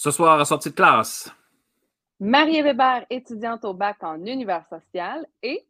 Ce 0.00 0.12
soir, 0.12 0.38
à 0.38 0.44
sortie 0.44 0.70
de 0.70 0.76
classe. 0.76 1.28
Marie 2.20 2.62
Weber, 2.62 3.04
étudiante 3.10 3.64
au 3.64 3.74
bac 3.74 3.96
en 4.04 4.24
univers 4.24 4.64
social 4.70 5.26
et 5.42 5.66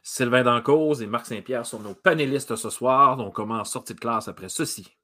Sylvain 0.00 0.44
Dancause 0.44 1.02
et 1.02 1.08
Marc 1.08 1.26
Saint-Pierre 1.26 1.66
sont 1.66 1.80
nos 1.80 1.96
panélistes 1.96 2.54
ce 2.54 2.70
soir. 2.70 3.18
On 3.18 3.32
commence 3.32 3.72
sortie 3.72 3.94
de 3.94 3.98
classe 3.98 4.28
après 4.28 4.48
ceci. 4.48 4.96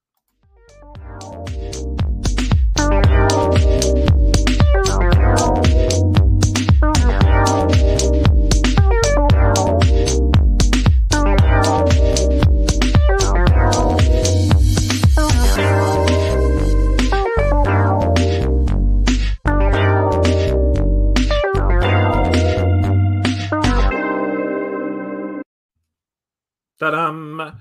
Tadam! 26.95 27.53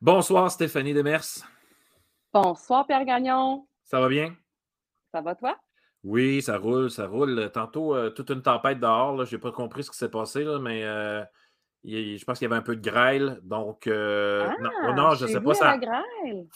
Bonsoir 0.00 0.50
Stéphanie 0.50 0.94
Demers. 0.94 1.44
bonsoir 2.32 2.86
Pierre 2.86 3.04
Gagnon. 3.04 3.66
Ça 3.84 4.00
va 4.00 4.08
bien? 4.08 4.34
Ça 5.12 5.20
va 5.20 5.34
toi? 5.34 5.58
Oui, 6.04 6.40
ça 6.40 6.56
roule, 6.56 6.90
ça 6.90 7.06
roule. 7.06 7.50
Tantôt, 7.52 7.94
euh, 7.94 8.08
toute 8.08 8.30
une 8.30 8.40
tempête 8.40 8.80
dehors. 8.80 9.26
Je 9.26 9.36
n'ai 9.36 9.40
pas 9.42 9.52
compris 9.52 9.84
ce 9.84 9.90
qui 9.90 9.98
s'est 9.98 10.08
passé, 10.08 10.42
là, 10.42 10.58
mais 10.58 10.84
euh, 10.84 11.22
il- 11.84 12.16
je 12.16 12.24
pense 12.24 12.38
qu'il 12.38 12.48
y 12.48 12.50
avait 12.50 12.58
un 12.58 12.64
peu 12.64 12.76
de 12.76 12.80
grêle. 12.80 13.38
Donc, 13.42 13.86
euh, 13.86 14.48
non, 14.58 14.70
Ah, 14.82 14.92
non, 14.94 15.10
je 15.16 15.26
ne 15.26 15.30
sais 15.32 15.40
pas. 15.42 15.52
Ça, 15.52 15.76
grêle. 15.76 16.46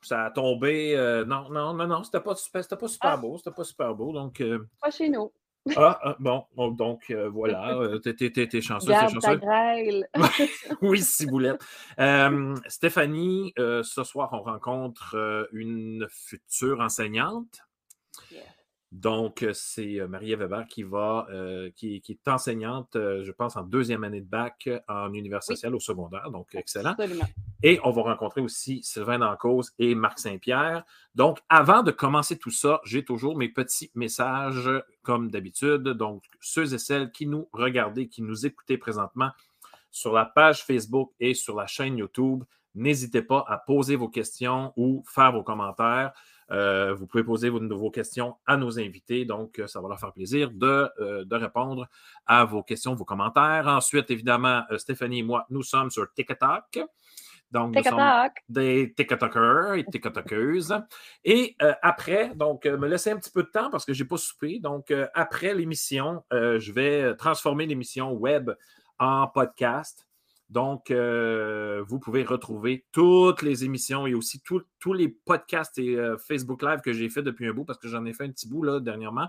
ça 0.00 0.24
a 0.24 0.30
tombé. 0.30 0.94
non, 1.26 1.50
non, 1.50 1.74
non, 1.74 1.86
non, 1.86 2.04
c'était 2.04 2.20
pas, 2.20 2.32
pas 2.54 2.88
super 2.88 3.10
Ah. 3.10 3.16
beau. 3.18 3.36
C'était 3.36 3.50
pas 3.54 3.64
super 3.64 3.94
beau. 3.94 4.14
Donc, 4.14 4.42
Pas 4.80 4.90
chez 4.90 5.10
nous. 5.10 5.30
Ah, 5.76 5.98
ah, 6.02 6.16
bon, 6.18 6.44
bon, 6.56 6.68
donc 6.70 7.04
euh, 7.10 7.28
voilà. 7.28 7.76
euh, 7.76 7.98
T'es 7.98 8.12
chanceux, 8.60 8.86
t'es 8.86 8.92
Garde 8.92 9.20
ta 9.20 9.28
chanceux. 9.28 9.36
grêle. 9.38 10.08
Oui, 10.82 11.00
Ciboulette. 11.00 11.60
Euh, 11.98 12.54
Stéphanie, 12.66 13.52
euh, 13.58 13.82
ce 13.82 14.02
soir, 14.04 14.30
on 14.32 14.42
rencontre 14.42 15.14
euh, 15.16 15.46
une 15.52 16.06
future 16.10 16.80
enseignante. 16.80 17.60
Donc, 18.92 19.42
euh, 19.42 19.52
c'est 19.54 19.98
euh, 20.00 20.06
Marie 20.06 20.34
Weber 20.34 20.66
qui 20.68 20.82
va, 20.82 21.26
euh, 21.30 21.70
qui, 21.74 22.02
qui 22.02 22.12
est 22.12 22.28
enseignante, 22.28 22.94
euh, 22.94 23.24
je 23.24 23.32
pense, 23.32 23.56
en 23.56 23.62
deuxième 23.62 24.04
année 24.04 24.20
de 24.20 24.26
bac 24.28 24.68
en 24.86 25.14
univers 25.14 25.40
Oui. 25.48 25.56
social 25.56 25.74
au 25.74 25.80
secondaire. 25.80 26.30
Donc, 26.30 26.54
excellent. 26.54 26.90
Absolument. 26.90 27.24
Et 27.62 27.80
on 27.84 27.90
va 27.90 28.02
rencontrer 28.02 28.42
aussi 28.42 28.82
Sylvain 28.82 29.18
Dancause 29.18 29.72
et 29.78 29.94
Marc 29.94 30.18
Saint-Pierre. 30.18 30.84
Donc, 31.14 31.38
avant 31.48 31.82
de 31.82 31.90
commencer 31.90 32.36
tout 32.36 32.50
ça, 32.50 32.82
j'ai 32.84 33.02
toujours 33.02 33.34
mes 33.38 33.48
petits 33.48 33.90
messages, 33.94 34.68
comme 35.02 35.30
d'habitude. 35.30 35.84
Donc, 35.84 36.24
ceux 36.42 36.74
et 36.74 36.78
celles 36.78 37.10
qui 37.12 37.26
nous 37.26 37.48
regardez, 37.54 38.08
qui 38.08 38.20
nous 38.20 38.44
écoutez 38.44 38.76
présentement 38.76 39.30
sur 39.90 40.12
la 40.12 40.26
page 40.26 40.64
Facebook 40.64 41.12
et 41.18 41.32
sur 41.32 41.56
la 41.56 41.66
chaîne 41.66 41.96
YouTube, 41.96 42.44
n'hésitez 42.74 43.22
pas 43.22 43.42
à 43.48 43.56
poser 43.56 43.96
vos 43.96 44.08
questions 44.08 44.74
ou 44.76 45.02
faire 45.06 45.32
vos 45.32 45.42
commentaires. 45.42 46.12
Euh, 46.52 46.94
vous 46.94 47.06
pouvez 47.06 47.24
poser 47.24 47.48
vos, 47.48 47.60
vos 47.76 47.90
questions 47.90 48.36
à 48.46 48.56
nos 48.56 48.78
invités, 48.78 49.24
donc 49.24 49.58
euh, 49.58 49.66
ça 49.66 49.80
va 49.80 49.88
leur 49.88 49.98
faire 49.98 50.12
plaisir 50.12 50.50
de, 50.52 50.88
euh, 51.00 51.24
de 51.24 51.36
répondre 51.36 51.88
à 52.26 52.44
vos 52.44 52.62
questions, 52.62 52.94
vos 52.94 53.04
commentaires. 53.04 53.66
Ensuite, 53.66 54.10
évidemment, 54.10 54.62
Stéphanie 54.76 55.20
et 55.20 55.22
moi, 55.22 55.46
nous 55.50 55.62
sommes 55.62 55.90
sur 55.90 56.12
TikTok. 56.12 56.80
Donc, 57.52 57.76
nous 57.76 57.82
sommes 57.82 58.30
des 58.48 58.94
TikTokers 58.96 59.74
et 59.74 59.84
TikTokeuses. 59.84 60.74
Et 61.22 61.54
euh, 61.60 61.74
après, 61.82 62.34
donc, 62.34 62.64
euh, 62.64 62.78
me 62.78 62.88
laisser 62.88 63.10
un 63.10 63.18
petit 63.18 63.30
peu 63.30 63.42
de 63.42 63.48
temps 63.48 63.68
parce 63.70 63.84
que 63.84 63.92
je 63.92 64.02
n'ai 64.02 64.08
pas 64.08 64.16
soupé. 64.16 64.58
Donc, 64.58 64.90
euh, 64.90 65.06
après 65.12 65.52
l'émission, 65.52 66.24
je 66.30 66.72
vais 66.72 67.14
transformer 67.16 67.66
l'émission 67.66 68.12
web 68.12 68.50
en 68.98 69.26
podcast. 69.28 70.06
Donc, 70.52 70.90
euh, 70.90 71.82
vous 71.88 71.98
pouvez 71.98 72.24
retrouver 72.24 72.84
toutes 72.92 73.40
les 73.40 73.64
émissions 73.64 74.06
et 74.06 74.12
aussi 74.12 74.42
tous 74.42 74.92
les 74.92 75.08
podcasts 75.08 75.78
et 75.78 75.96
euh, 75.96 76.18
Facebook 76.18 76.62
Live 76.62 76.80
que 76.82 76.92
j'ai 76.92 77.08
fait 77.08 77.22
depuis 77.22 77.46
un 77.46 77.54
bout 77.54 77.64
parce 77.64 77.78
que 77.78 77.88
j'en 77.88 78.04
ai 78.04 78.12
fait 78.12 78.24
un 78.24 78.30
petit 78.30 78.46
bout 78.46 78.62
là, 78.62 78.78
dernièrement. 78.78 79.28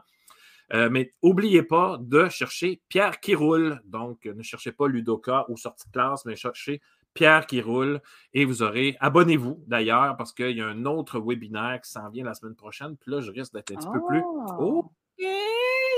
Euh, 0.74 0.90
mais 0.92 1.12
n'oubliez 1.24 1.64
pas 1.64 1.98
de 2.02 2.28
chercher 2.28 2.82
Pierre 2.90 3.22
qui 3.22 3.36
roule. 3.36 3.82
Donc, 3.86 4.26
ne 4.26 4.44
cherchez 4.44 4.74
pas 4.74 4.88
Ludoka 4.88 5.46
ou 5.48 5.56
sortie 5.56 5.88
de 5.88 5.94
classe, 5.94 6.26
mais 6.26 6.36
cherchez 6.36 6.82
Pierre 7.14 7.46
qui 7.46 7.62
roule 7.62 8.02
et 8.34 8.44
vous 8.44 8.62
aurez. 8.62 8.98
Abonnez-vous 9.00 9.64
d'ailleurs 9.66 10.18
parce 10.18 10.34
qu'il 10.34 10.58
y 10.58 10.62
a 10.62 10.68
un 10.68 10.84
autre 10.84 11.22
webinaire 11.22 11.80
qui 11.82 11.90
s'en 11.90 12.10
vient 12.10 12.26
la 12.26 12.34
semaine 12.34 12.56
prochaine. 12.56 12.98
Puis 12.98 13.12
là, 13.12 13.22
je 13.22 13.32
risque 13.32 13.54
d'être 13.54 13.72
un 13.72 13.76
petit 13.76 13.88
peu 13.88 14.06
plus. 14.10 14.24
Oh. 14.60 14.92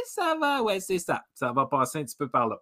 Ça 0.08 0.36
va, 0.40 0.62
ouais, 0.62 0.80
c'est 0.80 1.00
ça. 1.00 1.24
Ça 1.34 1.52
va 1.52 1.66
passer 1.66 2.00
un 2.00 2.04
petit 2.04 2.16
peu 2.16 2.30
par 2.30 2.48
là. 2.48 2.60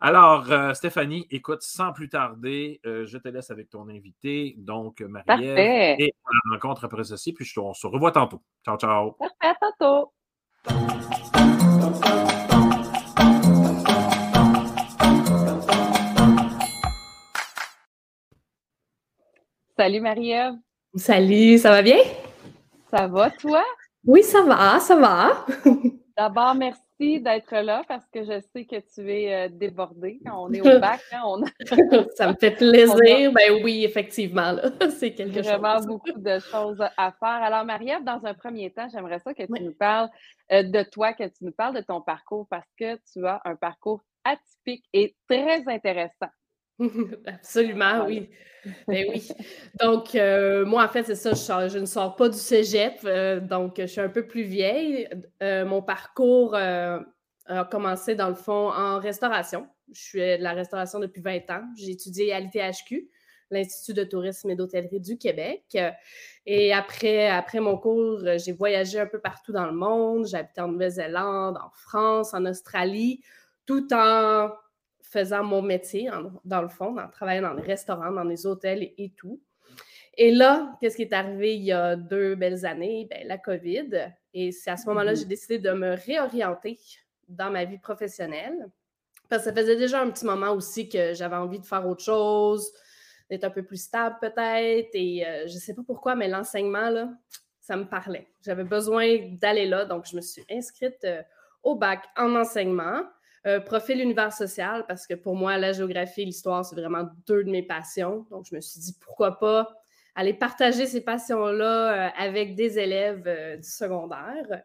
Alors, 0.00 0.50
euh, 0.50 0.72
Stéphanie, 0.74 1.26
écoute, 1.30 1.62
sans 1.62 1.92
plus 1.92 2.08
tarder, 2.08 2.80
euh, 2.86 3.04
je 3.04 3.18
te 3.18 3.28
laisse 3.28 3.50
avec 3.50 3.68
ton 3.68 3.88
invité, 3.88 4.54
donc 4.58 5.00
Marie-Ève. 5.00 5.26
Parfait. 5.26 5.96
Et 5.98 6.14
on 6.24 6.30
la 6.50 6.54
rencontre 6.56 6.84
après 6.84 7.04
ceci, 7.04 7.32
puis 7.32 7.44
je 7.44 7.54
te- 7.54 7.60
on 7.60 7.74
se 7.74 7.86
revoit 7.86 8.12
tantôt. 8.12 8.42
Ciao, 8.64 8.76
ciao. 8.76 9.12
Parfait, 9.12 9.34
à 9.40 9.54
tantôt. 9.78 10.12
Salut 19.76 20.00
Marie-Ève. 20.00 20.54
Salut, 20.94 21.58
ça 21.58 21.70
va 21.70 21.82
bien? 21.82 21.98
Ça 22.90 23.08
va 23.08 23.30
toi? 23.30 23.64
Oui, 24.06 24.22
ça 24.22 24.42
va, 24.42 24.78
ça 24.78 24.96
va. 24.96 25.44
D'abord, 26.16 26.54
merci 26.54 26.80
d'être 26.98 27.56
là 27.56 27.82
parce 27.88 28.04
que 28.12 28.22
je 28.24 28.40
sais 28.52 28.64
que 28.64 28.76
tu 28.94 29.12
es 29.12 29.34
euh, 29.34 29.48
débordée. 29.50 30.20
Quand 30.24 30.44
on 30.44 30.52
est 30.52 30.60
au 30.60 30.64
bac, 30.80 31.00
hein, 31.12 31.22
on 31.26 31.42
a 31.42 31.46
ça 32.16 32.28
me 32.28 32.34
fait 32.34 32.52
plaisir. 32.52 33.32
Ben 33.32 33.62
oui, 33.62 33.84
effectivement, 33.84 34.56
c'est 34.98 35.12
quelque 35.14 35.40
vraiment 35.40 35.76
chose. 35.78 35.86
beaucoup 35.86 36.12
de 36.12 36.38
choses 36.38 36.80
à 36.96 37.12
faire. 37.12 37.28
Alors, 37.42 37.64
Marie-Ève, 37.64 38.04
dans 38.04 38.24
un 38.24 38.34
premier 38.34 38.70
temps, 38.70 38.88
j'aimerais 38.92 39.18
ça 39.18 39.34
que 39.34 39.42
tu 39.42 39.52
Oui. 39.52 39.60
nous 39.62 39.74
parles 39.74 40.08
euh, 40.52 40.62
de 40.62 40.82
toi, 40.82 41.12
que 41.12 41.24
tu 41.24 41.44
nous 41.44 41.52
parles 41.52 41.74
de 41.74 41.80
ton 41.82 42.00
parcours 42.00 42.46
parce 42.48 42.68
que 42.78 42.96
tu 43.12 43.26
as 43.26 43.40
un 43.44 43.56
parcours 43.56 44.02
atypique 44.24 44.84
et 44.92 45.14
très 45.28 45.66
intéressant. 45.68 46.28
Absolument, 47.26 48.04
oui. 48.06 48.30
Ben 48.90 49.06
oui. 49.10 49.28
Donc, 49.80 50.14
euh, 50.14 50.64
moi, 50.64 50.84
en 50.84 50.88
fait, 50.88 51.04
c'est 51.04 51.14
ça, 51.14 51.30
je, 51.30 51.36
sors- 51.36 51.68
je 51.68 51.78
ne 51.78 51.86
sors 51.86 52.16
pas 52.16 52.28
du 52.28 52.38
cégep, 52.38 53.00
euh, 53.04 53.40
donc 53.40 53.74
je 53.78 53.86
suis 53.86 54.00
un 54.00 54.08
peu 54.08 54.26
plus 54.26 54.42
vieille. 54.42 55.08
Euh, 55.42 55.64
mon 55.66 55.82
parcours 55.82 56.54
a 56.54 57.04
commencé, 57.70 58.14
dans 58.14 58.28
le 58.28 58.34
fond, 58.34 58.70
en 58.72 58.98
restauration. 58.98 59.68
Je 59.92 60.00
suis 60.00 60.20
de 60.20 60.42
la 60.42 60.52
restauration 60.54 60.98
depuis 60.98 61.20
20 61.20 61.50
ans. 61.50 61.62
J'ai 61.76 61.90
étudié 61.92 62.32
à 62.32 62.40
l'ITHQ, 62.40 63.08
l'Institut 63.50 63.92
de 63.94 64.04
tourisme 64.04 64.48
et 64.50 64.56
d'hôtellerie 64.56 65.00
du 65.00 65.18
Québec. 65.18 65.76
Et 66.46 66.72
après, 66.72 67.28
après 67.28 67.60
mon 67.60 67.76
cours, 67.76 68.20
j'ai 68.38 68.52
voyagé 68.52 68.98
un 69.00 69.06
peu 69.06 69.20
partout 69.20 69.52
dans 69.52 69.66
le 69.66 69.72
monde. 69.72 70.26
J'ai 70.26 70.38
habité 70.38 70.60
en 70.62 70.68
Nouvelle-Zélande, 70.68 71.58
en 71.58 71.70
France, 71.74 72.32
en 72.34 72.44
Australie, 72.46 73.20
tout 73.66 73.92
en 73.92 74.50
faisant 75.14 75.44
mon 75.44 75.62
métier, 75.62 76.10
en- 76.10 76.32
dans 76.44 76.62
le 76.62 76.68
fond, 76.68 76.98
en 76.98 77.08
travaillant 77.08 77.42
dans 77.48 77.54
les 77.54 77.62
restaurants, 77.74 78.10
dans 78.10 78.24
les 78.24 78.46
hôtels 78.46 78.82
et, 78.82 78.94
et 78.98 79.10
tout. 79.10 79.40
Et 80.16 80.30
là, 80.30 80.76
qu'est-ce 80.80 80.96
qui 80.96 81.02
est 81.02 81.12
arrivé 81.12 81.56
il 81.56 81.64
y 81.64 81.72
a 81.72 81.96
deux 81.96 82.34
belles 82.34 82.64
années? 82.66 83.06
Ben, 83.10 83.26
la 83.26 83.38
COVID. 83.38 83.90
Et 84.32 84.52
c'est 84.52 84.70
à 84.70 84.76
ce 84.76 84.86
moment-là 84.88 85.12
que 85.12 85.18
j'ai 85.20 85.24
décidé 85.24 85.58
de 85.58 85.72
me 85.72 85.94
réorienter 86.06 86.78
dans 87.28 87.50
ma 87.50 87.64
vie 87.64 87.78
professionnelle. 87.78 88.58
Parce 89.28 89.42
que 89.44 89.50
ça 89.50 89.54
faisait 89.56 89.76
déjà 89.76 90.00
un 90.02 90.10
petit 90.10 90.26
moment 90.26 90.50
aussi 90.52 90.88
que 90.88 91.14
j'avais 91.14 91.36
envie 91.36 91.58
de 91.58 91.66
faire 91.66 91.86
autre 91.86 92.04
chose, 92.04 92.72
d'être 93.30 93.44
un 93.44 93.50
peu 93.50 93.62
plus 93.62 93.82
stable 93.82 94.16
peut-être. 94.20 94.90
Et 94.94 95.26
euh, 95.26 95.46
je 95.48 95.54
ne 95.54 95.60
sais 95.60 95.74
pas 95.74 95.82
pourquoi, 95.86 96.14
mais 96.14 96.28
l'enseignement, 96.28 96.90
là, 96.90 97.08
ça 97.60 97.76
me 97.76 97.84
parlait. 97.84 98.28
J'avais 98.44 98.64
besoin 98.64 99.06
d'aller 99.40 99.66
là, 99.66 99.84
donc 99.84 100.06
je 100.10 100.14
me 100.16 100.20
suis 100.20 100.44
inscrite 100.50 101.02
euh, 101.04 101.22
au 101.62 101.74
bac 101.74 102.00
en 102.16 102.36
enseignement. 102.36 103.00
Euh, 103.46 103.60
profil 103.60 104.00
univers 104.00 104.32
social, 104.32 104.84
parce 104.88 105.06
que 105.06 105.14
pour 105.14 105.36
moi, 105.36 105.58
la 105.58 105.72
géographie 105.72 106.22
et 106.22 106.24
l'histoire, 106.24 106.64
c'est 106.64 106.76
vraiment 106.76 107.08
deux 107.26 107.44
de 107.44 107.50
mes 107.50 107.62
passions. 107.62 108.26
Donc, 108.30 108.46
je 108.50 108.54
me 108.54 108.60
suis 108.62 108.80
dit, 108.80 108.96
pourquoi 109.04 109.38
pas 109.38 109.68
aller 110.14 110.32
partager 110.32 110.86
ces 110.86 111.02
passions-là 111.04 112.08
euh, 112.08 112.10
avec 112.16 112.54
des 112.54 112.78
élèves 112.78 113.24
euh, 113.26 113.56
du 113.56 113.68
secondaire. 113.68 114.62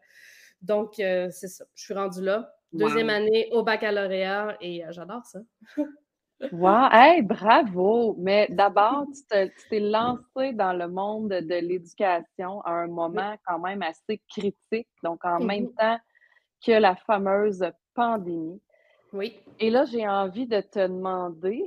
Donc, 0.61 0.93
c'est 0.95 1.31
ça. 1.47 1.65
Je 1.75 1.83
suis 1.83 1.93
rendue 1.93 2.21
là. 2.21 2.53
Deuxième 2.71 3.07
Wow. 3.07 3.13
année 3.13 3.49
au 3.51 3.63
baccalauréat 3.63 4.57
et 4.61 4.83
j'adore 4.89 5.25
ça. 5.25 5.39
Wow! 6.53 6.87
Hey, 6.93 7.21
bravo! 7.21 8.15
Mais 8.17 8.47
d'abord, 8.49 9.05
tu 9.13 9.21
te- 9.29 9.47
tu 9.47 9.69
t'es 9.69 9.79
lancé 9.81 10.53
dans 10.53 10.71
le 10.71 10.87
monde 10.87 11.29
de 11.29 11.55
l'éducation 11.55 12.61
à 12.61 12.71
un 12.71 12.87
moment 12.87 13.35
quand 13.45 13.59
même 13.59 13.81
assez 13.81 14.21
critique, 14.29 14.87
donc 15.03 15.25
en 15.25 15.39
même 15.39 15.63
Mhm. 15.65 15.73
temps 15.77 15.99
que 16.65 16.71
la 16.73 16.95
fameuse 16.95 17.65
pandémie. 17.93 18.61
Oui. 19.13 19.39
Et 19.59 19.69
là, 19.69 19.85
j'ai 19.85 20.07
envie 20.07 20.47
de 20.47 20.61
te 20.61 20.79
demander 20.79 21.63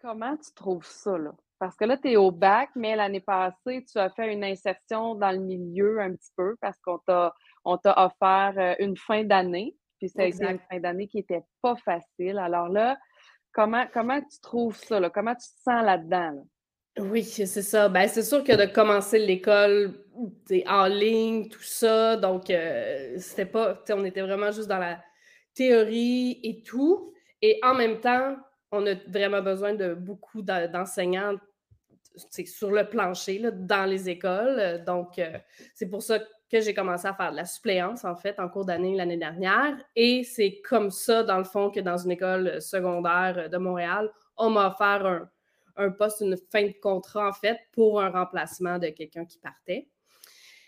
comment 0.00 0.36
tu 0.36 0.52
trouves 0.54 0.86
ça, 0.86 1.16
là? 1.16 1.34
Parce 1.58 1.76
que 1.76 1.84
là, 1.84 1.96
tu 1.96 2.12
es 2.12 2.16
au 2.16 2.30
bac, 2.30 2.70
mais 2.76 2.94
l'année 2.94 3.20
passée, 3.20 3.84
tu 3.90 3.98
as 3.98 4.10
fait 4.10 4.32
une 4.32 4.44
insertion 4.44 5.16
dans 5.16 5.32
le 5.32 5.40
milieu 5.40 6.00
un 6.00 6.14
petit 6.14 6.30
peu 6.36 6.54
parce 6.60 6.78
qu'on 6.80 6.98
t'a 6.98 7.34
on 7.64 7.76
t'a 7.76 7.94
offert 8.04 8.76
une 8.78 8.96
fin 8.96 9.24
d'année. 9.24 9.74
Puis 9.98 10.08
ça 10.08 10.22
a 10.22 10.26
été 10.26 10.44
une 10.44 10.60
fin 10.70 10.78
d'année 10.78 11.08
qui 11.08 11.16
n'était 11.16 11.42
pas 11.60 11.74
facile. 11.84 12.38
Alors 12.38 12.68
là, 12.68 12.96
comment, 13.52 13.86
comment 13.92 14.20
tu 14.20 14.40
trouves 14.40 14.76
ça? 14.76 15.00
Là? 15.00 15.10
Comment 15.10 15.34
tu 15.34 15.48
te 15.48 15.62
sens 15.64 15.84
là-dedans? 15.84 16.46
Oui, 17.00 17.24
c'est 17.24 17.46
ça. 17.46 17.88
Ben, 17.88 18.08
c'est 18.08 18.22
sûr 18.22 18.44
que 18.44 18.52
de 18.52 18.72
commencer 18.72 19.18
l'école 19.18 20.04
en 20.66 20.86
ligne, 20.86 21.48
tout 21.48 21.62
ça, 21.62 22.16
donc 22.16 22.50
euh, 22.50 23.14
c'était 23.18 23.46
pas, 23.46 23.80
on 23.90 24.04
était 24.04 24.22
vraiment 24.22 24.50
juste 24.50 24.68
dans 24.68 24.78
la 24.78 24.98
théorie 25.58 26.38
et 26.44 26.62
tout. 26.62 27.12
Et 27.42 27.58
en 27.64 27.74
même 27.74 28.00
temps, 28.00 28.36
on 28.70 28.86
a 28.86 28.94
vraiment 29.08 29.42
besoin 29.42 29.74
de 29.74 29.94
beaucoup 29.94 30.42
d'enseignants 30.42 31.34
sur 32.46 32.70
le 32.70 32.88
plancher, 32.88 33.38
là, 33.38 33.50
dans 33.50 33.84
les 33.84 34.08
écoles. 34.08 34.82
Donc, 34.84 35.18
euh, 35.18 35.38
c'est 35.74 35.88
pour 35.88 36.02
ça 36.02 36.18
que 36.50 36.60
j'ai 36.60 36.74
commencé 36.74 37.06
à 37.06 37.14
faire 37.14 37.30
de 37.32 37.36
la 37.36 37.44
suppléance, 37.44 38.04
en 38.04 38.16
fait, 38.16 38.38
en 38.40 38.48
cours 38.48 38.64
d'année 38.64 38.96
l'année 38.96 39.16
dernière. 39.16 39.76
Et 39.94 40.24
c'est 40.24 40.60
comme 40.62 40.90
ça, 40.90 41.22
dans 41.22 41.38
le 41.38 41.44
fond, 41.44 41.70
que 41.70 41.80
dans 41.80 41.98
une 41.98 42.12
école 42.12 42.60
secondaire 42.62 43.50
de 43.50 43.58
Montréal, 43.58 44.10
on 44.36 44.50
m'a 44.50 44.68
offert 44.68 45.06
un, 45.06 45.30
un 45.76 45.90
poste, 45.90 46.20
une 46.20 46.36
fin 46.50 46.66
de 46.66 46.74
contrat, 46.80 47.28
en 47.28 47.32
fait, 47.32 47.58
pour 47.72 48.00
un 48.00 48.10
remplacement 48.10 48.78
de 48.78 48.88
quelqu'un 48.88 49.24
qui 49.24 49.38
partait. 49.38 49.88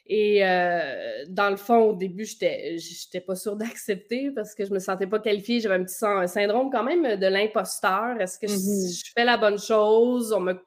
Et 0.07 0.45
euh, 0.45 1.25
dans 1.29 1.51
le 1.51 1.57
fond, 1.57 1.91
au 1.91 1.95
début, 1.95 2.25
je 2.25 2.35
n'étais 2.35 3.21
pas 3.21 3.37
sûre 3.37 3.57
d'accepter 3.57 4.31
parce 4.31 4.55
que 4.55 4.65
je 4.65 4.71
ne 4.71 4.75
me 4.75 4.79
sentais 4.81 5.07
pas 5.07 5.21
qualifiée. 5.21 5.61
J'avais 5.61 5.77
un 5.77 5.85
petit 5.85 5.95
syndrome 6.29 6.71
quand 6.71 6.83
même 6.83 7.17
de 7.17 7.27
l'imposteur. 7.27 8.21
Est-ce 8.21 8.39
que 8.39 8.47
mm-hmm. 8.47 9.07
je, 9.07 9.13
fais 9.15 9.25
la 9.25 9.37
bonne 9.37 9.59
chose? 9.59 10.33
On 10.33 10.41
me, 10.41 10.61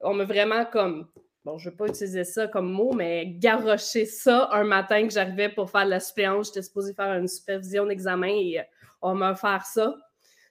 on 0.00 0.14
me 0.14 0.24
vraiment 0.24 0.64
comme, 0.64 1.08
bon, 1.44 1.58
je 1.58 1.68
ne 1.68 1.70
vais 1.70 1.76
pas 1.76 1.86
utiliser 1.86 2.24
ça 2.24 2.48
comme 2.48 2.70
mot, 2.70 2.92
mais 2.92 3.26
garrocher 3.26 4.04
ça 4.04 4.48
un 4.52 4.64
matin 4.64 5.06
que 5.06 5.12
j'arrivais 5.12 5.48
pour 5.48 5.70
faire 5.70 5.84
de 5.84 5.90
la 5.90 6.00
suppléance. 6.00 6.48
J'étais 6.48 6.62
supposée 6.62 6.94
faire 6.94 7.14
une 7.14 7.28
supervision 7.28 7.86
d'examen 7.86 8.28
et 8.28 8.60
euh, 8.60 8.64
on 9.00 9.14
m'a 9.14 9.32
offert 9.32 9.64
ça. 9.64 9.96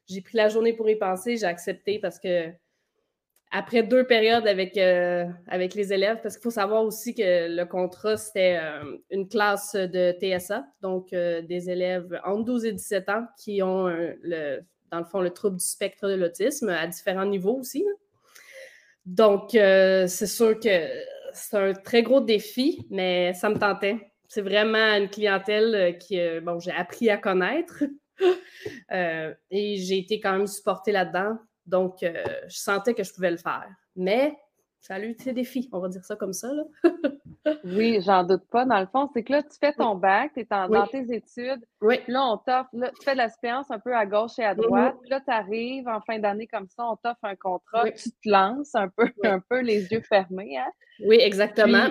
J'ai 0.07 0.21
pris 0.21 0.37
la 0.37 0.47
journée 0.47 0.73
pour 0.73 0.89
y 0.89 0.95
penser. 0.95 1.35
J'ai 1.35 1.45
accepté 1.45 1.99
parce 1.99 2.17
que 2.17 2.49
après 3.51 3.83
deux 3.83 4.05
périodes 4.05 4.45
avec, 4.47 4.77
euh, 4.77 5.25
avec 5.47 5.73
les 5.73 5.93
élèves, 5.93 6.19
parce 6.21 6.35
qu'il 6.35 6.43
faut 6.43 6.49
savoir 6.49 6.83
aussi 6.83 7.15
que 7.15 7.47
le 7.55 7.65
contrat, 7.65 8.17
c'était 8.17 8.59
euh, 8.61 8.97
une 9.09 9.27
classe 9.27 9.75
de 9.75 10.13
TSA, 10.19 10.65
donc 10.81 11.13
euh, 11.13 11.41
des 11.41 11.69
élèves 11.69 12.19
entre 12.25 12.43
12 12.43 12.65
et 12.65 12.73
17 12.73 13.09
ans 13.09 13.25
qui 13.37 13.61
ont, 13.63 13.87
le, 13.87 14.59
dans 14.91 14.99
le 14.99 15.05
fond, 15.05 15.21
le 15.21 15.29
trouble 15.29 15.57
du 15.57 15.65
spectre 15.65 16.09
de 16.09 16.15
l'autisme 16.15 16.69
à 16.69 16.87
différents 16.87 17.25
niveaux 17.25 17.57
aussi. 17.57 17.85
Donc, 19.05 19.51
c'est 19.51 20.27
sûr 20.27 20.59
que 20.59 20.87
c'est 21.31 21.57
un 21.57 21.71
très 21.71 22.03
gros 22.03 22.19
défi, 22.19 22.85
mais 22.89 23.33
ça 23.33 23.49
me 23.49 23.57
tentait. 23.57 24.11
C'est 24.27 24.41
vraiment 24.41 24.97
une 24.97 25.09
clientèle 25.09 25.97
qui, 25.97 26.19
bon, 26.41 26.59
j'ai 26.59 26.71
appris 26.71 27.09
à 27.09 27.15
connaître. 27.15 27.85
et 28.91 29.77
j'ai 29.77 29.99
été 29.99 30.19
quand 30.19 30.33
même 30.33 30.47
supportée 30.47 30.91
là-dedans. 30.91 31.37
Donc, 31.67 32.01
euh, 32.01 32.23
je 32.47 32.57
sentais 32.57 32.93
que 32.93 33.03
je 33.03 33.13
pouvais 33.13 33.31
le 33.31 33.37
faire. 33.37 33.67
Mais 33.95 34.37
ça 34.79 34.95
a 34.95 34.99
eu 35.01 35.15
des 35.15 35.33
défis, 35.33 35.67
on 35.73 35.79
va 35.79 35.89
dire 35.89 36.05
ça 36.05 36.15
comme 36.15 36.33
ça. 36.33 36.49
oui, 37.65 37.99
j'en 38.01 38.23
doute 38.23 38.47
pas. 38.49 38.63
Dans 38.63 38.79
le 38.79 38.85
fond, 38.85 39.09
c'est 39.13 39.23
que 39.23 39.33
là, 39.33 39.43
tu 39.43 39.57
fais 39.59 39.73
ton 39.73 39.95
bac, 39.95 40.31
tu 40.33 40.41
es 40.41 40.47
dans 40.49 40.87
tes 40.87 41.13
études. 41.13 41.65
Oui. 41.81 41.99
Là, 42.07 42.25
on 42.25 42.37
t'offre, 42.37 42.69
tu 42.71 43.03
fais 43.03 43.13
de 43.13 43.17
l'expérience 43.17 43.69
un 43.69 43.79
peu 43.79 43.93
à 43.93 44.05
gauche 44.05 44.39
et 44.39 44.45
à 44.45 44.55
droite. 44.55 44.95
Mm-hmm. 44.95 45.09
Là, 45.09 45.21
tu 45.21 45.31
arrives 45.31 45.87
en 45.89 45.99
fin 46.01 46.19
d'année 46.19 46.47
comme 46.47 46.67
ça, 46.69 46.85
on 46.85 46.95
t'offre 46.95 47.23
un 47.23 47.35
contrat, 47.35 47.91
tu 47.91 48.11
te 48.11 48.29
lances 48.29 48.75
un 48.75 48.87
peu, 48.87 49.11
un 49.23 49.41
peu 49.41 49.59
les 49.59 49.91
yeux 49.91 50.01
fermés. 50.01 50.57
Hein? 50.57 50.71
Oui, 51.01 51.17
exactement. 51.19 51.89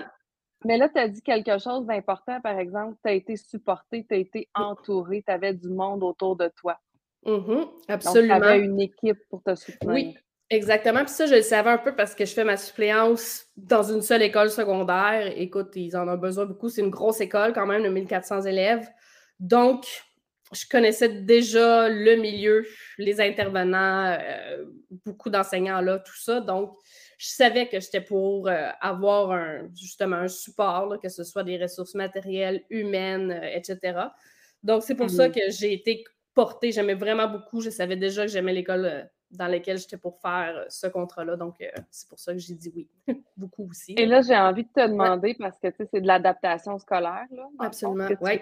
mais 0.65 0.79
là, 0.79 0.89
tu 0.89 0.99
as 0.99 1.09
dit 1.09 1.23
quelque 1.23 1.59
chose 1.59 1.85
d'important, 1.85 2.41
par 2.41 2.59
exemple, 2.59 2.97
tu 3.05 3.11
as 3.11 3.15
été 3.15 3.37
supporté, 3.37 4.07
tu 4.09 4.15
as 4.15 4.19
été 4.19 4.49
entouré, 4.55 5.23
tu 5.27 5.33
avais 5.33 5.53
du 5.53 5.69
monde 5.69 6.03
autour 6.03 6.37
de 6.37 6.51
toi. 6.57 6.79
Mm-hmm, 7.25 7.69
absolument. 7.89 8.41
Donc, 8.41 8.49
tu 8.49 8.65
une 8.65 8.81
équipe 8.81 9.19
pour 9.29 9.43
te 9.43 9.55
soutenir. 9.55 9.95
Oui, 9.95 10.17
exactement. 10.51 11.05
Puis 11.05 11.15
ça, 11.15 11.27
je 11.27 11.35
le 11.35 11.43
savais 11.43 11.71
un 11.71 11.79
peu 11.79 11.95
parce 11.95 12.15
que 12.15 12.25
je 12.25 12.33
fais 12.33 12.45
ma 12.45 12.57
suppléance 12.57 13.47
dans 13.57 13.83
une 13.83 14.03
seule 14.03 14.23
école 14.23 14.51
secondaire. 14.51 15.33
Écoute, 15.37 15.73
ils 15.75 15.97
en 15.97 16.09
ont 16.09 16.17
besoin 16.17 16.47
beaucoup. 16.47 16.69
C'est 16.69 16.83
une 16.83 16.91
grosse 16.91 17.21
école 17.21 17.53
quand 17.53 17.67
même 17.67 17.83
de 17.83 17.89
1400 17.89 18.43
élèves. 18.43 18.89
Donc, 19.41 19.87
je 20.53 20.65
connaissais 20.69 21.09
déjà 21.09 21.89
le 21.89 22.17
milieu, 22.17 22.65
les 22.99 23.21
intervenants, 23.21 24.17
euh, 24.21 24.65
beaucoup 25.05 25.29
d'enseignants 25.29 25.81
là, 25.81 25.99
tout 25.99 26.17
ça. 26.17 26.41
Donc, 26.41 26.77
je 27.19 27.29
savais 27.29 27.69
que 27.69 27.81
j'étais 27.81 28.01
pour 28.01 28.49
euh, 28.49 28.69
avoir 28.81 29.33
un, 29.33 29.69
justement 29.75 30.17
un 30.17 30.29
support, 30.29 31.01
que 31.01 31.09
ce 31.09 31.25
soit 31.25 31.43
des 31.43 31.59
ressources 31.59 31.95
matérielles, 31.95 32.65
humaines, 32.71 33.33
euh, 33.33 33.49
etc. 33.55 33.99
Donc, 34.63 34.83
c'est 34.83 34.95
pour 34.95 35.11
ça 35.11 35.29
mm-hmm. 35.29 35.35
que 35.35 35.51
j'ai 35.51 35.73
été 35.73 36.05
porté. 36.37 36.71
J'aimais 36.71 36.95
vraiment 36.95 37.27
beaucoup. 37.27 37.61
Je 37.61 37.71
savais 37.71 37.97
déjà 37.97 38.23
que 38.23 38.29
j'aimais 38.29 38.53
l'école 38.53 38.85
euh, 38.85 39.03
dans 39.33 39.49
laquelle 39.49 39.79
j'étais 39.79 39.97
pour 39.97 40.21
faire 40.21 40.55
euh, 40.57 40.65
ce 40.69 40.87
contrat-là. 40.87 41.35
Donc, 41.35 41.61
euh, 41.61 41.67
c'est 41.91 42.09
pour 42.09 42.21
ça 42.21 42.33
que 42.33 42.39
j'ai 42.39 42.55
dit 42.55 42.73
oui. 42.77 42.89
beaucoup 43.37 43.69
aussi. 43.69 43.95
Et 43.97 44.07
là, 44.07 44.21
j'ai 44.21 44.37
envie 44.37 44.63
de 44.63 44.69
te 44.69 44.87
demander, 44.87 45.35
parce 45.35 45.59
que 45.59 45.69
tu 45.69 45.79
sais, 45.79 45.89
c'est 45.93 46.01
de 46.01 46.07
l'adaptation 46.07 46.79
scolaire. 46.79 47.27
Là, 47.33 47.49
Absolument, 47.59 48.07
oui. 48.21 48.39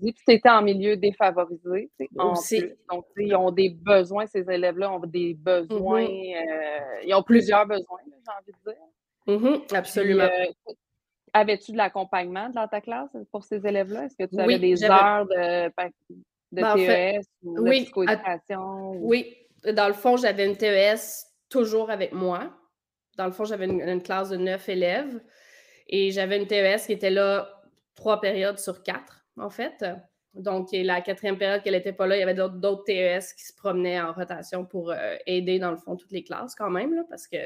Puis 0.00 0.14
tu 0.14 0.34
étais 0.34 0.48
en 0.48 0.62
milieu 0.62 0.96
défavorisé. 0.96 1.90
Aussi. 2.16 2.64
Donc, 2.90 3.04
ils 3.18 3.34
ont 3.34 3.50
des 3.50 3.68
besoins, 3.68 4.24
ces 4.24 4.50
élèves-là 4.50 4.90
ont 4.90 5.00
des 5.00 5.34
besoins. 5.34 6.04
Mm-hmm. 6.04 7.04
ils 7.04 7.14
ont 7.14 7.22
plusieurs 7.22 7.66
besoins, 7.66 7.98
j'ai 8.06 8.32
envie 8.32 8.58
de 8.64 8.70
dire. 8.70 9.60
Mm-hmm, 9.66 9.76
absolument. 9.76 10.28
Avais-tu 11.34 11.72
de 11.72 11.76
l'accompagnement 11.76 12.48
dans 12.48 12.66
ta 12.68 12.80
classe 12.80 13.14
pour 13.30 13.44
ces 13.44 13.66
élèves-là? 13.66 14.06
Est-ce 14.06 14.16
que 14.16 14.24
tu 14.24 14.40
avais 14.40 14.58
des 14.58 14.82
heures 14.82 15.26
de 15.26 15.68
de 16.52 16.60
ben, 16.60 16.74
TES 16.74 17.26
ou 17.42 17.60
oui, 17.60 17.90
Oui, 19.00 19.36
dans 19.72 19.88
le 19.88 19.94
fond, 19.94 20.16
j'avais 20.16 20.46
une 20.46 20.56
TES 20.56 21.26
toujours 21.48 21.90
avec 21.90 22.12
moi. 22.12 22.52
Dans 23.16 23.26
le 23.26 23.32
fond, 23.32 23.44
j'avais 23.44 23.66
une, 23.66 24.02
classe 24.02 24.30
de 24.30 24.36
neuf 24.36 24.68
élèves 24.68 25.20
et 25.88 26.10
j'avais 26.10 26.38
une 26.38 26.46
TES 26.46 26.86
qui 26.86 26.92
était 26.92 27.10
là 27.10 27.62
trois 27.94 28.20
périodes 28.20 28.58
sur 28.58 28.82
quatre, 28.82 29.26
en 29.36 29.50
fait. 29.50 29.84
Donc, 30.34 30.68
la 30.72 31.02
quatrième 31.02 31.36
période 31.36 31.62
qu'elle 31.62 31.74
n'était 31.74 31.92
pas 31.92 32.06
là, 32.06 32.16
il 32.16 32.20
y 32.20 32.22
avait 32.22 32.34
d'autres 32.34 32.84
TES 32.84 33.34
qui 33.36 33.44
se 33.44 33.54
promenaient 33.54 34.00
en 34.00 34.12
rotation 34.12 34.64
pour 34.64 34.90
euh, 34.90 35.16
aider, 35.26 35.58
dans 35.58 35.70
le 35.70 35.76
fond, 35.76 35.96
toutes 35.96 36.12
les 36.12 36.24
classes 36.24 36.54
quand 36.54 36.70
même, 36.70 36.94
là, 36.94 37.02
parce 37.08 37.26
que 37.26 37.36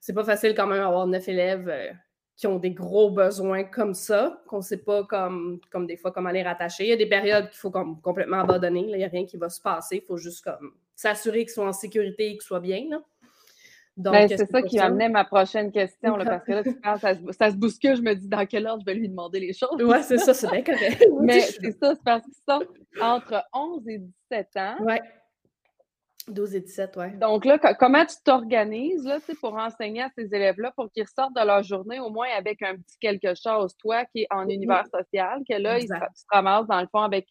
c'est 0.00 0.12
pas 0.12 0.24
facile 0.24 0.54
quand 0.54 0.66
même 0.66 0.78
d'avoir 0.78 1.06
neuf 1.06 1.28
élèves 1.28 1.68
euh, 1.68 1.92
qui 2.40 2.46
ont 2.46 2.58
des 2.58 2.70
gros 2.70 3.10
besoins 3.10 3.64
comme 3.64 3.92
ça, 3.92 4.42
qu'on 4.46 4.56
ne 4.56 4.62
sait 4.62 4.78
pas 4.78 5.04
comme, 5.04 5.60
comme 5.70 5.86
des 5.86 5.98
fois 5.98 6.10
comment 6.10 6.30
les 6.30 6.42
rattacher. 6.42 6.84
Il 6.84 6.88
y 6.88 6.92
a 6.92 6.96
des 6.96 7.08
périodes 7.08 7.50
qu'il 7.50 7.58
faut 7.58 7.70
comme 7.70 8.00
complètement 8.00 8.38
abandonner. 8.38 8.80
Il 8.80 8.96
n'y 8.96 9.04
a 9.04 9.08
rien 9.08 9.26
qui 9.26 9.36
va 9.36 9.50
se 9.50 9.60
passer. 9.60 9.96
Il 9.96 10.06
faut 10.06 10.16
juste 10.16 10.42
comme 10.42 10.72
s'assurer 10.96 11.40
qu'ils 11.40 11.50
soient 11.50 11.68
en 11.68 11.74
sécurité 11.74 12.28
et 12.28 12.32
qu'ils 12.32 12.40
soient 12.40 12.60
bien. 12.60 12.88
Donc, 13.94 14.14
ben, 14.14 14.26
c'est 14.26 14.50
ça 14.50 14.62
qui 14.62 14.78
m'amenait 14.78 15.10
ma 15.10 15.26
prochaine 15.26 15.70
question, 15.70 16.16
parce 16.16 16.44
que 16.44 16.52
là, 16.52 16.62
ça, 17.38 17.50
se, 17.50 17.56
bouscule, 17.56 17.96
je 17.96 18.00
me 18.00 18.14
dis 18.14 18.28
dans 18.28 18.46
quel 18.46 18.66
ordre 18.66 18.82
je 18.86 18.90
vais 18.90 18.98
lui 18.98 19.10
demander 19.10 19.38
les 19.38 19.52
choses? 19.52 19.78
Oui, 19.78 19.98
c'est 20.02 20.16
ça, 20.16 20.32
c'est 20.32 20.50
bien 20.50 20.62
correct. 20.62 21.04
Mais 21.20 21.40
c'est 21.60 21.72
ça, 21.72 21.94
c'est 21.94 22.02
parce 22.02 22.24
que 22.24 22.32
ça, 22.48 22.58
entre 23.02 23.44
11 23.52 23.86
et 23.86 23.98
17 23.98 24.48
ans, 24.56 24.84
ouais. 24.84 25.02
12 26.30 26.54
et 26.54 26.60
17, 26.60 26.96
oui. 26.96 27.12
Donc 27.18 27.44
là, 27.44 27.58
comment 27.58 28.04
tu 28.04 28.16
t'organises 28.24 29.08
pour 29.40 29.54
enseigner 29.54 30.02
à 30.02 30.08
ces 30.16 30.34
élèves-là 30.34 30.72
pour 30.76 30.90
qu'ils 30.90 31.04
ressortent 31.04 31.34
de 31.34 31.44
leur 31.44 31.62
journée 31.62 32.00
au 32.00 32.10
moins 32.10 32.28
avec 32.36 32.62
un 32.62 32.76
petit 32.76 32.98
quelque 33.00 33.34
chose, 33.34 33.76
toi 33.78 34.04
qui 34.06 34.22
es 34.22 34.26
en 34.30 34.48
univers 34.48 34.84
social, 34.86 35.40
que 35.48 35.56
là, 35.56 35.78
ils 35.78 35.88
se, 35.88 35.94
ramassent 36.30 36.66
dans 36.66 36.80
le 36.80 36.88
fond 36.90 37.00
avec 37.00 37.26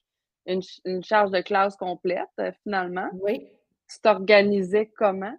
une, 0.46 0.62
charge 1.04 1.32
de 1.32 1.42
classe 1.42 1.76
complète 1.76 2.28
euh, 2.40 2.52
finalement? 2.64 3.10
Oui. 3.22 3.48
Tu 3.90 4.00
t'organisais 4.02 4.92
comment? 4.98 5.36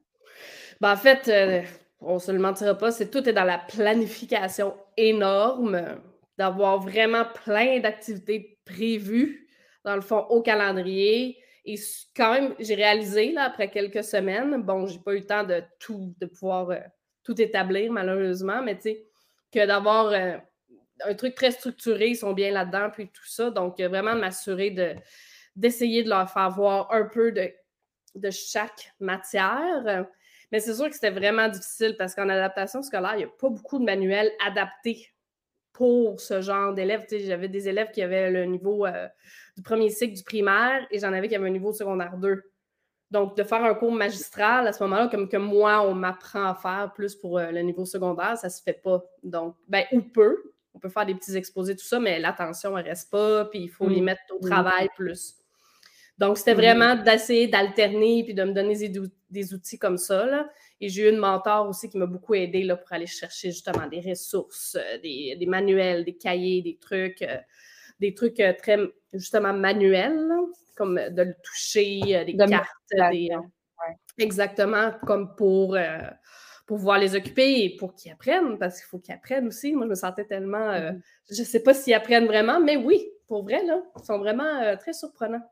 Ben, 0.80 0.92
en 0.92 0.96
fait, 0.96 1.28
euh, 1.28 1.62
on 2.00 2.14
ne 2.14 2.18
se 2.18 2.32
le 2.32 2.38
mentira 2.38 2.74
pas, 2.74 2.90
c'est 2.90 3.10
tout 3.10 3.28
est 3.28 3.32
dans 3.32 3.44
la 3.44 3.58
planification 3.58 4.74
énorme, 4.96 6.00
d'avoir 6.38 6.80
vraiment 6.80 7.24
plein 7.44 7.80
d'activités 7.80 8.58
prévues, 8.64 9.48
dans 9.84 9.94
le 9.94 10.00
fond, 10.00 10.26
au 10.30 10.42
calendrier 10.42 11.36
et 11.72 11.78
quand 12.16 12.32
même, 12.32 12.54
j'ai 12.58 12.74
réalisé, 12.74 13.32
là, 13.32 13.44
après 13.44 13.70
quelques 13.70 14.02
semaines, 14.02 14.62
bon, 14.62 14.86
j'ai 14.86 14.98
pas 14.98 15.12
eu 15.14 15.18
le 15.18 15.26
temps 15.26 15.44
de 15.44 15.62
tout, 15.78 16.14
de 16.18 16.26
pouvoir 16.26 16.70
euh, 16.70 16.78
tout 17.22 17.40
établir, 17.40 17.92
malheureusement, 17.92 18.62
mais 18.62 18.76
tu 18.76 18.82
sais, 18.82 19.06
que 19.52 19.64
d'avoir 19.66 20.06
euh, 20.06 20.36
un 21.04 21.14
truc 21.14 21.34
très 21.34 21.52
structuré, 21.52 22.08
ils 22.08 22.16
sont 22.16 22.32
bien 22.32 22.50
là-dedans, 22.50 22.90
puis 22.92 23.08
tout 23.08 23.26
ça. 23.26 23.50
Donc, 23.50 23.78
euh, 23.78 23.88
vraiment 23.88 24.16
m'assurer 24.16 24.70
de, 24.70 24.94
d'essayer 25.54 26.02
de 26.02 26.08
leur 26.08 26.30
faire 26.30 26.50
voir 26.50 26.92
un 26.92 27.04
peu 27.04 27.30
de, 27.30 27.52
de 28.16 28.30
chaque 28.30 28.92
matière. 28.98 30.06
Mais 30.50 30.58
c'est 30.58 30.74
sûr 30.74 30.88
que 30.88 30.94
c'était 30.94 31.10
vraiment 31.10 31.48
difficile 31.48 31.94
parce 31.96 32.14
qu'en 32.14 32.28
adaptation 32.28 32.82
scolaire, 32.82 33.14
il 33.14 33.18
n'y 33.18 33.24
a 33.24 33.28
pas 33.28 33.48
beaucoup 33.48 33.78
de 33.78 33.84
manuels 33.84 34.32
adaptés 34.44 35.12
pour 35.72 36.20
ce 36.20 36.40
genre 36.40 36.74
d'élèves. 36.74 37.06
J'avais 37.08 37.48
des 37.48 37.68
élèves 37.68 37.92
qui 37.92 38.02
avaient 38.02 38.30
le 38.30 38.44
niveau 38.46 38.86
du 39.60 39.62
premier 39.62 39.90
cycle 39.90 40.16
du 40.16 40.22
primaire 40.22 40.86
et 40.90 40.98
j'en 40.98 41.12
avais 41.12 41.28
qui 41.28 41.36
avaient 41.36 41.48
un 41.48 41.52
niveau 41.52 41.72
secondaire 41.72 42.16
2. 42.16 42.42
Donc, 43.10 43.36
de 43.36 43.42
faire 43.42 43.62
un 43.62 43.74
cours 43.74 43.92
magistral 43.92 44.66
à 44.66 44.72
ce 44.72 44.82
moment-là, 44.84 45.08
comme 45.08 45.28
que 45.28 45.36
moi, 45.36 45.82
on 45.82 45.94
m'apprend 45.94 46.44
à 46.44 46.54
faire 46.54 46.92
plus 46.94 47.14
pour 47.14 47.38
euh, 47.38 47.50
le 47.50 47.60
niveau 47.60 47.84
secondaire, 47.84 48.38
ça 48.38 48.48
se 48.48 48.62
fait 48.62 48.80
pas. 48.82 49.04
Donc, 49.22 49.56
ben, 49.68 49.84
ou 49.92 50.00
peu. 50.00 50.54
on 50.72 50.78
peut 50.78 50.88
faire 50.88 51.04
des 51.04 51.14
petits 51.14 51.36
exposés, 51.36 51.76
tout 51.76 51.84
ça, 51.84 52.00
mais 52.00 52.18
l'attention, 52.18 52.78
elle 52.78 52.86
reste 52.86 53.10
pas, 53.10 53.44
puis 53.46 53.60
il 53.64 53.68
faut 53.68 53.86
les 53.86 54.00
mettre 54.00 54.22
au 54.30 54.38
travail 54.38 54.88
plus. 54.96 55.36
Donc, 56.16 56.38
c'était 56.38 56.54
vraiment 56.54 56.96
d'essayer 56.96 57.48
d'alterner 57.48 58.24
puis 58.24 58.32
de 58.32 58.44
me 58.44 58.52
donner 58.52 58.76
des, 59.30 59.54
outils 59.54 59.78
comme 59.78 59.98
ça. 59.98 60.24
Là. 60.24 60.48
Et 60.80 60.88
j'ai 60.88 61.08
eu 61.08 61.12
une 61.12 61.18
mentor 61.18 61.68
aussi 61.68 61.90
qui 61.90 61.98
m'a 61.98 62.06
beaucoup 62.06 62.34
aidé 62.34 62.62
là, 62.62 62.76
pour 62.76 62.92
aller 62.92 63.06
chercher 63.06 63.50
justement 63.50 63.86
des 63.88 64.00
ressources, 64.00 64.76
euh, 64.78 64.98
des, 64.98 65.46
manuels, 65.46 66.04
des 66.04 66.16
cahiers, 66.16 66.62
des 66.62 66.76
trucs, 66.76 67.22
euh, 67.22 67.36
des 68.00 68.14
trucs 68.14 68.40
euh, 68.40 68.52
très 68.52 68.78
justement 69.12 69.52
manuels, 69.52 70.28
comme 70.76 70.96
de 70.96 71.22
le 71.22 71.34
toucher, 71.42 72.24
des 72.24 72.36
cartes, 72.36 72.68
des, 73.12 73.28
exactement 74.18 74.92
comme 75.06 75.34
pour, 75.36 75.76
pour 76.66 76.78
pouvoir 76.78 76.98
les 76.98 77.14
occuper 77.14 77.64
et 77.64 77.76
pour 77.76 77.94
qu'ils 77.94 78.12
apprennent, 78.12 78.58
parce 78.58 78.78
qu'il 78.78 78.86
faut 78.86 78.98
qu'ils 78.98 79.14
apprennent 79.14 79.48
aussi. 79.48 79.72
Moi, 79.72 79.84
je 79.86 79.90
me 79.90 79.94
sentais 79.94 80.24
tellement, 80.24 80.72
mm-hmm. 80.72 81.00
je 81.30 81.40
ne 81.40 81.46
sais 81.46 81.62
pas 81.62 81.74
s'ils 81.74 81.94
apprennent 81.94 82.26
vraiment, 82.26 82.60
mais 82.60 82.76
oui, 82.76 83.10
pour 83.26 83.42
vrai, 83.42 83.64
là, 83.64 83.82
ils 83.98 84.04
sont 84.04 84.18
vraiment 84.18 84.76
très 84.76 84.92
surprenants. 84.92 85.42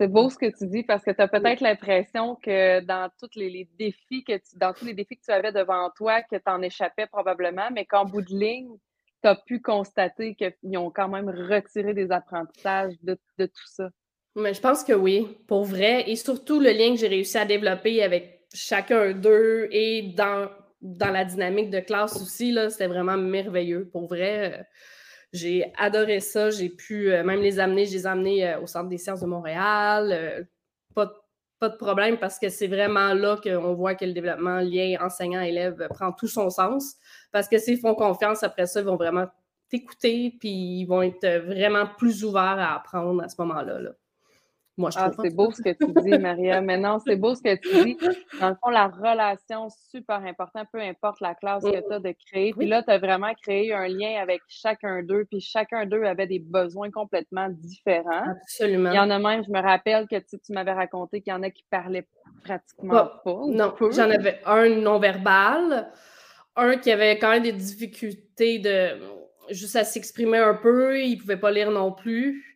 C'est 0.00 0.08
beau 0.08 0.28
ce 0.28 0.36
que 0.36 0.46
tu 0.46 0.66
dis 0.66 0.82
parce 0.82 1.04
que 1.04 1.12
tu 1.12 1.20
as 1.20 1.28
peut-être 1.28 1.60
l'impression 1.60 2.34
que 2.34 2.80
dans 2.80 3.08
tous 3.18 3.30
les, 3.36 3.68
défis 3.78 4.24
que 4.24 4.36
tu, 4.36 4.56
dans 4.56 4.72
tous 4.72 4.86
les 4.86 4.94
défis 4.94 5.16
que 5.16 5.24
tu 5.24 5.30
avais 5.30 5.52
devant 5.52 5.88
toi, 5.90 6.22
que 6.22 6.34
tu 6.34 6.42
en 6.46 6.62
échappais 6.62 7.06
probablement, 7.06 7.70
mais 7.70 7.84
qu'en 7.84 8.04
bout 8.04 8.22
de 8.22 8.34
ligne, 8.34 8.76
tu 9.24 9.28
as 9.28 9.36
pu 9.36 9.60
constater 9.60 10.34
qu'ils 10.34 10.78
ont 10.78 10.90
quand 10.90 11.08
même 11.08 11.28
retiré 11.28 11.94
des 11.94 12.12
apprentissages 12.12 12.94
de, 13.02 13.16
tout 13.38 13.66
ça? 13.66 13.88
Mais 14.36 14.52
je 14.52 14.60
pense 14.60 14.84
que 14.84 14.92
oui, 14.92 15.38
pour 15.46 15.64
vrai. 15.64 16.10
Et 16.10 16.16
surtout 16.16 16.60
le 16.60 16.70
lien 16.70 16.90
que 16.90 17.00
j'ai 17.00 17.08
réussi 17.08 17.38
à 17.38 17.44
développer 17.44 18.02
avec 18.02 18.46
chacun 18.52 19.12
d'eux 19.12 19.68
et 19.70 20.14
dans, 20.16 20.50
dans 20.82 21.10
la 21.10 21.24
dynamique 21.24 21.70
de 21.70 21.80
classe 21.80 22.20
aussi, 22.20 22.56
c'était 22.68 22.88
vraiment 22.88 23.16
merveilleux. 23.16 23.88
Pour 23.90 24.08
vrai, 24.08 24.66
j'ai 25.32 25.72
adoré 25.76 26.20
ça. 26.20 26.50
J'ai 26.50 26.68
pu 26.68 27.12
euh, 27.12 27.24
même 27.24 27.40
les 27.40 27.58
amener, 27.58 27.86
je 27.86 27.92
les 27.92 28.06
amenés 28.06 28.46
euh, 28.46 28.60
au 28.60 28.66
Centre 28.66 28.88
des 28.88 28.98
sciences 28.98 29.20
de 29.20 29.26
Montréal. 29.26 30.10
Euh, 30.12 30.44
pas, 30.94 31.23
pas, 31.68 31.68
de 31.70 31.76
problème 31.76 32.18
parce 32.18 32.38
que 32.38 32.48
c'est 32.48 32.66
vraiment 32.66 33.14
là 33.14 33.36
qu'on 33.42 33.74
voit 33.74 33.94
que 33.94 34.04
le 34.04 34.12
développement 34.12 34.60
lien 34.60 34.96
enseignant-élève 35.00 35.88
prend 35.90 36.12
tout 36.12 36.28
son 36.28 36.50
sens. 36.50 36.96
Parce 37.32 37.48
que 37.48 37.58
s'ils 37.58 37.78
font 37.78 37.94
confiance, 37.94 38.42
après 38.42 38.66
ça, 38.66 38.80
ils 38.80 38.86
vont 38.86 38.96
vraiment 38.96 39.26
t'écouter 39.68 40.36
puis 40.38 40.80
ils 40.80 40.86
vont 40.86 41.02
être 41.02 41.26
vraiment 41.46 41.86
plus 41.98 42.24
ouverts 42.24 42.58
à 42.58 42.76
apprendre 42.76 43.22
à 43.22 43.28
ce 43.28 43.36
moment-là. 43.38 43.80
Là. 43.80 43.90
Moi, 44.76 44.90
je 44.90 44.98
ah, 44.98 45.10
c'est 45.22 45.34
beau 45.34 45.52
ce 45.52 45.62
que 45.62 45.70
tu 45.70 45.92
dis, 46.02 46.18
Maria. 46.18 46.60
Mais 46.60 46.76
non, 46.76 46.98
c'est 46.98 47.14
beau 47.14 47.34
ce 47.34 47.42
que 47.42 47.54
tu 47.56 47.84
dis. 47.84 47.96
Dans 48.40 48.50
le 48.50 48.56
fond, 48.56 48.70
la 48.70 48.88
relation, 48.88 49.68
super 49.90 50.16
important, 50.16 50.64
peu 50.72 50.80
importe 50.80 51.20
la 51.20 51.34
classe 51.34 51.62
que 51.62 51.70
tu 51.70 51.92
as 51.92 52.00
de 52.00 52.14
créer. 52.26 52.52
Puis 52.52 52.66
là, 52.66 52.82
tu 52.82 52.90
as 52.90 52.98
vraiment 52.98 53.32
créé 53.40 53.72
un 53.72 53.86
lien 53.86 54.20
avec 54.20 54.40
chacun 54.48 55.02
d'eux, 55.02 55.26
puis 55.30 55.40
chacun 55.40 55.86
d'eux 55.86 56.02
avait 56.04 56.26
des 56.26 56.40
besoins 56.40 56.90
complètement 56.90 57.48
différents. 57.50 58.24
Absolument. 58.42 58.90
Il 58.90 58.96
y 58.96 58.98
en 58.98 59.10
a 59.10 59.18
même, 59.18 59.44
je 59.44 59.50
me 59.50 59.62
rappelle 59.62 60.08
que 60.08 60.16
tu, 60.16 60.38
m'avais 60.50 60.72
raconté 60.72 61.20
qu'il 61.20 61.32
y 61.32 61.36
en 61.36 61.42
a 61.42 61.50
qui 61.50 61.64
parlaient 61.70 62.06
pratiquement 62.42 63.10
pas. 63.24 63.40
non, 63.46 63.74
j'en 63.92 64.10
avais 64.10 64.40
un 64.44 64.68
non-verbal, 64.68 65.88
un 66.56 66.76
qui 66.76 66.90
avait 66.90 67.18
quand 67.18 67.30
même 67.30 67.44
des 67.44 67.52
difficultés 67.52 68.58
de 68.58 68.98
juste 69.50 69.76
à 69.76 69.84
s'exprimer 69.84 70.38
un 70.38 70.54
peu, 70.54 70.98
il 70.98 71.16
ne 71.16 71.20
pouvait 71.20 71.36
pas 71.36 71.50
lire 71.50 71.70
non 71.70 71.92
plus. 71.92 72.53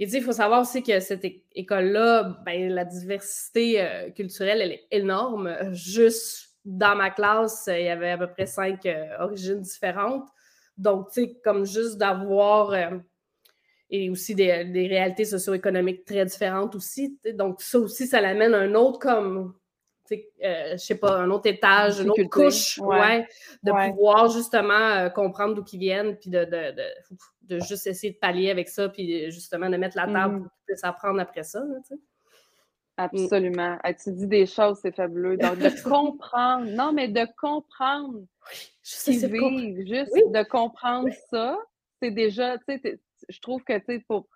Et 0.00 0.08
il 0.12 0.22
faut 0.22 0.32
savoir 0.32 0.62
aussi 0.62 0.82
que 0.82 1.00
cette 1.00 1.24
école-là, 1.54 2.38
ben, 2.44 2.68
la 2.70 2.84
diversité 2.84 3.80
euh, 3.80 4.10
culturelle, 4.10 4.60
elle 4.60 4.72
est 4.72 4.86
énorme. 4.90 5.56
Juste 5.72 6.54
dans 6.64 6.96
ma 6.96 7.10
classe, 7.10 7.68
il 7.68 7.84
y 7.84 7.88
avait 7.88 8.10
à 8.10 8.18
peu 8.18 8.26
près 8.26 8.46
cinq 8.46 8.86
euh, 8.86 9.06
origines 9.20 9.60
différentes. 9.60 10.28
Donc, 10.76 11.10
tu 11.12 11.22
sais, 11.22 11.40
comme 11.44 11.64
juste 11.64 11.98
d'avoir. 11.98 12.70
Euh, 12.70 12.98
et 13.90 14.10
aussi 14.10 14.34
des, 14.34 14.50
réalités 14.88 15.24
socio-économiques 15.24 16.04
très 16.04 16.24
différentes 16.24 16.74
aussi. 16.74 17.18
Donc, 17.34 17.60
ça 17.60 17.78
aussi, 17.78 18.06
ça 18.06 18.20
l'amène 18.20 18.54
un 18.54 18.74
autre 18.74 18.98
comme 18.98 19.54
euh, 20.12 20.72
je 20.72 20.76
sais 20.76 20.96
pas, 20.96 21.18
un 21.18 21.30
autre 21.30 21.48
étage, 21.48 22.00
une 22.00 22.10
autre 22.10 22.22
couche, 22.24 22.78
ouais. 22.78 23.26
de 23.62 23.90
pouvoir 23.90 24.28
justement 24.30 24.74
euh, 24.74 25.08
comprendre 25.08 25.54
d'où 25.54 25.64
ils 25.72 25.78
viennent, 25.78 26.16
puis 26.16 26.30
de, 26.30 26.44
de, 26.44 26.74
de, 27.42 27.60
juste 27.60 27.86
essayer 27.86 28.12
de 28.12 28.18
pallier 28.18 28.50
avec 28.50 28.68
ça, 28.68 28.88
puis 28.88 29.30
justement 29.30 29.70
de 29.70 29.76
mettre 29.76 29.96
la 29.96 30.06
table 30.06 30.36
mm. 30.36 30.42
pour 30.42 30.52
qu'ils 30.52 30.64
puissent 30.66 30.84
apprendre 30.84 31.20
après 31.20 31.42
ça. 31.42 31.60
Mm. 31.60 31.96
Absolument. 32.96 33.78
tu 34.02 34.12
dis 34.12 34.26
des 34.26 34.46
choses, 34.46 34.78
c'est 34.80 34.94
fabuleux. 34.94 35.36
Donc, 35.36 35.58
de 35.58 35.82
comprendre, 35.88 36.66
non, 36.70 36.92
mais 36.92 37.08
de 37.08 37.26
comprendre 37.40 38.20
ce 38.82 39.10
qu'ils 39.10 39.26
vivent, 39.26 39.86
juste 39.86 40.12
de 40.14 40.48
comprendre 40.48 41.08
ça, 41.30 41.58
c'est 42.00 42.10
déjà, 42.10 42.58
tu 42.58 42.78
sais, 42.82 43.00
je 43.28 43.40
trouve 43.40 43.64
que, 43.64 43.76
tu 43.78 43.84
sais, 43.86 44.04
pour, 44.06 44.28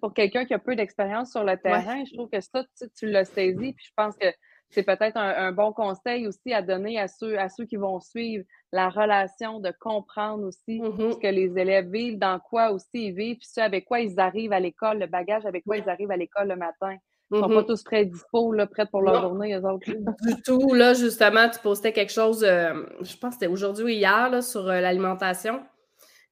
pour 0.00 0.14
quelqu'un 0.14 0.44
qui 0.44 0.54
a 0.54 0.58
peu 0.58 0.74
d'expérience 0.74 1.30
sur 1.30 1.44
le 1.44 1.56
terrain, 1.56 2.04
je 2.04 2.14
trouve 2.14 2.30
que 2.30 2.40
ça, 2.40 2.64
tu 2.96 3.06
l'as 3.06 3.24
saisi, 3.24 3.72
puis 3.74 3.84
je 3.86 3.92
pense 3.96 4.16
que 4.16 4.26
c'est 4.72 4.82
peut-être 4.82 5.16
un, 5.16 5.52
bon 5.52 5.72
conseil 5.72 6.26
aussi 6.26 6.52
à 6.52 6.62
donner 6.62 6.98
à 6.98 7.08
ceux, 7.08 7.38
à 7.38 7.48
ceux 7.48 7.64
qui 7.64 7.76
vont 7.76 8.00
suivre 8.00 8.44
la 8.72 8.88
relation, 8.88 9.60
de 9.60 9.72
comprendre 9.80 10.44
aussi 10.44 10.80
mm-hmm. 10.80 11.12
ce 11.12 11.18
que 11.18 11.26
les 11.26 11.58
élèves 11.58 11.90
vivent, 11.90 12.18
dans 12.18 12.38
quoi 12.38 12.72
aussi 12.72 13.08
ils 13.08 13.12
vivent, 13.12 13.36
puis 13.36 13.48
ce 13.50 13.60
avec 13.60 13.84
quoi 13.84 14.00
ils 14.00 14.18
arrivent 14.18 14.52
à 14.52 14.60
l'école, 14.60 14.98
le 14.98 15.06
bagage 15.06 15.44
avec 15.44 15.64
quoi 15.64 15.76
ils 15.76 15.88
arrivent 15.88 16.10
à 16.10 16.16
l'école 16.16 16.48
le 16.48 16.56
matin. 16.56 16.96
Ils 17.30 17.36
ne 17.36 17.40
sont 17.40 17.48
pas 17.48 17.62
mm-hmm. 17.62 17.66
tous 17.66 17.82
prêts 17.82 18.04
dispo, 18.04 18.52
là, 18.52 18.66
prêts 18.66 18.86
pour 18.86 19.00
leur 19.00 19.22
journée, 19.22 19.54
eux 19.54 19.64
autres. 19.64 19.90
Du 19.90 20.42
tout. 20.42 20.74
Là, 20.74 20.92
justement, 20.92 21.48
tu 21.48 21.58
postais 21.60 21.92
quelque 21.92 22.12
chose, 22.12 22.44
euh, 22.44 22.74
je 23.00 23.16
pense 23.16 23.30
que 23.30 23.40
c'était 23.40 23.46
aujourd'hui 23.46 23.84
ou 23.84 23.88
hier, 23.88 24.28
là, 24.28 24.42
sur 24.42 24.68
euh, 24.68 24.80
l'alimentation 24.80 25.62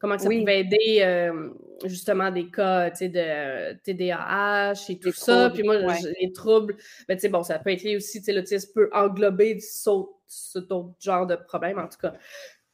comment 0.00 0.18
ça 0.18 0.28
pouvait 0.28 0.60
aider 0.60 1.02
euh, 1.02 1.50
justement 1.84 2.30
des 2.30 2.50
cas 2.50 2.90
de 2.90 3.74
TDAH 3.84 4.86
et 4.88 4.98
tout 4.98 5.12
ça. 5.12 5.50
Puis 5.50 5.62
moi, 5.62 5.76
les 6.20 6.32
troubles, 6.32 6.76
ben, 7.06 7.18
bon, 7.30 7.42
ça 7.42 7.58
peut 7.58 7.70
être 7.70 7.82
lié 7.82 7.96
aussi, 7.96 8.20
l'autisme 8.32 8.72
peut 8.74 8.90
englober 8.92 9.60
ce 9.60 9.90
autre 9.90 10.94
genre 11.00 11.26
de 11.26 11.36
problème, 11.36 11.78
en 11.78 11.86
tout 11.86 11.98
cas. 12.00 12.14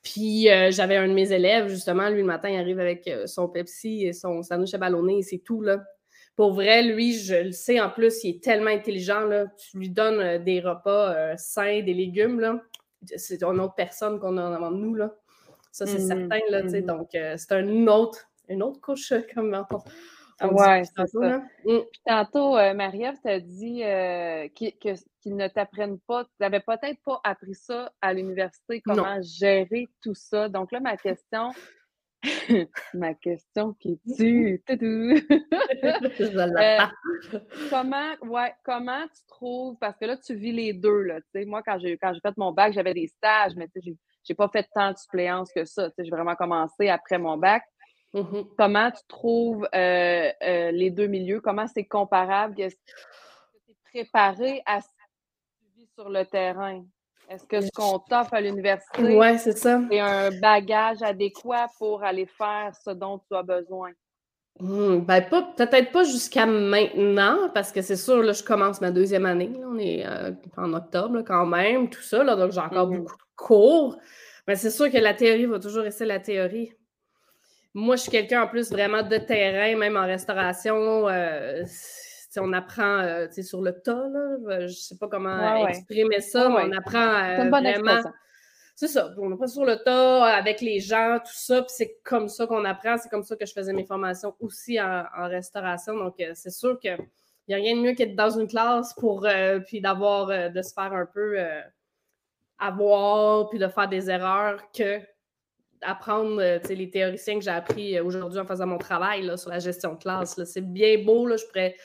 Puis 0.02 0.49
euh, 0.49 0.71
j'avais 0.71 0.97
un 0.97 1.09
de 1.09 1.14
mes 1.14 1.33
élèves, 1.33 1.66
justement, 1.66 2.09
lui, 2.09 2.21
le 2.21 2.26
matin, 2.26 2.49
il 2.49 2.59
arrive 2.59 2.78
avec 2.78 3.09
euh, 3.09 3.26
son 3.26 3.49
Pepsi 3.49 4.04
et 4.06 4.12
son 4.12 4.42
sandwich 4.45 4.73
à 4.75 4.78
ballonné 4.78 5.18
et 5.18 5.23
c'est 5.23 5.38
tout, 5.38 5.61
là. 5.61 5.83
Pour 6.37 6.52
vrai, 6.52 6.83
lui, 6.83 7.14
je 7.18 7.35
le 7.35 7.52
sais, 7.52 7.80
en 7.80 7.88
plus, 7.90 8.23
il 8.23 8.37
est 8.37 8.42
tellement 8.45 8.71
intelligent, 8.71 9.25
là. 9.25 9.47
Tu 9.56 9.78
lui 9.78 9.88
donnes 9.88 10.45
des 10.45 10.61
repas 10.61 11.37
sains, 11.38 11.83
des 11.83 11.95
légumes, 11.95 12.40
là. 12.40 12.61
C'est 13.16 13.42
une 13.42 13.59
autre 13.59 13.75
personne 13.75 14.21
qu'on 14.21 14.37
a 14.37 14.54
devant 14.54 14.71
nous, 14.71 14.95
là. 14.95 15.16
Ça, 15.76 15.85
c'est 15.85 15.99
mmh 15.99 16.06
certain, 16.06 16.40
là, 16.49 16.62
tu 16.62 16.71
sais. 16.71 16.80
Mmh 16.80 16.87
donc, 16.87 17.14
euh, 17.14 17.35
c'est 17.37 17.52
une 17.52 17.90
autre, 17.90 18.30
une 18.49 18.62
autre 18.62 18.80
couche, 18.80 19.12
euh, 19.12 19.21
comme 19.35 19.52
on, 20.40 20.49
Oui, 20.49 20.87
c'est 20.87 21.06
ça. 21.06 21.38
Mmh. 21.38 21.42
Puis 21.66 22.00
tantôt, 22.06 22.56
euh, 22.56 22.73
Marie-Ève 22.73 23.21
t'a 23.23 23.40
dit 23.40 23.83
qu'ils 24.54 25.37
ne 25.37 25.49
t'apprennent 25.49 26.00
pas, 26.00 26.25
tu 26.25 26.30
n'avais 26.40 26.61
peut-être 26.61 26.99
pas 27.04 27.21
appris 27.25 27.54
ça 27.54 27.92
à 28.00 28.14
l'université, 28.14 28.80
comment 28.80 29.21
gérer 29.21 29.87
tout 30.02 30.14
ça. 30.14 30.49
Donc 30.49 30.73
là, 30.73 30.80
ma 30.80 30.97
question, 30.97 31.50
ma 32.95 33.12
question 33.12 33.75
qui 33.75 34.00
tue, 34.16 34.64
comment, 37.68 38.14
ouais, 38.23 38.54
comment 38.64 39.04
tu 39.09 39.26
trouves, 39.28 39.76
parce 39.78 39.99
que 39.99 40.06
là, 40.06 40.16
tu 40.16 40.37
vis 40.37 40.52
les 40.52 40.73
deux, 40.73 41.02
là, 41.02 41.21
tu 41.21 41.26
sais, 41.35 41.45
moi, 41.45 41.62
quand 41.62 41.78
j'ai, 41.78 41.99
quand 41.99 42.14
j'ai 42.14 42.21
fait 42.21 42.35
mon 42.38 42.52
bac, 42.52 42.73
j'avais 42.73 42.95
des 42.95 43.09
stages, 43.09 43.52
mais 43.56 43.68
tu 43.68 43.83
sais, 43.83 43.95
j'ai 44.26 44.35
pas 44.35 44.49
fait 44.49 44.66
tant 44.75 44.92
de 44.92 44.97
suppléance 44.97 45.50
que 45.52 45.64
ça. 45.64 45.90
J'ai 45.99 46.11
vraiment 46.11 46.35
commencé 46.35 46.88
après 46.88 47.18
mon 47.18 47.37
bac. 47.37 47.62
Mm-hmm. 48.14 48.47
Comment 48.56 48.90
tu 48.90 49.02
trouves 49.09 49.68
euh, 49.75 50.30
euh, 50.42 50.71
les 50.71 50.90
deux 50.90 51.06
milieux? 51.06 51.40
Comment 51.40 51.66
c'est 51.66 51.85
comparable? 51.85 52.61
Est-ce 52.61 52.75
que 52.75 52.92
tu 53.66 53.73
es 53.73 54.04
préparé 54.04 54.62
à 54.66 54.80
ce 54.80 54.87
que 54.87 55.61
tu 55.61 55.80
vis 55.80 55.88
sur 55.95 56.09
le 56.09 56.25
terrain? 56.25 56.85
Est-ce 57.28 57.47
que 57.47 57.61
ce 57.61 57.71
qu'on 57.75 57.99
t'offre 57.99 58.35
à 58.35 58.40
l'université, 58.40 59.16
ouais, 59.16 59.37
c'est 59.38 59.59
ça. 59.59 59.80
un 59.90 60.30
bagage 60.40 61.02
adéquat 61.02 61.66
pour 61.76 62.04
aller 62.04 62.26
faire 62.26 62.73
ce 62.85 62.90
dont 62.90 63.18
tu 63.18 63.37
as 63.37 63.42
besoin? 63.42 63.90
Hmm, 64.59 65.00
ben 65.00 65.23
peut-être 65.56 65.92
pas 65.92 66.04
jusqu'à 66.04 66.47
maintenant, 66.47 67.50
parce 67.52 67.73
que 67.73 67.83
c'est 67.83 67.97
sûr, 67.97 68.23
là, 68.23 68.33
je 68.33 68.42
commence 68.42 68.80
ma 68.80 68.90
deuxième 68.90 69.26
année. 69.26 69.52
on 69.64 69.76
est 69.76 70.06
euh, 70.06 70.30
en 70.56 70.73
octobre 70.73 71.23
quand 71.23 71.45
même, 71.45 71.90
tout 71.90 72.00
ça, 72.00 72.25
là, 72.25 72.37
donc 72.37 72.52
j'ai 72.52 72.61
encore 72.61 72.88
mm-hmm. 72.88 72.97
beaucoup 72.97 73.16
de 73.16 73.25
cours. 73.37 73.99
Mais 74.47 74.57
c'est 74.57 74.71
sûr 74.71 74.90
que 74.90 74.99
la 74.99 75.14
théorie 75.14 75.47
va 75.47 75.59
toujours 75.59 75.83
rester 75.83 76.05
la 76.05 76.21
théorie. 76.21 76.73
Moi, 77.75 77.97
je 77.97 78.02
suis 78.02 78.11
quelqu'un 78.11 78.43
en 78.43 78.49
plus 78.49 78.71
vraiment 78.71 79.02
de 79.02 79.19
terrain, 79.19 79.76
même 79.76 79.97
en 79.97 80.07
restauration. 80.07 81.09
Euh, 81.09 81.62
on 82.38 82.52
apprend 82.52 83.00
euh, 83.00 83.26
sur 83.43 83.61
le 83.62 83.73
tas, 83.73 84.09
là. 84.09 84.37
je 84.61 84.64
ne 84.64 84.69
sais 84.69 84.97
pas 84.97 85.09
comment 85.09 85.66
exprimer 85.66 86.21
ça, 86.21 86.49
mais 86.49 86.64
on 86.64 86.73
apprend 86.73 87.49
vraiment. 87.50 88.02
C'est 88.75 88.88
ça, 88.88 89.14
on 89.19 89.33
apprend 89.33 89.47
sur 89.47 89.64
le 89.64 89.76
tas 89.76 90.25
avec 90.25 90.61
les 90.61 90.81
gens, 90.81 91.19
tout 91.19 91.33
ça, 91.35 91.62
puis 91.62 91.73
c'est 91.75 91.99
comme 92.05 92.28
ça 92.28 92.47
qu'on 92.47 92.64
apprend. 92.66 92.99
C'est 92.99 93.09
comme 93.09 93.23
ça 93.23 93.37
que 93.37 93.47
je 93.47 93.52
faisais 93.52 93.73
mes 93.73 93.87
formations 93.87 94.35
aussi 94.40 94.81
en, 94.81 95.05
restauration. 95.28 95.97
Donc, 95.97 96.21
euh, 96.21 96.33
c'est 96.35 96.50
sûr 96.50 96.78
qu'il 96.78 96.99
n'y 97.49 97.55
a 97.55 97.57
rien 97.57 97.75
de 97.76 97.81
mieux 97.81 97.95
qu'être 97.95 98.16
dans 98.16 98.38
une 98.38 98.49
classe 98.49 98.95
pour 98.95 99.26
puis 99.66 99.81
d'avoir 99.81 100.50
de 100.50 100.62
se 100.62 100.73
faire 100.73 100.93
un 100.93 101.07
peu 101.07 101.38
avoir 102.59 103.49
puis 103.51 103.59
de 103.59 103.69
faire 103.69 103.89
des 103.89 104.11
erreurs 104.11 104.61
que 104.73 105.01
apprendre 105.83 106.41
les 106.69 106.91
théoriciens 106.91 107.39
que 107.39 107.45
j'ai 107.45 107.51
appris 107.51 108.01
aujourd'hui 108.01 108.41
en 108.41 108.47
faisant 108.47 108.67
mon 108.67 108.79
travail 108.79 109.31
sur 109.39 109.51
la 109.51 109.59
gestion 109.59 109.95
de 109.95 109.99
classe. 109.99 110.43
C'est 110.45 110.73
bien 110.73 111.05
beau, 111.05 111.27
là, 111.27 111.37
je 111.37 111.45
pourrais 111.47 111.77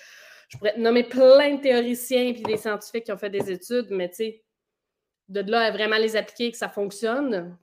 je 0.51 0.57
pourrais 0.57 0.77
nommer 0.77 1.03
plein 1.03 1.55
de 1.55 1.61
théoriciens 1.61 2.23
et 2.23 2.33
des 2.33 2.57
scientifiques 2.57 3.05
qui 3.05 3.11
ont 3.13 3.17
fait 3.17 3.29
des 3.29 3.49
études, 3.49 3.87
mais 3.89 4.09
tu 4.09 4.15
sais, 4.15 4.43
de 5.29 5.39
là 5.49 5.61
à 5.61 5.71
vraiment 5.71 5.97
les 5.97 6.17
appliquer 6.17 6.47
et 6.47 6.51
que 6.51 6.57
ça 6.57 6.67
fonctionne, 6.67 7.57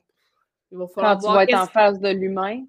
il 0.71 0.77
va 0.79 0.87
falloir 0.87 1.19
Quand 1.19 1.27
tu 1.27 1.33
vas 1.33 1.43
être 1.43 1.53
en 1.53 1.67
face 1.67 1.99
de 1.99 2.09
l'humain. 2.09 2.65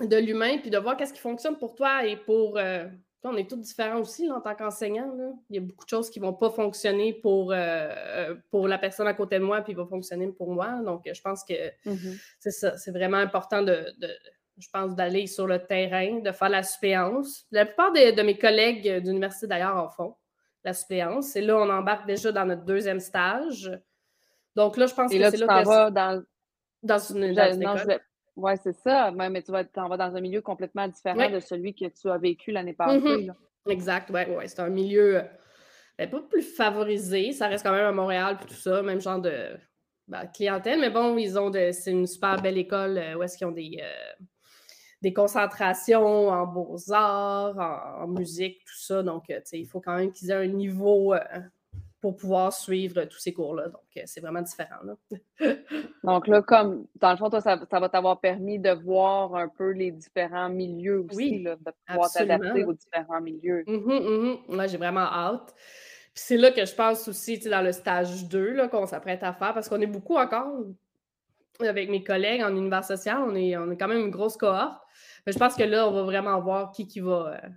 De 0.00 0.16
l'humain, 0.16 0.58
puis 0.58 0.70
de 0.70 0.78
voir 0.78 0.96
qu'est-ce 0.96 1.12
qui 1.12 1.20
fonctionne 1.20 1.56
pour 1.56 1.76
toi 1.76 2.04
et 2.04 2.16
pour. 2.16 2.58
Euh, 2.58 2.86
on 3.22 3.36
est 3.36 3.48
tous 3.48 3.56
différents 3.56 4.00
aussi 4.00 4.30
en 4.30 4.40
tant 4.40 4.54
qu'enseignant. 4.54 5.12
Il 5.50 5.56
y 5.56 5.58
a 5.58 5.62
beaucoup 5.62 5.84
de 5.84 5.90
choses 5.90 6.08
qui 6.10 6.20
ne 6.20 6.26
vont 6.26 6.32
pas 6.32 6.50
fonctionner 6.50 7.12
pour, 7.12 7.52
euh, 7.52 8.34
pour 8.50 8.66
la 8.66 8.78
personne 8.78 9.06
à 9.06 9.14
côté 9.14 9.38
de 9.38 9.44
moi, 9.44 9.60
puis 9.60 9.74
va 9.74 9.84
fonctionner 9.86 10.28
pour 10.28 10.50
moi. 10.52 10.80
Donc, 10.82 11.08
je 11.12 11.20
pense 11.20 11.44
que 11.44 11.54
mm-hmm. 11.86 12.36
c'est 12.38 12.50
ça. 12.50 12.78
C'est 12.78 12.92
vraiment 12.92 13.18
important 13.18 13.62
de 13.62 13.84
je 14.60 14.68
pense, 14.70 14.94
d'aller 14.94 15.26
sur 15.26 15.46
le 15.46 15.58
terrain, 15.58 16.20
de 16.20 16.32
faire 16.32 16.48
la 16.48 16.62
suppléance. 16.62 17.46
La 17.50 17.66
plupart 17.66 17.92
de, 17.92 18.22
mes 18.22 18.38
collègues 18.38 19.02
d'université, 19.02 19.46
d'ailleurs, 19.46 19.76
en 19.76 19.88
font 19.88 20.14
la 20.64 20.74
suppléance. 20.74 21.34
Et 21.36 21.40
là, 21.40 21.56
on 21.56 21.70
embarque 21.70 22.06
déjà 22.06 22.30
dans 22.30 22.44
notre 22.44 22.64
deuxième 22.64 23.00
stage. 23.00 23.70
Donc 24.54 24.76
là, 24.76 24.86
je 24.86 24.94
pense 24.94 25.10
que 25.10 25.16
c'est 25.16 25.36
là 25.36 25.54
que... 25.64 25.90
dans... 25.90 26.22
Dans 26.82 26.98
une, 26.98 27.34
dans 27.34 27.76
Oui, 28.36 28.52
c'est 28.62 28.72
ça. 28.72 29.10
Mais 29.10 29.42
tu 29.42 29.52
vas, 29.52 29.64
en 29.76 29.88
vas 29.88 29.96
dans 29.96 30.14
un 30.16 30.20
milieu 30.20 30.40
complètement 30.40 30.88
différent 30.88 31.30
de 31.30 31.40
celui 31.40 31.74
que 31.74 31.86
tu 31.86 32.08
as 32.08 32.18
vécu 32.18 32.52
l'année 32.52 32.72
passée. 32.72 32.98
Mm-hmm. 32.98 33.34
Exact, 33.68 34.10
oui, 34.10 34.22
ouais. 34.34 34.48
c'est 34.48 34.60
un 34.60 34.70
milieu 34.70 35.22
ben, 35.98 36.08
pas 36.08 36.20
plus 36.22 36.42
favorisé. 36.42 37.32
Ça 37.32 37.48
reste 37.48 37.64
quand 37.64 37.72
même 37.72 37.84
à 37.84 37.92
Montréal 37.92 38.38
puis 38.38 38.48
tout 38.48 38.60
ça, 38.60 38.82
même 38.82 39.00
genre 39.00 39.20
de 39.20 39.48
ben, 40.08 40.26
clientèle. 40.26 40.80
Mais 40.80 40.90
bon, 40.90 41.16
ils 41.18 41.38
ont 41.38 41.50
de, 41.50 41.70
c'est 41.72 41.90
une 41.90 42.06
super 42.06 42.40
belle 42.40 42.56
école 42.56 42.96
euh, 42.96 43.16
où 43.16 43.22
est-ce 43.22 43.36
qu'ils 43.36 43.46
ont 43.46 43.52
des, 43.52 43.78
euh, 43.82 44.24
des 45.02 45.12
concentrations 45.12 46.28
en 46.28 46.46
beaux-arts, 46.46 47.58
en, 48.00 48.06
musique, 48.06 48.64
tout 48.64 48.78
ça. 48.78 49.02
Donc, 49.02 49.30
euh, 49.30 49.40
il 49.52 49.66
faut 49.66 49.80
quand 49.80 49.96
même 49.96 50.12
qu'ils 50.12 50.30
aient 50.30 50.34
un 50.34 50.46
niveau 50.46 51.14
euh, 51.14 51.18
pour 52.00 52.16
pouvoir 52.16 52.52
suivre 52.52 53.04
tous 53.04 53.18
ces 53.18 53.32
cours-là. 53.32 53.68
Donc, 53.68 53.82
euh, 53.96 54.02
c'est 54.06 54.20
vraiment 54.20 54.40
différent. 54.40 54.80
Donc, 56.04 56.28
là, 56.28 56.42
comme 56.42 56.86
dans 56.96 57.10
le 57.10 57.16
fond, 57.16 57.28
toi, 57.28 57.40
ça, 57.40 57.56
va 57.56 57.88
t'avoir 57.88 58.20
permis 58.20 58.58
de 58.58 58.70
voir 58.70 59.34
un 59.34 59.48
peu 59.48 59.70
les 59.70 59.90
différents 59.90 60.48
milieux 60.48 61.04
aussi, 61.10 61.42
de 61.42 61.56
pouvoir 61.86 62.10
t'adapter 62.10 62.64
aux 62.64 62.72
différents 62.72 63.20
milieux. 63.20 63.64
Mm 63.66 64.36
Moi, 64.48 64.66
j'ai 64.66 64.78
vraiment 64.78 65.00
hâte. 65.00 65.54
Puis 66.12 66.24
c'est 66.26 66.36
là 66.36 66.50
que 66.50 66.64
je 66.64 66.74
pense 66.74 67.06
aussi, 67.06 67.38
dans 67.38 67.62
le 67.62 67.72
stage 67.72 68.26
2 68.28 68.68
qu'on 68.68 68.86
s'apprête 68.86 69.22
à 69.22 69.32
faire, 69.32 69.54
parce 69.54 69.68
qu'on 69.68 69.80
est 69.80 69.86
beaucoup 69.86 70.16
encore 70.16 70.64
avec 71.60 71.90
mes 71.90 72.02
collègues 72.02 72.42
en 72.42 72.56
univers 72.56 72.84
social, 72.84 73.18
on 73.18 73.34
est, 73.34 73.56
on 73.56 73.70
est 73.70 73.76
quand 73.76 73.88
même 73.88 74.00
une 74.00 74.10
grosse 74.10 74.36
cohorte. 74.36 74.80
Mais 75.26 75.32
je 75.32 75.38
pense 75.38 75.54
que 75.54 75.62
là, 75.62 75.86
on 75.86 75.92
va 75.92 76.02
vraiment 76.02 76.40
voir 76.40 76.72
qui, 76.72 76.86
qui, 76.86 77.00
va, 77.00 77.40
euh, 77.44 77.48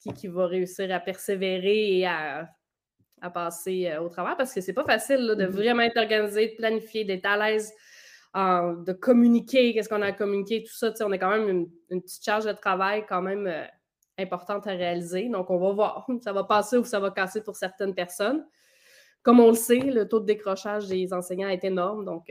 qui, 0.00 0.12
qui 0.12 0.26
va 0.26 0.46
réussir 0.46 0.92
à 0.92 0.98
persévérer 0.98 1.98
et 1.98 2.06
à, 2.06 2.50
passer 3.32 3.88
euh, 3.88 4.02
au 4.02 4.08
travail 4.08 4.34
parce 4.36 4.52
que 4.52 4.60
c'est 4.60 4.72
pas 4.72 4.84
facile 4.84 5.26
de 5.26 5.34
mm-hmm. 5.34 5.46
vraiment 5.46 5.82
être 5.82 5.98
organisé, 5.98 6.48
de 6.48 6.56
planifier, 6.56 7.04
d'être 7.04 7.26
à 7.26 7.36
l'aise, 7.36 7.72
de 8.34 8.92
communiquer, 8.92 9.72
qu'est-ce 9.72 9.88
qu'on 9.88 10.02
a 10.02 10.06
à 10.06 10.12
communiquer, 10.12 10.62
tout 10.62 10.74
ça. 10.74 10.92
On 11.00 11.12
a 11.12 11.18
quand 11.18 11.30
même 11.30 11.68
une, 11.90 12.02
petite 12.02 12.22
charge 12.22 12.44
de 12.44 12.52
travail 12.52 13.06
quand 13.08 13.22
même 13.22 13.46
euh, 13.46 13.64
importante 14.18 14.66
à 14.66 14.72
réaliser. 14.72 15.28
Donc, 15.28 15.50
on 15.50 15.58
va 15.58 15.72
voir. 15.72 16.06
Ça 16.22 16.32
va 16.32 16.44
passer 16.44 16.76
ou 16.76 16.84
ça 16.84 17.00
va 17.00 17.10
casser 17.10 17.42
pour 17.42 17.56
certaines 17.56 17.94
personnes. 17.94 18.46
Comme 19.22 19.40
on 19.40 19.48
le 19.48 19.54
sait, 19.56 19.80
le 19.80 20.06
taux 20.06 20.20
de 20.20 20.26
décrochage 20.26 20.86
des 20.86 21.12
enseignants 21.12 21.48
est 21.48 21.64
énorme. 21.64 22.04
Donc, 22.04 22.30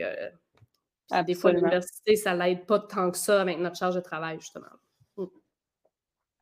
des 1.26 1.34
fois, 1.34 1.52
l'université, 1.52 2.16
ça 2.16 2.34
l'aide 2.34 2.64
pas 2.66 2.78
tant 2.78 3.10
que 3.10 3.18
ça 3.18 3.42
avec 3.42 3.58
notre 3.58 3.76
charge 3.76 3.96
de 3.96 4.00
travail, 4.00 4.38
justement. 4.40 4.66
Mm. 5.16 5.24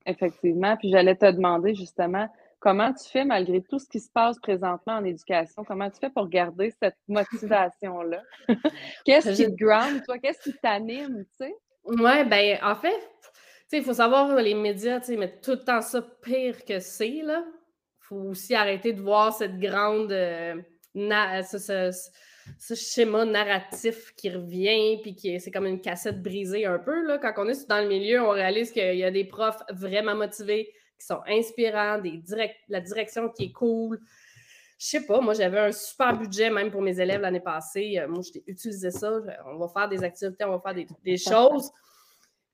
Effectivement. 0.07 0.77
Puis 0.77 0.91
j'allais 0.91 1.17
te 1.17 1.31
demander 1.31 1.75
justement 1.75 2.29
comment 2.65 2.95
tu 2.95 3.11
fais 3.11 3.27
malgré 3.27 3.61
tout 3.61 3.79
ce 3.79 3.87
qui 3.87 4.01
se 4.01 4.11
passe 4.11 4.39
présentement 4.39 4.95
en 4.95 5.05
éducation, 5.05 5.65
comment 5.65 5.91
tu 5.91 5.99
fais 6.01 6.09
pour 6.09 6.31
garder 6.31 6.73
cette 6.83 6.97
motivation-là? 7.09 8.23
Qu'est-ce 9.05 9.33
qui 9.33 9.45
te 9.45 9.65
ground, 9.65 10.03
toi? 10.07 10.19
Qu'est-ce 10.19 10.51
qui 10.51 10.57
t'anime, 10.63 11.27
tu 11.27 11.45
sais? 11.45 11.55
Oui, 11.85 12.25
bien, 12.25 12.59
en 12.63 12.75
fait, 12.75 12.99
il 13.71 13.85
faut 13.85 13.93
savoir, 13.93 14.35
les 14.37 14.55
médias, 14.55 14.99
tu 15.01 15.09
sais, 15.09 15.17
mettent 15.19 15.43
tout 15.43 15.51
le 15.51 15.65
temps 15.65 15.83
ça 15.83 16.01
pire 16.23 16.65
que 16.65 16.81
c'est, 16.81 17.21
là. 17.23 17.45
Il 17.47 18.07
faut 18.07 18.31
aussi 18.31 18.55
arrêter 18.55 18.95
de 18.95 19.03
voir 19.03 19.35
cette 19.35 19.59
grande... 19.59 20.11
Euh, 20.11 20.55
ce 22.59 22.75
schéma 22.75 23.25
narratif 23.25 24.15
qui 24.17 24.31
revient, 24.31 25.01
puis 25.03 25.15
qui 25.15 25.39
c'est 25.41 25.51
comme 25.51 25.67
une 25.67 25.81
cassette 25.81 26.23
brisée 26.23 26.67
un 26.67 26.79
peu. 26.79 27.07
Là. 27.07 27.19
Quand 27.19 27.33
on 27.39 27.49
est 27.49 27.69
dans 27.69 27.81
le 27.81 27.89
milieu, 27.89 28.23
on 28.23 28.31
réalise 28.31 28.71
qu'il 28.71 28.97
y 28.97 29.03
a 29.03 29.11
des 29.11 29.25
profs 29.25 29.63
vraiment 29.71 30.15
motivés, 30.15 30.73
qui 31.05 31.09
sont 31.09 31.21
inspirants, 31.29 31.99
des 31.99 32.17
direct, 32.19 32.57
la 32.69 32.81
direction 32.81 33.29
qui 33.29 33.45
est 33.45 33.53
cool. 33.53 34.01
Je 34.79 34.87
sais 34.87 35.07
pas, 35.07 35.21
moi 35.21 35.35
j'avais 35.35 35.59
un 35.59 35.73
super 35.73 36.17
budget 36.17 36.51
même 36.51 36.71
pour 36.71 36.83
mes 36.83 36.99
élèves 36.99 37.21
l'année 37.21 37.41
passée. 37.41 37.99
Euh, 37.99 38.09
moi, 38.09 38.23
j'ai 38.23 38.43
utilisé 38.47 38.91
ça. 38.91 39.13
On 39.47 39.59
va 39.59 39.69
faire 39.69 39.89
des 39.89 40.03
activités, 40.03 40.45
on 40.45 40.57
va 40.57 40.61
faire 40.61 40.87
des, 41.05 41.17
choses. 41.17 41.71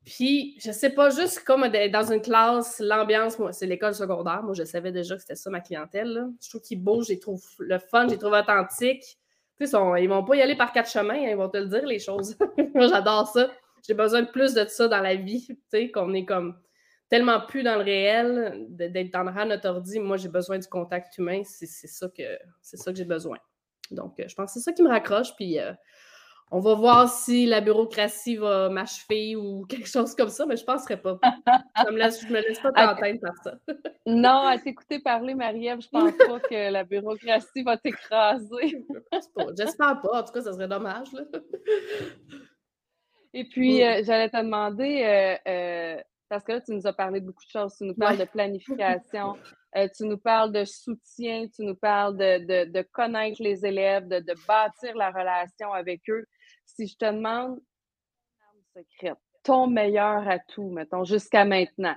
Puis, 0.04 0.58
je 0.64 0.72
sais 0.72 0.90
pas, 0.90 1.10
juste 1.10 1.44
comme 1.44 1.68
dans 1.68 2.12
une 2.12 2.20
classe, 2.20 2.80
l'ambiance, 2.80 3.38
moi, 3.38 3.52
c'est 3.52 3.66
l'école 3.66 3.94
secondaire. 3.94 4.42
Moi, 4.42 4.54
je 4.54 4.64
savais 4.64 4.92
déjà 4.92 5.14
que 5.14 5.20
c'était 5.20 5.36
ça 5.36 5.50
ma 5.50 5.60
clientèle. 5.60 6.28
Je 6.42 6.48
trouve 6.48 6.62
qu'ils 6.62 6.82
bougent, 6.82 7.08
je 7.08 7.14
trouve 7.14 7.42
le 7.58 7.78
fun, 7.78 8.06
je 8.06 8.12
les 8.12 8.18
trouve 8.18 8.32
authentiques. 8.32 9.18
Ils 9.60 9.68
ils 9.98 10.08
vont 10.08 10.24
pas 10.24 10.36
y 10.36 10.42
aller 10.42 10.56
par 10.56 10.72
quatre 10.72 10.90
chemins, 10.90 11.14
hein, 11.14 11.28
ils 11.30 11.36
vont 11.36 11.50
te 11.50 11.58
le 11.58 11.66
dire, 11.66 11.84
les 11.84 11.98
choses. 11.98 12.36
Moi, 12.74 12.88
j'adore 12.88 13.28
ça. 13.28 13.50
J'ai 13.86 13.94
besoin 13.94 14.22
de 14.22 14.30
plus 14.30 14.54
de 14.54 14.64
ça 14.66 14.88
dans 14.88 15.00
la 15.00 15.14
vie, 15.14 15.46
qu'on 15.92 16.14
est 16.14 16.24
comme 16.24 16.56
tellement 17.10 17.40
plus 17.40 17.62
dans 17.62 17.76
le 17.76 17.82
réel, 17.82 18.66
d'être 18.70 19.12
dans 19.12 19.24
le 19.24 19.44
notre 19.44 19.68
ordi. 19.68 19.98
Moi, 19.98 20.16
j'ai 20.16 20.28
besoin 20.28 20.58
du 20.58 20.68
contact 20.68 21.18
humain. 21.18 21.42
C'est 21.44 21.66
ça 21.66 22.08
que, 22.08 22.22
ça 22.62 22.92
que 22.92 22.96
j'ai 22.96 23.04
besoin. 23.04 23.36
Donc, 23.90 24.20
euh, 24.20 24.24
je 24.28 24.34
pense 24.34 24.52
que 24.52 24.60
c'est 24.60 24.64
ça 24.64 24.72
qui 24.72 24.82
me 24.82 24.88
raccroche. 24.88 25.34
Puis, 25.34 25.58
euh, 25.58 25.72
on 26.52 26.60
va 26.60 26.74
voir 26.74 27.08
si 27.08 27.46
la 27.46 27.60
bureaucratie 27.60 28.36
va 28.36 28.68
m'achever 28.70 29.34
ou 29.34 29.66
quelque 29.68 29.88
chose 29.88 30.14
comme 30.14 30.28
ça, 30.28 30.46
mais 30.46 30.56
je 30.56 30.62
ne 30.62 30.66
penserais 30.66 31.00
pas. 31.00 31.18
je 31.86 31.92
me 31.92 31.98
laisse, 31.98 32.30
me 32.30 32.40
laisse 32.40 32.60
pas 32.60 32.72
t'entendre 32.72 33.20
par 33.20 33.36
ça. 33.42 33.54
non, 34.06 34.46
à 34.46 34.58
t'écouter 34.58 35.00
parler, 35.00 35.34
Marie-Ève, 35.34 35.80
je 35.80 35.88
pense 35.88 36.12
pas 36.12 36.40
que 36.40 36.70
la 36.70 36.84
bureaucratie 36.84 37.62
va 37.64 37.76
t'écraser. 37.76 38.86
J'espère 39.58 40.00
pas. 40.00 40.20
En 40.20 40.22
tout 40.22 40.32
cas, 40.32 40.42
ça 40.42 40.52
serait 40.52 40.68
dommage. 40.68 41.08
Et 43.32 43.44
puis, 43.44 43.82
euh, 43.84 44.02
j'allais 44.04 44.28
te 44.28 44.36
demander, 44.36 45.02
euh, 45.04 45.36
euh, 45.48 46.02
parce 46.30 46.44
que 46.44 46.52
là, 46.52 46.60
tu 46.60 46.72
nous 46.72 46.86
as 46.86 46.92
parlé 46.92 47.20
de 47.20 47.26
beaucoup 47.26 47.44
de 47.44 47.50
choses. 47.50 47.74
Tu 47.76 47.84
nous 47.84 47.94
parles 47.94 48.16
de 48.16 48.24
planification, 48.24 49.36
tu 49.74 50.04
nous 50.04 50.16
parles 50.16 50.52
de 50.52 50.64
soutien, 50.64 51.48
tu 51.48 51.64
nous 51.64 51.74
parles 51.74 52.16
de, 52.16 52.82
connaître 52.92 53.42
les 53.42 53.66
élèves, 53.66 54.06
de, 54.06 54.20
de, 54.20 54.34
bâtir 54.46 54.96
la 54.96 55.10
relation 55.10 55.72
avec 55.72 56.08
eux 56.08 56.24
si 56.64 56.86
je 56.86 56.96
te 56.96 57.04
demande 57.04 57.58
ton 57.58 58.80
secrète, 58.80 59.18
ton 59.42 59.66
meilleur 59.66 60.26
atout, 60.28 60.70
mettons, 60.70 61.04
jusqu'à 61.04 61.44
maintenant. 61.44 61.96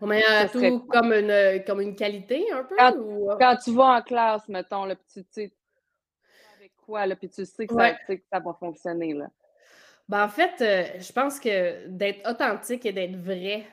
Mon 0.00 0.08
meilleur 0.08 0.46
atout 0.46 0.80
comme 0.90 1.12
une, 1.12 1.64
comme 1.64 1.80
une 1.80 1.94
qualité 1.94 2.50
un 2.50 2.64
peu? 2.64 2.76
Quand, 3.38 3.56
tu 3.62 3.72
vas 3.72 3.98
en 3.98 4.02
classe, 4.02 4.48
mettons, 4.48 4.86
le 4.86 4.96
petit, 4.96 5.24
tu 5.26 5.30
sais, 5.30 5.52
avec 6.56 6.74
quoi, 6.84 7.06
là, 7.06 7.14
puis 7.14 7.30
tu 7.30 7.46
sais 7.46 7.66
que, 7.68 7.74
ça, 7.74 8.40
va 8.40 8.54
fonctionner. 8.54 9.14
Là. 9.14 9.28
Ben, 10.08 10.24
en 10.24 10.28
fait, 10.28 10.60
euh, 10.60 11.00
je 11.00 11.12
pense 11.12 11.40
que 11.40 11.88
d'être 11.88 12.28
authentique 12.28 12.84
et 12.84 12.92
d'être 12.92 13.16
vrai, 13.16 13.66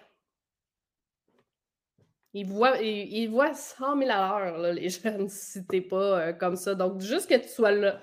ils 2.34 2.46
voient, 2.46 2.78
ils, 2.80 3.28
voient 3.28 3.54
100 3.54 3.98
000 3.98 4.10
à 4.10 4.40
l'heure, 4.40 4.74
les 4.74 4.90
jeunes, 5.04 5.28
si 5.28 5.66
t'es 5.66 5.82
pas 5.82 6.20
euh, 6.20 6.34
comme 6.34 6.56
ça. 6.56 6.76
Donc, 6.76 7.02
juste 7.02 7.30
que 7.30 7.36
tu 7.36 7.50
sois 7.50 7.72
là, 7.72 8.00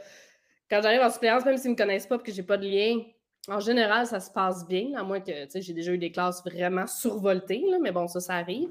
quand 0.71 0.83
j'arrive 0.83 1.01
en 1.01 1.11
suppléance, 1.11 1.45
même 1.47 1.57
s'ils 1.57 1.71
me 1.71 1.77
connaissent 1.77 2.07
pas 2.07 2.17
et 2.17 2.23
que 2.23 2.33
j'ai 2.33 2.43
pas 2.43 2.59
de 2.59 2.67
lien, 2.67 3.03
en 3.49 3.61
général, 3.61 4.07
ça 4.07 4.21
se 4.21 4.31
passe 4.31 4.67
bien, 4.67 4.93
à 4.99 5.03
moins 5.03 5.21
que 5.21 5.33
j'ai 5.55 5.73
déjà 5.73 5.93
eu 5.93 5.99
des 5.99 6.13
classes 6.13 6.43
vraiment 6.45 6.87
survoltées, 6.87 7.65
mais 7.81 7.93
bon, 7.93 8.07
ça, 8.07 8.21
ça 8.21 8.35
arrive. 8.35 8.69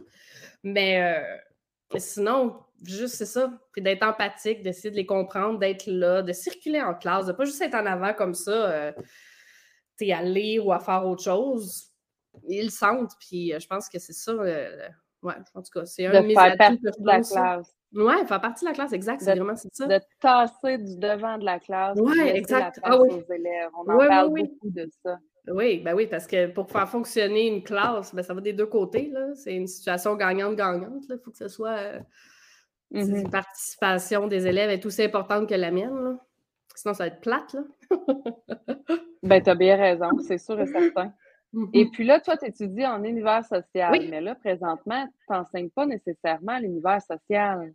Mais, 0.62 1.02
euh, 1.02 1.98
sinon, 1.98 2.60
juste 2.84 3.15
c'est 3.15 3.26
ça. 3.26 3.52
Puis 3.72 3.82
d'être 3.82 4.04
empathique, 4.04 4.62
d'essayer 4.62 4.91
de 4.91 4.96
les 4.96 5.08
comprendre, 5.08 5.58
d'être 5.58 5.88
là, 5.88 6.22
de 6.22 6.32
circuler 6.32 6.82
en 6.82 6.93
classe, 6.93 7.26
de 7.26 7.32
pas 7.32 7.46
juste 7.46 7.62
être 7.63 7.74
en 7.74 7.88
avant 7.88 8.13
comme 8.13 8.36
ça, 8.36 8.93
à 10.02 10.22
lire 10.22 10.66
ou 10.66 10.72
à 10.72 10.80
faire 10.80 11.06
autre 11.06 11.24
chose. 11.24 11.92
Ils 12.48 12.66
le 12.66 12.70
sentent, 12.70 13.14
puis 13.20 13.54
euh, 13.54 13.60
je 13.60 13.68
pense 13.68 13.90
que 13.90 14.00
c'est 14.00 14.14
ça. 14.14 14.32
Euh, 14.32 14.88
ouais, 15.24 15.34
en 15.54 15.62
tout 15.62 15.72
cas, 15.74 15.86
c'est 15.86 16.06
un 16.06 16.22
de, 16.22 16.28
mes 16.28 16.38
atouts 16.38 16.78
de 17.00 17.06
la 17.06 17.22
classe. 17.22 17.74
Oui, 17.94 18.14
faire 18.28 18.42
partie 18.42 18.66
de 18.66 18.70
la 18.70 18.76
classe, 18.76 18.92
exact, 18.94 19.22
c'est 19.22 19.34
vraiment 19.34 19.56
ça. 19.56 19.88
De 19.88 20.00
tasser 20.20 20.78
du 20.78 20.98
devant 20.98 21.38
de 21.38 21.46
la 21.46 21.60
classe. 21.60 21.98
Oui, 22.00 22.20
exact. 22.20 22.80
Ah, 22.84 23.00
oui. 23.00 23.10
élèves. 23.34 23.70
On 23.78 23.92
en 23.92 23.98
parle 23.98 24.30
beaucoup 24.30 24.70
de 24.70 24.90
ça. 25.04 25.18
Oui, 25.48 25.80
ben 25.80 25.96
oui, 25.96 26.08
parce 26.08 26.28
que 26.28 26.48
pour 26.48 26.70
faire 26.70 26.90
fonctionner 26.90 27.48
une 27.48 27.64
classe, 27.64 28.14
ben 28.14 28.22
ça 28.22 28.34
va 28.34 28.42
des 28.42 28.52
deux 28.52 28.66
côtés. 28.66 29.14
C'est 29.36 29.56
une 29.56 29.68
situation 29.68 30.16
gagnante-gagnante. 30.16 31.04
Il 31.10 31.20
faut 31.24 31.32
que 31.32 31.38
ce 31.38 31.48
soit 31.48 31.78
euh, 31.78 32.00
mm-hmm. 32.92 33.22
une 33.22 33.30
participation 33.30 34.28
des 34.28 34.46
élèves 34.46 34.70
est 34.70 34.86
aussi 34.86 35.04
importante 35.04 35.48
que 35.48 35.56
la 35.56 35.72
mienne. 35.72 36.20
Sinon, 36.76 36.94
ça 36.94 37.06
va 37.06 37.08
être 37.08 37.22
plate. 37.22 37.54
Là. 37.54 37.64
Ben, 39.24 39.42
tu 39.42 39.50
as 39.50 39.56
bien 39.56 39.76
raison, 39.76 40.10
c'est 40.26 40.38
sûr 40.38 40.60
et 40.60 40.68
certain. 40.68 41.14
Et 41.74 41.86
puis 41.86 42.04
là, 42.04 42.20
toi, 42.20 42.38
tu 42.38 42.46
étudies 42.46 42.86
en 42.86 43.04
univers 43.04 43.44
social, 43.46 43.94
mais 44.10 44.22
là, 44.22 44.36
présentement, 44.36 45.08
tu 45.08 45.34
n'enseignes 45.34 45.70
pas 45.70 45.86
nécessairement 45.86 46.60
l'univers 46.60 47.02
social. 47.02 47.74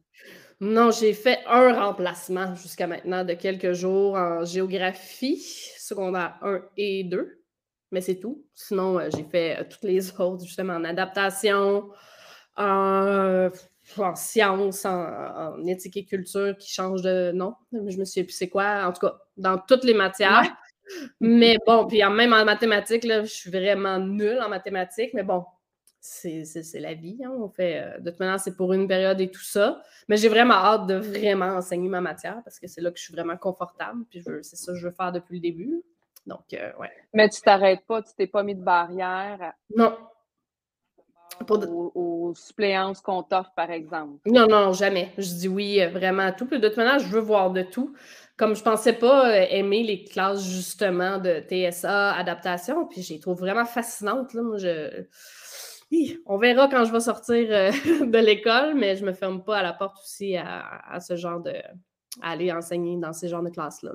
Non, 0.61 0.91
j'ai 0.91 1.15
fait 1.15 1.39
un 1.49 1.73
remplacement 1.73 2.55
jusqu'à 2.55 2.87
maintenant 2.87 3.25
de 3.25 3.35
quelques 3.35 3.73
jours 3.73 4.15
en 4.15 4.45
géographie, 4.45 5.43
secondaire 5.79 6.39
1 6.43 6.61
et 6.77 7.05
2, 7.05 7.43
mais 7.91 8.01
c'est 8.01 8.21
tout. 8.21 8.45
Sinon, 8.55 8.99
euh, 8.99 9.09
j'ai 9.15 9.25
fait 9.25 9.59
euh, 9.59 9.65
toutes 9.69 9.85
les 9.85 10.11
autres, 10.21 10.45
justement, 10.45 10.75
en 10.75 10.85
adaptation, 10.85 11.91
en, 12.57 13.51
sciences, 14.15 14.85
en, 14.85 15.67
éthique 15.67 15.97
et 15.97 16.05
culture 16.05 16.57
qui 16.59 16.71
change 16.71 17.03
de 17.03 17.33
nom. 17.33 17.55
Je 17.73 17.97
me 17.99 18.05
souviens 18.05 18.25
plus 18.25 18.33
c'est 18.33 18.49
quoi. 18.49 18.87
En 18.87 18.93
tout 18.93 19.07
cas, 19.07 19.17
dans 19.37 19.59
toutes 19.59 19.85
les 19.85 19.95
matières. 19.95 20.55
Mais 21.21 21.57
bon, 21.67 21.87
puis 21.87 22.03
même 22.03 22.33
en 22.33 22.45
mathématiques, 22.45 23.05
là, 23.05 23.23
je 23.23 23.33
suis 23.33 23.51
vraiment 23.51 23.99
nulle 23.99 24.41
en 24.41 24.49
mathématiques, 24.49 25.15
mais 25.15 25.23
bon, 25.23 25.45
c'est 26.01 26.81
la 26.81 26.95
vie. 26.95 27.23
Hein, 27.25 27.33
on 27.39 27.49
fait, 27.49 27.81
euh, 27.81 28.01
de 28.01 28.11
toute 28.11 28.21
manière, 28.21 28.41
c'est 28.41 28.57
pour 28.57 28.73
une 28.73 28.89
période 28.89 29.21
et 29.21 29.31
tout 29.31 29.43
ça. 29.43 29.81
Mais 30.09 30.17
j'ai 30.17 30.29
vraiment 30.29 30.55
hâte 30.55 30.87
de 30.87 30.95
vraiment 30.95 31.47
enseigner 31.47 31.89
ma 31.89 32.01
matière 32.01 32.41
parce 32.45 32.59
que 32.59 32.67
c'est 32.67 32.81
là 32.81 32.91
que 32.91 32.99
je 32.99 33.05
suis 33.05 33.15
vraiment 33.15 33.37
confortable. 33.37 34.05
Puis 34.11 34.23
c'est 34.43 34.57
ça 34.57 34.73
que 34.73 34.79
je 34.79 34.89
veux 34.89 34.95
faire 34.95 35.13
depuis 35.13 35.37
le 35.37 35.41
début. 35.41 35.83
Donc, 36.27 36.53
euh, 36.55 36.73
ouais. 36.79 36.91
Mais 37.15 37.29
tu 37.29 37.41
t'arrêtes 37.41 37.85
pas, 37.87 38.03
tu 38.03 38.13
t'es 38.17 38.27
pas 38.27 38.43
mis 38.43 38.55
de 38.55 38.63
barrière. 38.63 39.55
Non. 39.75 39.97
Pour 41.47 41.59
aux, 41.97 42.35
suppléances 42.35 43.01
qu'on 43.01 43.23
t'offre, 43.23 43.53
par 43.55 43.71
exemple. 43.71 44.19
Non, 44.27 44.47
non, 44.47 44.73
jamais. 44.73 45.13
Je 45.19 45.35
dis 45.35 45.49
oui 45.49 45.81
euh, 45.81 45.89
vraiment 45.89 46.25
à 46.25 46.33
tout. 46.33 46.47
Puis 46.47 46.61
de 46.61 46.69
toute 46.69 46.77
manière, 46.77 46.99
je 46.99 47.09
veux 47.09 47.21
voir 47.21 47.51
de 47.51 47.63
tout 47.63 47.95
comme 48.43 48.57
je 48.57 48.63
pensais 48.63 48.95
pas 48.95 49.31
euh, 49.31 49.47
aimer 49.51 49.85
les 49.85 50.03
classes 50.03 50.45
justement 50.45 51.19
de 51.19 51.41
TSA, 51.49 52.13
adaptation, 52.15 52.87
puis 52.87 53.03
je 53.03 53.15
les 53.15 53.21
trouve 53.21 53.39
vraiment 53.39 53.65
fascinantes. 53.65 54.35
Là. 54.35 54.43
Moi, 54.43 54.57
je... 54.59 55.05
On 56.27 56.39
verra 56.39 56.69
quand 56.69 56.85
je 56.85 56.93
vais 56.93 57.01
sortir 57.01 57.47
euh, 57.51 57.71
de 58.07 58.19
l'école, 58.19 58.75
mais 58.75 58.97
je 58.97 59.05
me 59.05 59.13
ferme 59.13 59.45
pas 59.45 59.59
à 59.59 59.63
la 59.63 59.73
porte 59.73 59.99
aussi 60.03 60.37
à, 60.37 60.99
ce 61.01 61.15
genre 61.17 61.41
de. 61.41 61.53
à 62.21 62.31
aller 62.31 62.51
enseigner 62.51 62.97
dans 62.97 63.13
ces 63.13 63.29
genres 63.29 63.43
de 63.43 63.51
classes-là. 63.51 63.93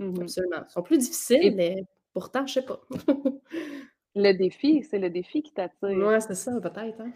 Mm-hmm. 0.00 0.22
Absolument. 0.22 0.64
Ils 0.68 0.72
sont 0.72 0.82
plus 0.82 0.98
difficiles, 0.98 1.54
mais 1.54 1.84
pourtant, 2.14 2.46
je 2.46 2.54
sais 2.54 2.62
pas. 2.62 2.80
le 4.16 4.32
défi, 4.32 4.82
c'est 4.82 4.98
le 4.98 5.10
défi 5.10 5.42
qui 5.42 5.52
t'attire. 5.52 5.76
Oui, 5.82 6.14
c'est 6.20 6.34
ça, 6.34 6.52
peut-être. 6.60 7.00
Hein. 7.00 7.12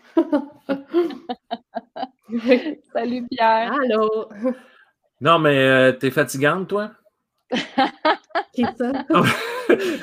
Salut 2.93 3.27
Pierre. 3.29 3.73
Allô. 3.83 4.29
Non, 5.21 5.39
mais 5.39 5.59
euh, 5.59 5.93
t'es 5.93 6.11
fatigante, 6.11 6.69
toi? 6.69 6.93
Qui 8.55 8.65
ça? 8.77 8.93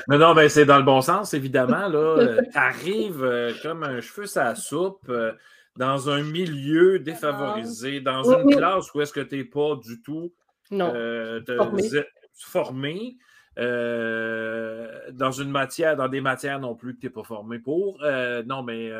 mais 0.07 0.17
non, 0.17 0.33
mais 0.33 0.49
c'est 0.49 0.65
dans 0.65 0.77
le 0.77 0.83
bon 0.83 1.01
sens, 1.01 1.33
évidemment. 1.33 1.87
Là, 1.87 2.41
t'arrives 2.51 3.23
euh, 3.23 3.53
comme 3.61 3.83
un 3.83 4.01
cheveu 4.01 4.25
sa 4.25 4.55
soupe 4.55 5.07
euh, 5.09 5.31
dans 5.77 6.09
un 6.09 6.23
milieu 6.23 6.99
défavorisé, 6.99 8.01
dans 8.01 8.23
une 8.31 8.55
classe 8.55 8.93
où 8.93 9.01
est-ce 9.01 9.13
que 9.13 9.21
t'es 9.21 9.43
pas 9.43 9.75
du 9.75 10.01
tout 10.01 10.33
non. 10.71 10.93
formé. 12.33 13.17
Dans 13.57 15.31
une 15.31 15.49
matière, 15.49 15.95
dans 15.95 16.07
des 16.07 16.21
matières 16.21 16.59
non 16.59 16.75
plus 16.75 16.95
que 16.95 17.01
tu 17.01 17.05
n'es 17.07 17.11
pas 17.11 17.23
formé 17.23 17.59
pour. 17.59 17.99
non, 18.45 18.63
mais 18.63 18.91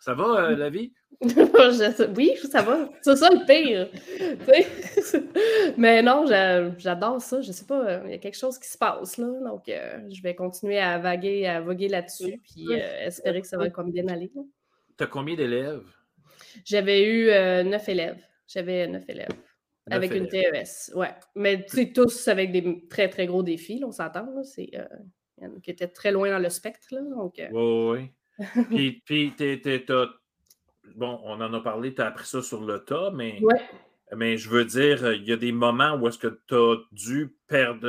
ça 0.00 0.14
va, 0.14 0.52
la 0.52 0.70
vie? 0.70 0.92
oui, 2.16 2.36
ça 2.50 2.62
va. 2.62 2.88
C'est 3.02 3.16
ça 3.16 3.28
le 3.30 3.44
pire. 3.46 3.88
Mais 5.78 6.02
non, 6.02 6.26
j'adore 6.78 7.20
ça. 7.20 7.40
Je 7.40 7.50
sais 7.52 7.64
pas, 7.64 7.84
euh, 7.84 8.02
il 8.04 8.10
y 8.10 8.14
a 8.14 8.18
quelque 8.18 8.36
chose 8.36 8.58
qui 8.58 8.68
se 8.68 8.78
passe 8.78 9.16
là. 9.16 9.26
Donc, 9.44 9.68
euh, 9.68 9.98
je 10.10 10.22
vais 10.22 10.34
continuer 10.34 10.78
à 10.78 10.98
vaguer, 10.98 11.46
à 11.46 11.60
voguer 11.60 11.88
là-dessus, 11.88 12.40
puis 12.42 12.66
euh, 12.70 13.06
espérer 13.06 13.40
que 13.40 13.46
ça 13.48 13.56
va 13.56 13.70
comme 13.70 13.90
bien 13.90 14.06
aller. 14.08 14.30
Tu 14.96 15.04
as 15.04 15.06
combien 15.06 15.34
d'élèves? 15.34 15.82
J'avais 16.64 17.04
eu 17.04 17.26
neuf 17.68 17.88
élèves. 17.88 18.22
J'avais 18.46 18.86
neuf 18.86 19.08
élèves. 19.08 19.34
Avec 19.90 20.12
une 20.14 20.28
TES, 20.28 20.92
ouais. 20.94 21.14
Mais 21.34 21.64
tu 21.64 21.92
tous 21.92 22.28
avec 22.28 22.52
des 22.52 22.86
très, 22.88 23.08
très 23.08 23.26
gros 23.26 23.42
défis, 23.42 23.82
on 23.84 23.92
s'entend. 23.92 24.42
C'est 24.42 24.70
qui 25.62 25.70
étaient 25.70 25.88
très 25.88 26.12
loin 26.12 26.30
dans 26.30 26.38
le 26.38 26.48
spectre. 26.48 26.86
Là, 26.90 27.02
donc, 27.02 27.34
Oui, 27.52 27.52
oui. 27.52 28.12
puis, 28.70 29.02
puis 29.04 29.34
t'as 29.36 30.06
bon, 30.94 31.20
on 31.24 31.40
en 31.40 31.52
a 31.52 31.60
parlé, 31.60 31.94
tu 31.94 32.02
as 32.02 32.06
appris 32.06 32.26
ça 32.26 32.42
sur 32.42 32.64
le 32.64 32.78
tas, 32.84 33.10
mais, 33.10 33.40
mais 34.14 34.36
je 34.36 34.48
veux 34.50 34.64
dire, 34.64 35.12
il 35.12 35.24
y 35.24 35.32
a 35.32 35.36
des 35.36 35.52
moments 35.52 35.94
où 35.94 36.08
est-ce 36.08 36.18
que 36.18 36.40
tu 36.46 36.54
as 36.54 36.76
dû 36.92 37.34
perdre. 37.46 37.88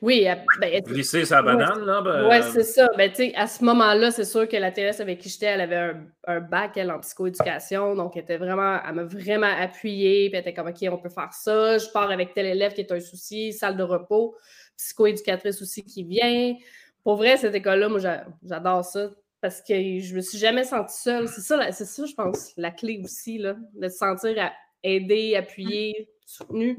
Oui, 0.00 0.26
ben, 0.60 0.82
glisser 0.82 1.24
sa 1.24 1.42
banane, 1.42 1.84
là. 1.84 2.00
Ben, 2.00 2.28
oui, 2.28 2.36
c'est 2.52 2.62
ça. 2.62 2.88
Ben, 2.96 3.10
à 3.34 3.46
ce 3.46 3.64
moment-là, 3.64 4.10
c'est 4.10 4.24
sûr 4.24 4.48
que 4.48 4.56
la 4.56 4.70
Thérèse 4.70 5.00
avec 5.00 5.18
qui 5.18 5.28
j'étais, 5.28 5.46
elle 5.46 5.60
avait 5.60 5.92
un, 6.26 6.40
bac, 6.40 6.76
elle, 6.76 6.90
en 6.90 7.00
psychoéducation. 7.00 7.94
Donc, 7.94 8.16
elle, 8.16 8.22
était 8.22 8.36
vraiment, 8.36 8.78
elle 8.86 8.94
m'a 8.94 9.04
vraiment 9.04 9.52
appuyée. 9.58 10.28
Puis, 10.30 10.36
elle 10.38 10.40
était 10.40 10.54
comme, 10.54 10.68
OK, 10.68 10.76
on 10.90 10.98
peut 10.98 11.10
faire 11.10 11.32
ça. 11.32 11.78
Je 11.78 11.86
pars 11.92 12.10
avec 12.10 12.34
tel 12.34 12.46
élève 12.46 12.72
qui 12.72 12.80
est 12.80 12.92
un 12.92 13.00
souci, 13.00 13.52
salle 13.52 13.76
de 13.76 13.82
repos, 13.82 14.36
psychoéducatrice 14.76 15.60
aussi 15.62 15.84
qui 15.84 16.04
vient. 16.04 16.54
Pour 17.02 17.16
vrai, 17.16 17.36
cette 17.36 17.54
école-là, 17.54 17.88
moi, 17.88 18.00
j'adore 18.42 18.84
ça 18.84 19.10
parce 19.40 19.62
que 19.62 19.74
je 19.74 20.14
me 20.14 20.20
suis 20.20 20.38
jamais 20.38 20.64
sentie 20.64 21.00
seule. 21.00 21.28
C'est 21.28 21.40
ça, 21.40 21.70
c'est 21.70 21.84
ça, 21.84 22.04
je 22.04 22.14
pense, 22.14 22.52
la 22.56 22.70
clé 22.70 23.00
aussi, 23.04 23.38
là, 23.38 23.56
de 23.74 23.88
se 23.88 23.96
sentir 23.96 24.34
à 24.42 24.52
aider, 24.82 25.36
appuyer, 25.36 26.08
soutenu. 26.24 26.78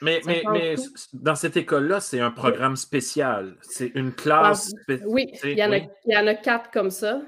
Mais, 0.00 0.20
mais, 0.26 0.42
mais 0.52 0.74
dans 1.12 1.34
cette 1.34 1.56
école-là, 1.56 2.00
c'est 2.00 2.20
un 2.20 2.30
programme 2.30 2.76
spécial. 2.76 3.56
C'est 3.62 3.92
une 3.94 4.12
classe. 4.12 4.72
oui, 5.06 5.26
il 5.44 5.58
y, 5.58 5.64
en 5.64 5.72
a, 5.72 5.78
il 5.78 5.88
y 6.06 6.16
en 6.16 6.26
a 6.26 6.34
quatre 6.34 6.70
comme 6.70 6.90
ça. 6.90 7.20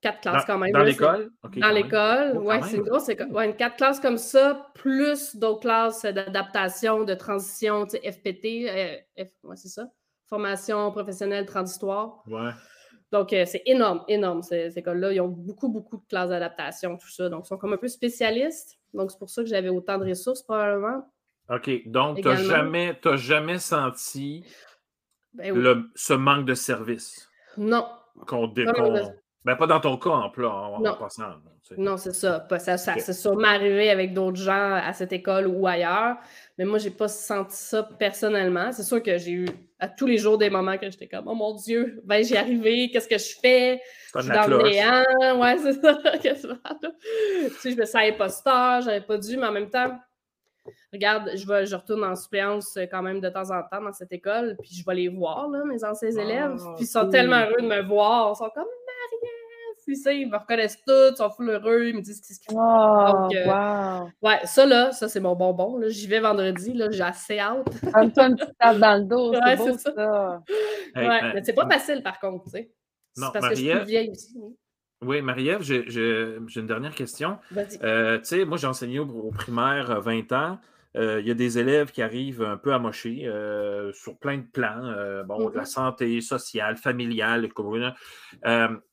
Quatre 0.00 0.20
classes 0.20 0.44
quand 0.46 0.58
même. 0.58 0.72
Dans 0.72 0.82
l'école? 0.82 1.30
dans 1.56 1.70
l'école, 1.70 2.38
oui, 2.38 2.56
c'est 2.64 2.76
une 2.76 2.82
grosse 2.82 3.08
école. 3.08 3.28
Ouais, 3.30 3.54
quatre 3.54 3.76
classes 3.76 4.00
comme 4.00 4.18
ça, 4.18 4.70
plus 4.74 5.36
d'autres 5.36 5.60
classes 5.60 6.02
d'adaptation, 6.02 7.04
de 7.04 7.14
transition, 7.14 7.86
FPT, 7.86 8.68
euh, 8.68 8.96
ouais, 9.44 9.56
c'est 9.56 9.68
ça. 9.68 9.88
Formation 10.26 10.90
professionnelle 10.90 11.46
transitoire. 11.46 12.24
Ouais. 12.26 12.50
Donc, 13.12 13.32
euh, 13.34 13.44
c'est 13.46 13.62
énorme, 13.66 14.02
énorme, 14.08 14.42
ces, 14.42 14.76
écoles-là. 14.76 15.12
Ils 15.12 15.20
ont 15.20 15.28
beaucoup, 15.28 15.68
beaucoup 15.68 15.98
de 15.98 16.06
classes 16.08 16.30
d'adaptation, 16.30 16.96
tout 16.96 17.10
ça. 17.10 17.28
Donc, 17.28 17.44
ils 17.44 17.48
sont 17.48 17.58
comme 17.58 17.74
un 17.74 17.76
peu 17.76 17.88
spécialistes. 17.88 18.78
Donc, 18.94 19.12
c'est 19.12 19.18
pour 19.18 19.30
ça 19.30 19.42
que 19.42 19.48
j'avais 19.48 19.68
autant 19.68 19.98
de 19.98 20.08
ressources, 20.08 20.42
probablement. 20.42 21.06
OK. 21.52 21.70
Donc, 21.86 22.16
tu 22.16 22.28
n'as 22.28 22.36
jamais, 22.36 22.98
jamais 23.14 23.58
senti 23.58 24.44
ben 25.34 25.84
ce 25.94 26.14
manque 26.14 26.46
de 26.46 26.54
service? 26.54 27.30
Non. 27.56 27.86
Qu'on, 28.26 28.48
ben, 29.44 29.56
pas 29.56 29.66
dans 29.66 29.80
ton 29.80 29.96
cas 29.96 30.10
en, 30.10 30.30
plus, 30.30 30.46
en, 30.46 30.78
non. 30.80 30.94
passant. 30.94 31.34
Non, 31.76 31.96
c'est 31.96 32.14
ça. 32.14 32.46
Ça, 32.58 32.76
ça 32.76 32.94
C'est 32.98 33.12
sûrement 33.12 33.48
arrivé 33.48 33.90
avec 33.90 34.14
d'autres 34.14 34.36
gens 34.36 34.74
à 34.74 34.92
cette 34.92 35.12
école 35.12 35.48
ou 35.48 35.66
ailleurs. 35.66 36.16
Mais 36.58 36.64
moi, 36.64 36.78
je 36.78 36.88
n'ai 36.88 36.94
pas 36.94 37.08
senti 37.08 37.56
ça 37.56 37.82
personnellement. 37.82 38.70
C'est 38.72 38.84
sûr 38.84 39.02
que 39.02 39.18
j'ai 39.18 39.32
eu 39.32 39.46
à 39.80 39.88
tous 39.88 40.06
les 40.06 40.18
jours 40.18 40.38
des 40.38 40.48
moments 40.48 40.78
que 40.78 40.88
j'étais 40.88 41.08
comme 41.08 41.26
Oh 41.26 41.34
mon 41.34 41.56
Dieu, 41.56 42.00
ben 42.04 42.22
j'y 42.22 42.36
arrivé, 42.36 42.90
qu'est-ce 42.92 43.08
que 43.08 43.18
je 43.18 43.34
fais? 43.40 43.80
Je 44.14 44.20
suis 44.20 44.30
dans 44.30 44.46
le 44.46 44.62
néant. 44.62 45.40
Ouais, 45.40 45.58
c'est 45.58 45.72
ça. 45.72 45.98
tu 46.22 47.50
sais, 47.58 47.70
je 47.72 47.76
me 47.76 47.84
sens 47.84 48.02
imposteur, 48.02 48.82
j'avais 48.82 49.00
pas 49.00 49.18
dû, 49.18 49.36
mais 49.36 49.46
en 49.46 49.52
même 49.52 49.70
temps, 49.70 49.98
regarde, 50.92 51.30
je, 51.34 51.46
vais, 51.46 51.66
je 51.66 51.74
retourne 51.74 52.04
en 52.04 52.16
suppléance 52.16 52.78
quand 52.90 53.02
même 53.02 53.20
de 53.20 53.28
temps 53.28 53.50
en 53.50 53.62
temps 53.62 53.82
dans 53.82 53.92
cette 53.92 54.12
école, 54.12 54.56
puis 54.60 54.70
je 54.74 54.84
vais 54.84 54.94
les 54.94 55.08
voir, 55.08 55.48
là, 55.48 55.64
mes 55.64 55.84
anciens 55.84 56.10
élèves. 56.10 56.56
Ah, 56.60 56.72
puis 56.76 56.84
ils 56.84 56.88
sont 56.88 57.08
tellement 57.08 57.40
heureux 57.40 57.60
de 57.60 57.66
me 57.66 57.82
voir. 57.82 58.32
Ils 58.34 58.38
sont 58.38 58.50
comme 58.54 58.66
puis 59.86 59.96
ça, 59.96 60.12
ils 60.12 60.30
me 60.30 60.36
reconnaissent 60.36 60.80
tous, 60.86 61.10
ils 61.10 61.16
sont 61.16 61.30
full 61.30 61.50
heureux, 61.50 61.86
ils 61.86 61.96
me 61.96 62.00
disent 62.00 62.22
ce 62.22 62.38
qu'ils 62.38 62.54
font. 62.54 62.60
Oh, 62.60 63.12
Donc, 63.12 63.34
euh, 63.34 63.98
Ouais, 64.22 64.38
ça 64.44 64.64
là, 64.64 64.92
ça 64.92 65.08
c'est 65.08 65.20
mon 65.20 65.34
bonbon. 65.34 65.80
J'y 65.88 66.06
vais 66.06 66.20
vendredi, 66.20 66.72
là, 66.72 66.90
j'ai 66.90 67.02
assez 67.02 67.38
hâte. 67.38 67.66
Donne-toi 67.92 68.28
une 68.28 68.36
petite 68.36 68.58
tape 68.58 68.78
dans 68.78 68.98
le 68.98 69.04
dos, 69.04 69.34
c'est 69.34 69.56
beau 69.56 69.78
ça. 69.78 69.92
ça. 69.94 70.42
ouais, 70.96 71.34
mais 71.34 71.42
c'est 71.42 71.52
pas 71.52 71.68
facile 71.68 72.02
par 72.02 72.20
contre, 72.20 72.44
tu 72.44 72.50
sais. 72.50 72.70
C'est 73.14 73.32
parce 73.32 73.48
que 73.48 73.54
je 73.54 73.60
suis 73.60 73.70
plus 73.72 73.84
vieille 73.84 74.10
aussi. 74.10 74.36
Oui, 75.04 75.20
Marie-Ève, 75.20 75.62
j'ai 75.62 76.36
une 76.56 76.66
dernière 76.66 76.94
question. 76.94 77.38
Euh, 77.82 78.18
tu 78.18 78.24
sais, 78.24 78.44
moi 78.44 78.56
j'ai 78.56 78.68
enseigné 78.68 79.00
au, 79.00 79.08
au, 79.08 79.30
primaire 79.32 80.00
20 80.00 80.32
ans. 80.32 80.58
Euh, 80.96 81.20
il 81.20 81.26
y 81.26 81.30
a 81.30 81.34
des 81.34 81.58
élèves 81.58 81.90
qui 81.90 82.02
arrivent 82.02 82.42
un 82.42 82.58
peu 82.58 82.74
amochés 82.74 83.22
euh, 83.24 83.92
sur 83.94 84.18
plein 84.18 84.38
de 84.38 84.46
plans, 84.52 84.84
euh, 84.84 85.22
bon, 85.22 85.48
de 85.48 85.56
la 85.56 85.62
mm-hmm. 85.62 85.66
santé 85.66 86.20
sociale, 86.20 86.76
familiale, 86.76 87.48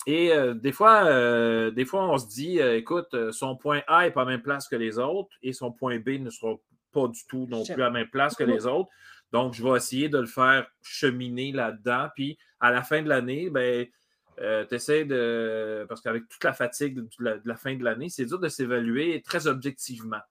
et 0.08 0.32
des 0.56 0.72
fois, 0.72 1.72
des 1.72 1.86
fois, 1.86 2.10
on 2.10 2.18
se 2.18 2.28
dit, 2.28 2.60
écoute, 2.60 3.32
son 3.32 3.56
point 3.56 3.82
A 3.88 4.04
n'est 4.04 4.12
pas 4.12 4.22
à 4.22 4.26
la 4.26 4.32
même 4.32 4.42
place 4.42 4.68
que 4.68 4.76
les 4.76 4.98
autres 4.98 5.30
et 5.42 5.54
son 5.54 5.72
point 5.72 6.00
B 6.00 6.10
ne 6.20 6.30
sera 6.30 6.56
pas 6.92 7.08
du 7.08 7.20
tout 7.28 7.48
non 7.50 7.64
plus 7.64 7.74
à 7.82 7.86
la 7.86 7.90
même 7.90 8.10
place 8.10 8.36
que 8.36 8.44
les 8.44 8.66
autres. 8.66 8.90
Donc, 9.32 9.54
je 9.54 9.64
vais 9.64 9.78
essayer 9.78 10.10
de 10.10 10.18
le 10.18 10.26
faire 10.26 10.66
cheminer 10.82 11.52
là-dedans. 11.52 12.10
Puis, 12.16 12.38
à 12.60 12.72
la 12.72 12.82
fin 12.82 13.02
de 13.02 13.10
l'année, 13.10 13.50
ben, 13.50 13.86
tu 14.38 14.76
essaies 14.76 15.06
de. 15.06 15.86
Parce 15.88 16.02
qu'avec 16.02 16.28
toute 16.28 16.44
la 16.44 16.54
fatigue 16.54 16.96
de 16.96 17.42
la 17.44 17.56
fin 17.56 17.76
de 17.76 17.84
l'année, 17.84 18.10
c'est 18.10 18.26
dur 18.26 18.40
de 18.40 18.48
s'évaluer 18.48 19.22
très 19.22 19.48
objectivement. 19.48 20.22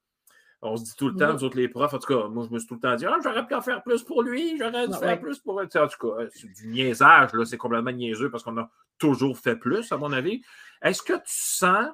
On 0.63 0.77
se 0.77 0.85
dit 0.85 0.95
tout 0.97 1.09
le 1.09 1.15
temps, 1.17 1.33
nous 1.33 1.45
autres, 1.45 1.57
les 1.57 1.69
profs, 1.69 1.95
en 1.95 1.99
tout 1.99 2.13
cas, 2.13 2.27
moi, 2.29 2.45
je 2.49 2.53
me 2.53 2.59
suis 2.59 2.67
tout 2.67 2.75
le 2.75 2.81
temps 2.81 2.95
dit, 2.97 3.07
ah, 3.07 3.17
j'aurais 3.23 3.47
pu 3.47 3.55
en 3.55 3.61
faire 3.61 3.83
plus 3.83 4.03
pour 4.03 4.23
lui, 4.23 4.57
j'aurais 4.59 4.89
dû 4.89 4.95
Ah, 4.95 4.99
faire 4.99 5.09
ouais. 5.11 5.21
plus 5.21 5.39
pour. 5.39 5.59
En 5.61 5.67
tout 5.67 5.79
cas, 5.79 6.27
c'est 6.35 6.53
du 6.53 6.67
niaisage, 6.69 7.33
là, 7.33 7.45
c'est 7.45 7.57
complètement 7.57 7.93
niaiseux 7.93 8.31
parce 8.31 8.43
qu'on 8.43 8.57
a 8.59 8.71
toujours 8.99 9.39
fait 9.39 9.57
plus, 9.57 9.93
à 9.93 9.97
mon 9.97 10.13
avis. 10.13 10.43
Est-ce 10.83 11.03
que 11.03 11.13
tu 11.13 11.23
sens, 11.27 11.87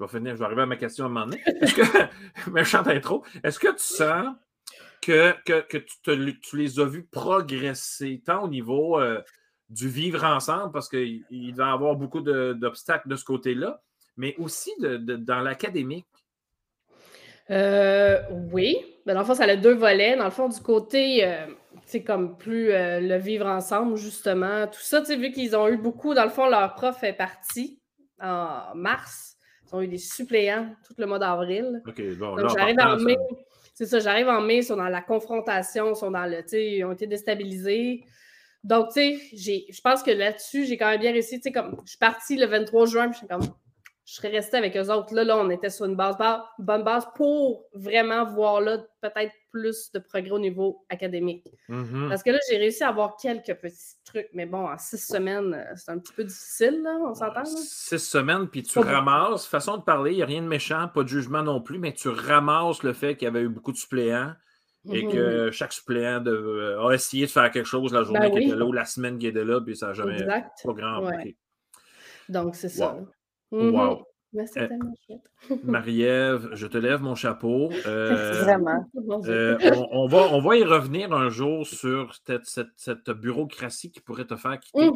je 0.00 0.04
vais 0.04 0.08
finir, 0.10 0.34
je 0.34 0.38
vais 0.40 0.44
arriver 0.44 0.62
à 0.62 0.66
ma 0.66 0.76
question 0.76 1.04
à 1.04 1.06
un 1.06 1.10
moment 1.10 1.26
donné, 1.26 1.42
est-ce 1.60 1.74
que, 1.74 1.82
méchante 2.50 2.88
intro, 2.88 3.24
est-ce 3.44 3.58
que 3.60 3.68
tu 3.72 3.78
sens 3.84 4.34
que, 5.00 5.32
que, 5.44 5.60
que 5.60 5.76
tu, 5.78 5.94
te- 6.02 6.30
tu 6.40 6.56
les 6.56 6.80
as 6.80 6.86
vus 6.86 7.04
progresser, 7.04 8.22
tant 8.24 8.42
au 8.44 8.48
niveau 8.48 8.98
euh, 8.98 9.20
du 9.68 9.88
vivre 9.88 10.24
ensemble, 10.24 10.72
parce 10.72 10.88
qu'il 10.88 11.24
il 11.30 11.54
va 11.54 11.66
y 11.68 11.72
avoir 11.72 11.94
beaucoup 11.94 12.20
de- 12.22 12.54
d'obstacles 12.54 13.08
de 13.08 13.14
ce 13.16 13.24
côté-là, 13.24 13.80
mais 14.16 14.34
aussi 14.38 14.72
de- 14.80 14.96
de- 14.96 15.16
dans 15.16 15.40
l'académique? 15.40 16.06
Euh, 17.50 18.20
oui. 18.52 18.76
Ben, 19.06 19.14
dans 19.14 19.20
le 19.20 19.26
fond, 19.26 19.34
ça 19.34 19.44
a 19.44 19.56
deux 19.56 19.74
volets. 19.74 20.16
Dans 20.16 20.24
le 20.24 20.30
fond, 20.30 20.48
du 20.48 20.60
côté, 20.60 21.24
euh, 21.26 21.46
c'est 21.86 22.02
comme 22.02 22.36
plus 22.36 22.70
euh, 22.70 23.00
le 23.00 23.16
vivre 23.16 23.46
ensemble, 23.46 23.96
justement. 23.96 24.66
Tout 24.66 24.80
ça, 24.80 25.00
tu 25.00 25.06
sais, 25.06 25.16
vu 25.16 25.30
qu'ils 25.30 25.54
ont 25.56 25.68
eu 25.68 25.76
beaucoup, 25.76 26.14
dans 26.14 26.24
le 26.24 26.30
fond, 26.30 26.48
leur 26.48 26.74
prof 26.74 27.02
est 27.02 27.12
parti 27.12 27.80
en 28.20 28.74
mars. 28.74 29.36
Ils 29.66 29.76
ont 29.76 29.82
eu 29.82 29.88
des 29.88 29.98
suppléants 29.98 30.74
tout 30.86 30.94
le 30.96 31.06
mois 31.06 31.18
d'avril. 31.18 31.82
OK, 31.86 32.00
bon, 32.18 32.36
Donc, 32.36 32.56
j'arrive 32.56 32.78
en 32.80 32.96
mai. 32.96 33.16
C'est 33.74 33.86
ça, 33.86 33.98
j'arrive 33.98 34.28
en 34.28 34.40
mai, 34.40 34.58
ils 34.58 34.64
sont 34.64 34.76
dans 34.76 34.88
la 34.88 35.02
confrontation, 35.02 35.90
ils 35.90 35.96
sont 35.96 36.12
dans 36.12 36.26
le, 36.26 36.42
tu 36.42 36.50
sais, 36.50 36.66
ils 36.76 36.84
ont 36.84 36.92
été 36.92 37.08
déstabilisés. 37.08 38.04
Donc, 38.62 38.92
tu 38.94 39.18
sais, 39.36 39.64
je 39.68 39.80
pense 39.82 40.02
que 40.02 40.12
là-dessus, 40.12 40.64
j'ai 40.64 40.78
quand 40.78 40.88
même 40.88 41.00
bien 41.00 41.12
réussi. 41.12 41.36
Tu 41.36 41.42
sais, 41.42 41.52
comme, 41.52 41.76
je 41.84 41.90
suis 41.90 41.98
partie 41.98 42.36
le 42.36 42.46
23 42.46 42.86
juin, 42.86 43.08
puis 43.08 43.14
je 43.14 43.18
suis 43.18 43.26
comme, 43.26 43.42
je 44.06 44.14
serais 44.14 44.28
restée 44.28 44.56
avec 44.58 44.76
eux 44.76 44.90
autres. 44.90 45.14
Là, 45.14 45.24
là, 45.24 45.38
on 45.38 45.48
était 45.48 45.70
sur 45.70 45.86
une 45.86 45.96
base, 45.96 46.16
ba- 46.18 46.50
bonne 46.58 46.82
base 46.84 47.06
pour 47.14 47.64
vraiment 47.72 48.24
voir 48.26 48.60
là 48.60 48.78
peut-être 49.00 49.32
plus 49.50 49.90
de 49.92 49.98
progrès 49.98 50.30
au 50.32 50.38
niveau 50.38 50.84
académique. 50.90 51.46
Mhm. 51.68 52.08
Parce 52.10 52.22
que 52.22 52.30
là, 52.30 52.38
j'ai 52.50 52.58
réussi 52.58 52.84
à 52.84 52.88
avoir 52.88 53.16
quelques 53.16 53.54
petits 53.54 53.94
trucs, 54.04 54.28
mais 54.34 54.44
bon, 54.46 54.68
en 54.68 54.76
six 54.76 54.98
semaines, 54.98 55.54
euh, 55.54 55.72
c'est 55.76 55.90
un 55.90 55.98
petit 55.98 56.12
peu 56.12 56.24
difficile, 56.24 56.82
là, 56.82 56.98
on 57.00 57.14
s'entend. 57.14 57.40
là? 57.40 57.44
Six 57.46 57.98
semaines, 57.98 58.46
puis 58.48 58.62
tu 58.62 58.74
Pas 58.78 58.84
ramasses, 58.84 59.46
façon 59.46 59.78
de 59.78 59.82
parler, 59.82 60.10
il 60.12 60.16
n'y 60.16 60.22
a 60.22 60.26
rien 60.26 60.42
de 60.42 60.48
méchant, 60.48 60.88
pas 60.92 61.02
de 61.02 61.08
jugement 61.08 61.42
non 61.42 61.60
plus, 61.62 61.78
mais 61.78 61.92
tu 61.94 62.08
ramasses 62.08 62.82
le 62.82 62.92
fait 62.92 63.16
qu'il 63.16 63.24
y 63.24 63.28
avait 63.28 63.40
eu 63.42 63.48
beaucoup 63.48 63.72
de 63.72 63.76
suppléants 63.78 64.32
et 64.92 65.02
Mhm. 65.04 65.12
que 65.12 65.50
chaque 65.50 65.72
suppléant 65.72 66.20
de- 66.20 66.30
euh, 66.30 66.86
a 66.88 66.92
essayé 66.92 67.24
de 67.24 67.30
faire 67.30 67.50
quelque 67.50 67.64
chose 67.64 67.90
la 67.94 68.02
journée 68.02 68.20
Ben 68.20 68.30
qui 68.32 68.36
oui. 68.38 68.46
était 68.48 68.56
là 68.56 68.66
ou 68.66 68.72
la 68.72 68.84
semaine 68.84 69.16
qui 69.18 69.28
était 69.28 69.44
là, 69.44 69.62
puis 69.62 69.76
ça 69.76 69.86
n'a 69.88 69.92
jamais 69.94 70.20
Exact. 70.20 70.50
pas 70.62 70.72
grand 70.74 71.06
Ouais. 71.06 71.36
Donc, 72.28 72.54
c'est 72.54 72.68
ça. 72.68 72.92
Wow. 72.94 73.08
Mhm. 73.54 73.74
Wow. 73.74 74.04
C'est 74.46 74.62
Euh, 74.62 74.66
tellement 74.68 74.94
chouette. 75.06 75.30
Marie-Ève, 75.64 76.50
je 76.54 76.66
te 76.66 76.76
lève 76.76 77.00
mon 77.02 77.14
chapeau. 77.14 77.70
Euh, 77.86 78.42
Vraiment. 78.42 78.84
Euh, 79.28 79.56
on, 79.76 79.88
on 79.92 80.06
va, 80.08 80.28
on 80.32 80.40
va 80.40 80.56
y 80.56 80.64
revenir 80.64 81.12
un 81.12 81.28
jour 81.28 81.64
sur 81.66 82.12
cette, 82.26 82.44
cette- 82.46 82.66
cette 82.76 83.10
bureaucratie 83.10 83.92
qui 83.92 84.00
pourrait 84.00 84.24
te 84.26 84.34
faire 84.36 84.58
quitter. 84.58 84.90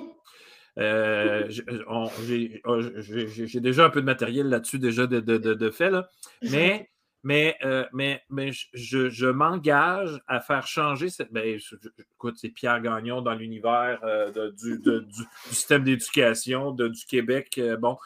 Euh, 0.78 1.44
j'ai 1.48 1.62
on- 1.88 2.08
j'ai- 2.26 2.60
oh, 2.64 2.80
j'ai- 2.96 3.60
déjà 3.60 3.84
un 3.86 3.90
peu 3.90 4.00
de 4.00 4.06
matériel 4.06 4.48
là-dessus, 4.48 4.78
déjà 4.78 5.06
de, 5.06 5.18
de, 5.20 5.36
de- 5.38 5.54
de 5.54 5.70
fait, 5.70 5.90
là. 5.90 6.08
Mais, 6.42 6.88
mais, 7.24 7.56
euh, 7.64 7.84
mais, 7.92 8.22
mais 8.30 8.50
je- 8.72 9.26
m'engage 9.30 10.20
à 10.28 10.40
faire 10.40 10.66
changer 10.66 11.10
cette. 11.10 11.32
Ben, 11.32 11.58
je- 11.58 11.74
écoute, 12.14 12.36
c'est 12.38 12.50
Pierre 12.50 12.80
Gagnon 12.80 13.22
dans 13.22 13.34
l'univers 13.34 13.98
euh, 14.04 14.30
de- 14.30 14.50
du, 14.50 14.78
de- 14.78 15.00
du- 15.00 15.06
du 15.22 15.24
système 15.54 15.82
d'éducation 15.84 16.70
de- 16.72 16.88
du 16.88 17.04
Québec. 17.06 17.56
Euh, 17.58 17.76
bon, 17.76 17.96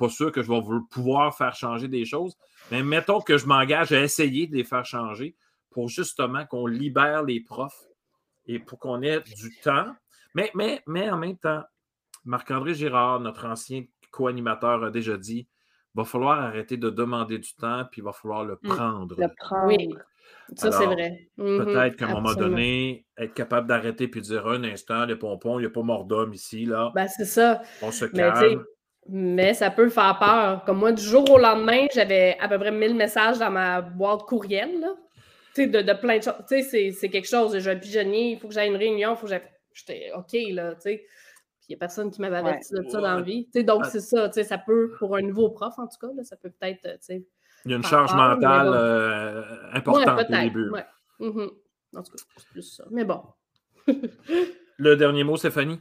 pas 0.00 0.08
sûr 0.08 0.32
que 0.32 0.42
je 0.42 0.50
vais 0.50 0.60
pouvoir 0.90 1.36
faire 1.36 1.54
changer 1.54 1.86
des 1.86 2.06
choses, 2.06 2.34
mais 2.70 2.82
mettons 2.82 3.20
que 3.20 3.36
je 3.36 3.46
m'engage 3.46 3.92
à 3.92 4.00
essayer 4.02 4.46
de 4.46 4.56
les 4.56 4.64
faire 4.64 4.84
changer 4.86 5.36
pour 5.70 5.88
justement 5.88 6.46
qu'on 6.46 6.66
libère 6.66 7.22
les 7.22 7.40
profs 7.40 7.84
et 8.46 8.58
pour 8.58 8.78
qu'on 8.78 9.02
ait 9.02 9.20
du 9.20 9.54
temps. 9.62 9.94
Mais, 10.34 10.50
mais, 10.54 10.82
mais 10.86 11.10
en 11.10 11.18
même 11.18 11.36
temps, 11.36 11.62
Marc-André 12.24 12.74
Girard, 12.74 13.20
notre 13.20 13.44
ancien 13.46 13.84
co-animateur, 14.10 14.82
a 14.84 14.90
déjà 14.90 15.16
dit 15.18 15.46
va 15.94 16.04
falloir 16.04 16.40
arrêter 16.40 16.76
de 16.76 16.88
demander 16.88 17.38
du 17.38 17.52
temps, 17.54 17.84
puis 17.90 18.00
il 18.00 18.04
va 18.04 18.12
falloir 18.12 18.44
le 18.44 18.54
Mm. 18.62 18.68
prendre. 18.68 19.16
Le 19.20 19.28
prendre. 19.36 19.66
Oui, 19.66 19.94
ça, 20.54 20.70
c'est 20.72 20.86
vrai. 20.86 21.28
Mhm, 21.36 21.64
Peut-être 21.64 21.96
qu'à 21.96 22.06
un 22.06 22.12
moment 22.14 22.34
donné, 22.34 23.06
être 23.18 23.34
capable 23.34 23.66
d'arrêter 23.66 24.06
puis 24.08 24.20
de 24.20 24.26
dire 24.26 24.46
un 24.46 24.62
instant, 24.64 25.04
les 25.04 25.16
pompons, 25.16 25.58
il 25.58 25.62
n'y 25.62 25.66
a 25.66 25.70
pas 25.70 25.82
mort 25.82 26.04
d'homme 26.04 26.32
ici, 26.32 26.64
là. 26.64 26.90
Ben, 26.94 27.08
c'est 27.08 27.24
ça. 27.24 27.60
on 27.82 27.90
se 27.90 28.04
calme. 28.06 28.64
Mais 29.08 29.54
ça 29.54 29.70
peut 29.70 29.88
faire 29.88 30.18
peur. 30.18 30.64
Comme 30.64 30.78
moi, 30.78 30.92
du 30.92 31.02
jour 31.02 31.28
au 31.30 31.38
lendemain, 31.38 31.86
j'avais 31.94 32.36
à 32.40 32.48
peu 32.48 32.58
près 32.58 32.70
1000 32.70 32.94
messages 32.94 33.38
dans 33.38 33.50
ma 33.50 33.80
boîte 33.80 34.22
courriel. 34.22 34.80
là. 34.80 34.94
Tu 35.54 35.62
sais, 35.64 35.66
de, 35.66 35.82
de 35.82 35.92
plein 35.94 36.18
de 36.18 36.22
choses. 36.22 36.34
Tu 36.48 36.56
sais, 36.56 36.62
c'est- 36.62 36.92
c'est 36.92 37.08
quelque 37.08 37.28
chose. 37.28 37.58
J'ai 37.58 37.70
un 37.70 37.76
pigeonnier, 37.76 38.32
il 38.32 38.38
faut 38.38 38.46
que 38.48 38.54
j'aille 38.54 38.68
à 38.68 38.70
une 38.70 38.76
réunion, 38.76 39.10
il 39.12 39.16
faut 39.16 39.22
que 39.26 39.30
j'aille. 39.30 39.42
J'étais 39.72 40.10
OK, 40.16 40.32
là, 40.52 40.74
tu 40.74 40.80
sais. 40.82 40.96
Puis 40.98 41.66
il 41.68 41.72
n'y 41.72 41.74
a 41.74 41.78
personne 41.78 42.10
qui 42.10 42.20
m'avait 42.20 42.36
averti 42.36 42.72
de 42.72 42.88
ça 42.88 43.00
dans 43.00 43.16
la 43.16 43.22
vie. 43.22 43.44
Tu 43.46 43.50
sais, 43.60 43.62
donc, 43.64 43.82
c'est 43.90 44.00
ça. 44.00 44.28
Tu 44.28 44.34
sais, 44.34 44.44
ça 44.44 44.58
peut, 44.58 44.92
pour 44.98 45.16
un 45.16 45.22
nouveau 45.22 45.50
prof, 45.50 45.74
en 45.78 45.86
tout 45.88 45.98
cas, 46.00 46.12
là, 46.14 46.22
ça 46.22 46.36
peut 46.36 46.50
peut-être, 46.50 46.84
euh, 46.86 46.92
tu 46.94 46.98
sais. 47.00 47.24
Il 47.64 47.70
y 47.72 47.74
a 47.74 47.76
une 47.78 47.82
charge 47.84 48.10
peur, 48.10 48.36
mentale 48.36 48.66
bon. 48.68 48.72
euh, 48.74 49.40
Ouais, 49.42 49.76
importante 49.76 50.06
au 50.30 50.32
début. 50.44 50.70
Ouais. 50.70 50.84
Mhm. 51.18 51.50
En 51.96 52.02
tout 52.02 52.12
cas, 52.12 52.22
c'est 52.36 52.46
plus 52.48 52.62
ça. 52.62 52.84
Mais 52.90 53.04
bon. 53.04 53.22
Le 54.78 54.94
dernier 54.96 55.24
mot, 55.24 55.36
Stéphanie? 55.36 55.80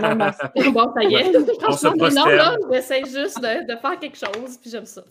Non, 0.00 0.72
bon, 0.72 0.92
ça 0.94 1.04
y 1.04 1.14
est. 1.14 1.36
On 1.36 1.72
se 1.72 1.86
Franchement, 1.88 2.08
non, 2.10 2.26
là, 2.26 2.56
prosterne. 2.58 2.72
j'essaie 2.72 3.04
juste 3.04 3.40
de, 3.40 3.66
de 3.72 3.76
faire 3.78 3.98
quelque 3.98 4.16
chose, 4.18 4.58
puis 4.58 4.70
j'aime 4.70 4.86
ça. 4.86 5.02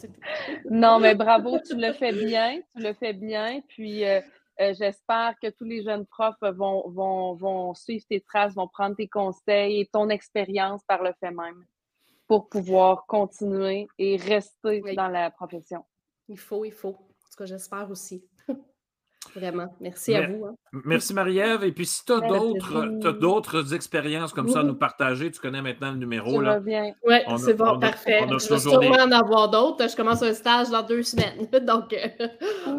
Non, 0.70 1.00
mais 1.00 1.16
bravo, 1.16 1.58
tu 1.60 1.76
le 1.76 1.94
fais 1.94 2.12
bien, 2.12 2.60
tu 2.76 2.84
le 2.84 2.94
fais 2.94 3.14
bien. 3.14 3.62
Puis 3.68 4.06
euh, 4.06 4.22
euh, 4.62 4.74
j'espère 4.78 5.36
que 5.42 5.50
tous 5.50 5.66
les 5.66 5.84
jeunes 5.84 6.06
profs 6.06 6.36
vont, 6.42 6.90
vont, 6.90 7.34
vont 7.36 7.74
suivre 7.74 8.06
tes 8.10 8.22
traces, 8.22 8.54
vont 8.56 8.68
prendre 8.68 8.96
tes 8.96 9.08
conseils 9.08 9.82
et 9.82 9.86
ton 9.88 10.10
expérience 10.10 10.82
par 10.88 11.04
le 11.04 11.12
fait 11.20 11.32
même 11.32 11.64
pour 12.28 12.50
pouvoir 12.50 13.06
continuer 13.08 13.88
et 13.98 14.18
rester 14.18 14.82
Oui. 14.84 14.96
dans 14.96 15.08
la 15.08 15.30
profession. 15.32 15.86
Il 16.28 16.38
faut, 16.38 16.66
il 16.66 16.74
faut. 16.74 16.90
En 16.90 16.94
tout 16.94 17.38
cas, 17.38 17.46
j'espère 17.46 17.90
aussi. 17.90 18.24
Vraiment. 19.36 19.68
Merci 19.82 20.16
à 20.16 20.28
vous. 20.28 20.46
hein. 20.46 20.56
Merci 20.86 21.14
Marie-Ève. 21.14 21.64
Et 21.64 21.72
puis 21.72 21.86
si 21.86 22.04
tu 22.06 22.14
as 22.14 22.20
fait 22.22 23.14
d'autres 23.20 23.74
expériences 23.74 24.34
comme 24.34 24.48
ça 24.48 24.60
à 24.60 24.64
nous 24.64 24.76
partager, 24.76 25.30
tu 25.32 25.40
connais 25.40 25.62
maintenant 25.62 25.92
le 25.92 25.98
numéro. 25.98 26.42
Là. 26.42 26.56
reviens. 26.56 26.94
Oui, 27.06 27.16
c'est 27.38 27.54
bon, 27.54 27.66
on 27.66 27.78
a- 27.78 27.80
parfait. 27.80 28.20
on 28.28 28.36
a 28.36 28.38
Je 28.38 28.50
vais 28.50 28.60
sûrement 28.60 29.04
en 29.04 29.12
avoir 29.12 29.50
d'autres. 29.50 29.90
Je 29.90 29.96
commence 29.96 30.22
un 30.24 30.34
stage 30.34 30.70
dans 30.70 30.84
deux 30.84 31.04
semaines. 31.04 31.48
Donc, 31.66 31.94
euh, 31.94 32.28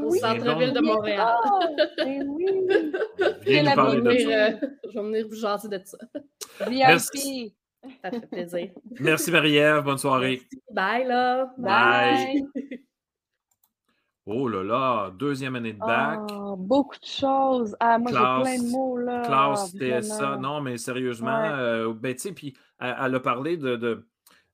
au 0.05 0.11
centre-ville 0.15 0.73
de 0.73 0.81
Montréal. 0.81 1.37
ben 1.99 2.25
oui. 2.29 2.47
Viens 3.43 3.63
nous 3.65 3.75
parler 3.75 4.01
vais 4.01 4.15
de 4.17 4.19
ça. 4.21 4.29
euh, 4.29 4.51
je 4.93 4.99
vais 4.99 5.05
venir 5.07 5.27
vous 5.29 5.37
jaser 5.37 5.69
de 5.69 5.81
ça. 5.85 5.99
VIP. 6.69 7.53
Ça 8.03 8.11
fait 8.11 8.27
plaisir. 8.31 8.71
Merci 8.99 9.31
Marie-Ève. 9.31 9.83
Bonne 9.85 9.99
soirée. 9.99 10.43
Bye, 10.73 11.07
là. 11.07 11.49
Bye. 11.57 12.45
Oh 14.31 14.47
là 14.47 14.63
là, 14.63 15.11
deuxième 15.19 15.57
année 15.57 15.73
de 15.73 15.79
bac. 15.79 16.21
Ah, 16.31 16.55
beaucoup 16.59 16.99
de 16.99 17.05
choses. 17.07 17.75
Ah, 17.81 17.99
moi, 17.99 18.11
j'ai 18.13 18.19
plein 18.59 18.63
de 18.63 18.71
mots, 18.71 18.99
là. 18.99 19.23
classe. 19.23 19.73
TSA. 19.75 20.37
Non, 20.37 20.61
mais 20.61 20.77
sérieusement, 20.77 21.41
Ouais. 21.41 21.49
euh, 21.51 21.95
ben, 21.95 22.13
tu 22.15 22.21
sais, 22.21 22.33
puis 22.33 22.55
elle, 22.79 23.15
a 23.15 23.21
parlé 23.21 23.57
de, 23.57 23.77
de- 23.77 24.07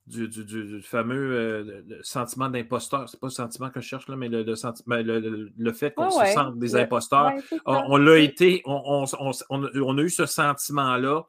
du, 0.06 0.28
du- 0.28 0.44
du- 0.44 0.64
du 0.64 0.82
fameux 0.82 1.32
euh, 1.32 1.82
sentiment 2.02 2.48
d'imposteur. 2.48 3.08
C'est 3.08 3.18
pas 3.18 3.26
le 3.26 3.32
sentiment 3.32 3.70
que 3.70 3.80
je 3.80 3.86
cherche, 3.88 4.06
là, 4.08 4.16
mais 4.16 4.28
le, 4.28 4.42
le, 4.44 4.54
senti- 4.54 4.84
ben, 4.86 5.04
le, 5.04 5.18
le- 5.18 5.50
le 5.56 5.72
fait 5.72 5.92
qu'on 5.92 6.04
Ouais, 6.16 6.26
se 6.28 6.34
sente 6.34 6.56
des 6.58 6.76
imposteurs. 6.76 7.32
Ouais, 7.32 7.60
On, 7.66 7.96
l'a 7.96 8.18
été, 8.18 8.62
on, 8.66 8.80
on- 8.84 9.04
on- 9.18 9.30
on 9.50 9.64
a- 9.64 9.70
on 9.82 9.98
a 9.98 10.02
eu 10.02 10.10
ce 10.10 10.26
sentiment-là 10.26 11.24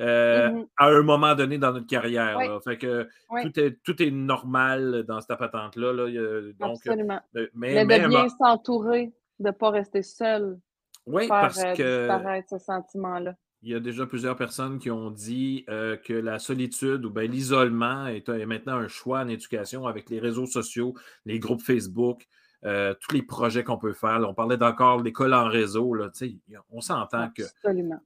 euh, 0.00 0.50
Mhm. 0.50 0.66
à 0.76 0.88
un 0.88 1.02
moment 1.02 1.34
donné 1.34 1.58
dans 1.58 1.72
notre 1.72 1.86
carrière. 1.86 2.38
Là. 2.38 2.58
Fait 2.64 2.76
que 2.78 3.08
tout, 3.42 3.60
est, 3.60 3.78
tout 3.84 4.02
est 4.02 4.10
normal 4.10 5.04
dans 5.06 5.20
cette 5.20 5.38
patente-là. 5.38 5.92
là. 5.92 6.52
Donc, 6.58 6.76
Absolument. 6.78 7.20
euh, 7.36 7.46
mais, 7.54 7.74
Mais 7.74 7.84
mais 7.84 8.00
de 8.00 8.08
bien 8.08 8.28
s'entourer, 8.28 9.12
de 9.38 9.46
ne 9.46 9.50
pas 9.52 9.70
rester 9.70 10.02
seul, 10.02 10.58
oui, 11.06 11.26
faire 11.28 11.40
parce 11.40 11.62
euh, 11.62 11.74
que 11.74 12.00
disparaître 12.08 12.48
ce 12.50 12.58
sentiment-là. 12.58 13.34
il 13.62 13.70
y 13.70 13.74
a 13.74 13.80
déjà 13.80 14.04
plusieurs 14.06 14.36
personnes 14.36 14.78
qui 14.78 14.90
ont 14.90 15.10
dit 15.10 15.64
que 15.66 16.12
la 16.12 16.38
solitude 16.38 17.04
ou 17.04 17.10
bien 17.10 17.24
l'isolement 17.24 18.06
est, 18.08 18.28
est 18.28 18.46
maintenant 18.46 18.76
un 18.76 18.88
choix 18.88 19.20
en 19.20 19.28
éducation 19.28 19.86
avec 19.86 20.10
les 20.10 20.18
réseaux 20.20 20.46
sociaux, 20.46 20.94
les 21.24 21.38
groupes 21.38 21.62
Facebook, 21.62 22.26
euh, 22.66 22.94
tous 23.00 23.14
les 23.14 23.22
projets 23.22 23.62
qu'on 23.62 23.76
peut 23.76 23.92
faire. 23.92 24.18
Là, 24.18 24.28
on 24.28 24.34
parlait 24.34 24.56
d'encore 24.56 25.02
l'école 25.02 25.34
en 25.34 25.48
réseau. 25.48 25.94
Là, 25.94 26.10
on 26.70 26.80
s'entend 26.80 27.28
qu'il 27.30 27.46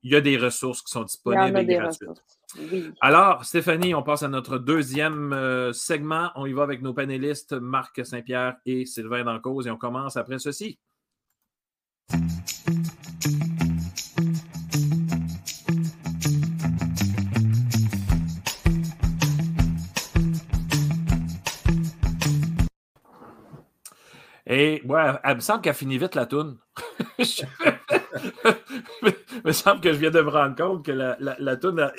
y 0.02 0.16
a 0.16 0.20
des 0.20 0.36
ressources 0.36 0.82
qui 0.82 0.90
sont 0.90 1.04
disponibles 1.04 1.58
et 1.58 1.76
gratuites. 1.76 2.24
Oui. 2.72 2.90
Alors, 3.00 3.44
Stéphanie, 3.44 3.94
on 3.94 4.02
passe 4.02 4.22
à 4.22 4.28
notre 4.28 4.58
deuxième 4.58 5.32
euh, 5.32 5.72
segment. 5.72 6.30
On 6.34 6.46
y 6.46 6.52
va 6.52 6.62
avec 6.62 6.82
nos 6.82 6.94
panélistes 6.94 7.52
Marc 7.52 8.04
Saint-Pierre 8.04 8.56
et 8.66 8.84
Sylvain 8.84 9.24
Dancause 9.24 9.66
et 9.66 9.70
on 9.70 9.76
commence 9.76 10.16
après 10.16 10.38
ceci. 10.38 10.78
Et 24.50 24.80
ouais, 24.86 25.02
elle 25.24 25.36
me 25.36 25.40
semble 25.40 25.60
qu'elle 25.60 25.74
finit 25.74 25.98
vite 25.98 26.14
la 26.14 26.24
toune. 26.24 26.58
il 27.18 27.26
me 29.44 29.52
semble 29.52 29.82
que 29.82 29.92
je 29.92 29.98
viens 29.98 30.10
de 30.10 30.22
me 30.22 30.30
rendre 30.30 30.56
compte 30.56 30.86
que 30.86 30.92
la, 30.92 31.18
la, 31.20 31.36
la 31.38 31.56
toune. 31.58 31.92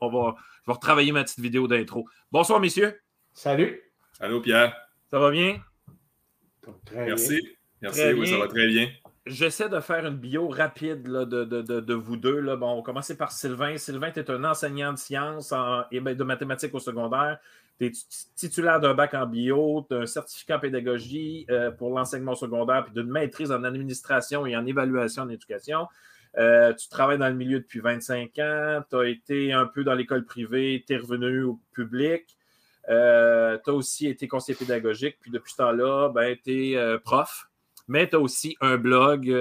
On 0.00 0.10
va, 0.10 0.34
je 0.62 0.66
vais 0.66 0.72
retravailler 0.72 1.12
ma 1.12 1.22
petite 1.22 1.38
vidéo 1.38 1.68
d'intro. 1.68 2.08
Bonsoir, 2.32 2.58
messieurs. 2.58 3.00
Salut. 3.32 3.80
Allô, 4.18 4.40
Pierre. 4.40 4.76
Ça 5.10 5.20
va 5.20 5.30
bien? 5.30 5.60
Très 6.84 7.06
Merci. 7.06 7.40
Bien. 7.40 7.50
Merci, 7.82 8.12
oui, 8.14 8.26
ça 8.26 8.38
va 8.38 8.48
très 8.48 8.66
bien. 8.66 8.90
J'essaie 9.24 9.68
de 9.68 9.78
faire 9.78 10.04
une 10.06 10.16
bio 10.16 10.48
rapide 10.48 11.06
là, 11.06 11.24
de, 11.24 11.44
de, 11.44 11.62
de, 11.62 11.94
vous 11.94 12.16
deux. 12.16 12.40
Là. 12.40 12.56
Bon, 12.56 12.72
on 12.72 12.76
va 12.78 12.82
commencer 12.82 13.16
par 13.16 13.30
Sylvain. 13.30 13.76
Sylvain, 13.76 14.10
tu 14.10 14.18
es 14.18 14.30
un 14.30 14.42
enseignant 14.42 14.92
de 14.92 14.98
sciences 14.98 15.54
et 15.92 16.00
ben, 16.00 16.16
de 16.16 16.24
mathématiques 16.24 16.74
au 16.74 16.80
secondaire. 16.80 17.38
Tu 17.78 17.86
es 17.86 17.92
titulaire 18.34 18.80
d'un 18.80 18.94
bac 18.94 19.14
en 19.14 19.26
bio, 19.26 19.86
tu 19.88 19.94
as 19.94 20.00
un 20.00 20.06
certificat 20.06 20.56
en 20.56 20.60
pédagogie 20.60 21.46
euh, 21.50 21.70
pour 21.70 21.90
l'enseignement 21.90 22.34
secondaire, 22.34 22.84
puis 22.84 22.92
d'une 22.94 23.10
maîtrise 23.10 23.52
en 23.52 23.62
administration 23.62 24.46
et 24.46 24.56
en 24.56 24.66
évaluation 24.66 25.22
en 25.22 25.28
éducation. 25.28 25.86
Euh, 26.36 26.74
tu 26.74 26.88
travailles 26.88 27.18
dans 27.18 27.28
le 27.28 27.34
milieu 27.34 27.60
depuis 27.60 27.80
25 27.80 28.38
ans, 28.38 28.82
tu 28.90 28.96
as 28.96 29.04
été 29.04 29.52
un 29.52 29.66
peu 29.66 29.84
dans 29.84 29.94
l'école 29.94 30.24
privée, 30.24 30.84
tu 30.86 30.94
es 30.94 30.96
revenu 30.96 31.42
au 31.42 31.60
public. 31.72 32.36
Euh, 32.88 33.58
tu 33.64 33.70
as 33.70 33.74
aussi 33.74 34.08
été 34.08 34.26
conseiller 34.28 34.56
pédagogique, 34.56 35.18
puis 35.20 35.30
depuis 35.30 35.52
ce 35.52 35.58
temps-là, 35.58 36.08
ben, 36.08 36.36
tu 36.42 36.72
es 36.72 36.98
prof, 37.00 37.48
mais 37.86 38.08
tu 38.08 38.16
as 38.16 38.20
aussi 38.20 38.56
un 38.60 38.76
blog 38.76 39.32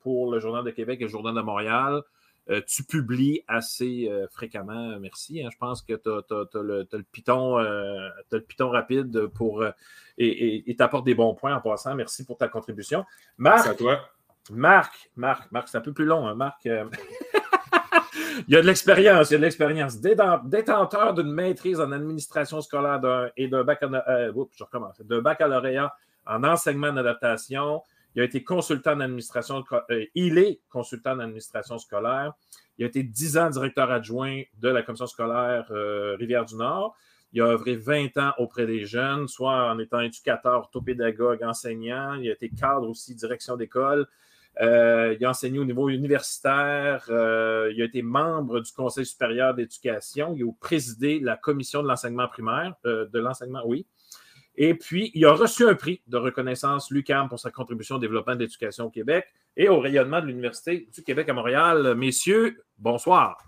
pour 0.00 0.32
le 0.32 0.40
Journal 0.40 0.64
de 0.64 0.70
Québec 0.70 0.98
et 1.00 1.04
le 1.04 1.10
Journal 1.10 1.34
de 1.34 1.40
Montréal. 1.40 2.02
Euh, 2.50 2.62
tu 2.66 2.82
publies 2.82 3.44
assez 3.46 4.08
euh, 4.10 4.26
fréquemment, 4.28 4.98
merci. 4.98 5.42
Hein. 5.42 5.50
je 5.52 5.58
pense 5.58 5.82
que 5.82 5.92
tu 5.92 6.08
as, 6.08 6.62
le, 6.62 6.86
piton, 7.12 7.58
euh, 7.58 8.08
le 8.32 8.40
piton 8.40 8.70
rapide 8.70 9.26
pour 9.26 9.62
et 10.16 10.74
t'apportes 10.78 11.04
des 11.04 11.14
bons 11.14 11.34
points 11.34 11.54
en 11.54 11.60
passant. 11.60 11.94
Merci 11.94 12.24
pour 12.24 12.38
ta 12.38 12.48
contribution. 12.48 13.04
Marc, 13.36 13.66
à 13.66 13.74
toi. 13.74 14.00
Marc, 14.50 15.10
Marc, 15.14 15.52
Marc, 15.52 15.68
c'est 15.68 15.76
un 15.76 15.82
peu 15.82 15.92
plus 15.92 16.06
long, 16.06 16.26
hein, 16.26 16.34
Marc. 16.34 16.64
il 16.64 16.72
y 18.48 18.56
a 18.56 18.62
de 18.62 18.66
l'expérience, 18.66 19.30
il 19.30 19.34
y 19.34 19.36
a 19.36 19.38
de 19.38 19.44
l'expérience. 19.44 20.00
Détenteur 20.00 21.12
d'une 21.12 21.30
maîtrise 21.30 21.80
en 21.80 21.92
administration 21.92 22.62
scolaire 22.62 23.30
et 23.36 23.48
d'un 23.48 23.62
baccalauréat 23.62 25.94
en 26.26 26.44
enseignement 26.44 26.92
d'adaptation. 26.92 27.82
Il 28.14 28.22
a 28.22 28.24
été 28.24 28.42
consultant 28.42 28.92
en 28.92 29.00
administration, 29.00 29.62
euh, 29.90 30.04
il 30.14 30.38
est 30.38 30.60
consultant 30.68 31.12
en 31.12 31.20
administration 31.20 31.78
scolaire. 31.78 32.32
Il 32.78 32.84
a 32.84 32.88
été 32.88 33.02
10 33.02 33.38
ans 33.38 33.50
directeur 33.50 33.90
adjoint 33.90 34.42
de 34.58 34.68
la 34.68 34.82
commission 34.82 35.06
scolaire 35.06 35.66
euh, 35.70 36.16
Rivière-du-Nord. 36.16 36.96
Il 37.32 37.42
a 37.42 37.46
œuvré 37.46 37.76
20 37.76 38.16
ans 38.16 38.32
auprès 38.38 38.66
des 38.66 38.86
jeunes, 38.86 39.28
soit 39.28 39.70
en 39.70 39.78
étant 39.78 40.00
éducateur, 40.00 40.54
orthopédagogue, 40.54 41.42
enseignant. 41.42 42.14
Il 42.14 42.30
a 42.30 42.32
été 42.32 42.48
cadre 42.48 42.88
aussi, 42.88 43.14
direction 43.14 43.56
d'école. 43.56 44.06
Euh, 44.60 45.14
il 45.18 45.24
a 45.24 45.30
enseigné 45.30 45.58
au 45.58 45.64
niveau 45.64 45.88
universitaire. 45.90 47.04
il 47.08 47.82
a 47.82 47.84
été 47.84 48.00
membre 48.00 48.60
du 48.60 48.72
Conseil 48.72 49.04
supérieur 49.04 49.54
d'éducation. 49.54 50.34
Il 50.34 50.44
a 50.44 50.52
présidé 50.58 51.20
la 51.20 51.36
commission 51.36 51.82
de 51.82 51.88
l'enseignement 51.88 52.28
primaire, 52.28 52.74
de 52.84 53.18
l'enseignement, 53.18 53.62
oui. 53.66 53.86
Et 54.60 54.74
puis, 54.74 55.12
il 55.14 55.24
a 55.24 55.32
reçu 55.32 55.68
un 55.68 55.76
prix 55.76 56.02
de 56.08 56.16
reconnaissance 56.16 56.90
LUCAM 56.90 57.28
pour 57.28 57.38
sa 57.38 57.52
contribution 57.52 57.94
au 57.94 57.98
développement 58.00 58.34
de 58.34 58.40
l'éducation 58.40 58.86
au 58.86 58.90
Québec 58.90 59.24
et 59.56 59.68
au 59.68 59.78
rayonnement 59.78 60.20
de 60.20 60.26
l'Université 60.26 60.88
du 60.92 61.04
Québec 61.04 61.28
à 61.28 61.32
Montréal. 61.32 61.94
Messieurs, 61.94 62.64
bonsoir. 62.76 63.38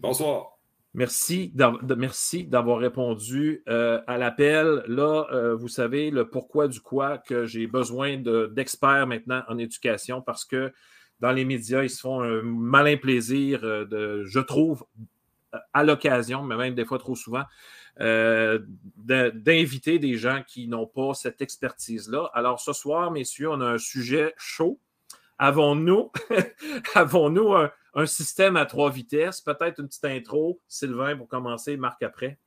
Bonsoir. 0.00 0.56
Merci 0.94 1.52
d'avoir 1.52 2.78
répondu 2.78 3.62
euh, 3.68 4.00
à 4.06 4.16
l'appel. 4.16 4.84
Là, 4.88 5.26
euh, 5.32 5.54
vous 5.54 5.68
savez 5.68 6.10
le 6.10 6.30
pourquoi 6.30 6.66
du 6.66 6.80
quoi 6.80 7.18
que 7.18 7.44
j'ai 7.44 7.66
besoin 7.66 8.16
d'experts 8.16 9.06
maintenant 9.06 9.42
en 9.48 9.58
éducation 9.58 10.22
parce 10.22 10.46
que 10.46 10.72
dans 11.20 11.32
les 11.32 11.44
médias, 11.44 11.82
ils 11.82 11.90
se 11.90 12.00
font 12.00 12.22
un 12.22 12.40
malin 12.40 12.96
plaisir 12.96 13.60
euh, 13.64 13.84
de, 13.84 14.24
je 14.24 14.40
trouve, 14.40 14.86
à 15.74 15.84
l'occasion, 15.84 16.42
mais 16.42 16.56
même 16.56 16.74
des 16.74 16.86
fois 16.86 16.98
trop 16.98 17.14
souvent, 17.14 17.44
euh, 18.00 18.58
d'inviter 18.96 19.98
des 19.98 20.16
gens 20.16 20.42
qui 20.46 20.68
n'ont 20.68 20.86
pas 20.86 21.14
cette 21.14 21.40
expertise-là. 21.40 22.30
Alors 22.34 22.60
ce 22.60 22.72
soir, 22.72 23.10
messieurs, 23.10 23.50
on 23.50 23.60
a 23.60 23.66
un 23.66 23.78
sujet 23.78 24.34
chaud. 24.36 24.80
Avons-nous 25.38 26.10
avons-nous 26.94 27.54
un, 27.54 28.06
système 28.06 28.56
à 28.56 28.66
trois 28.66 28.90
vitesses? 28.90 29.40
Peut-être 29.40 29.80
une 29.80 29.88
petite 29.88 30.04
intro, 30.04 30.60
Sylvain, 30.68 31.16
pour 31.16 31.28
commencer, 31.28 31.76
Marc 31.76 32.02
après. 32.02 32.38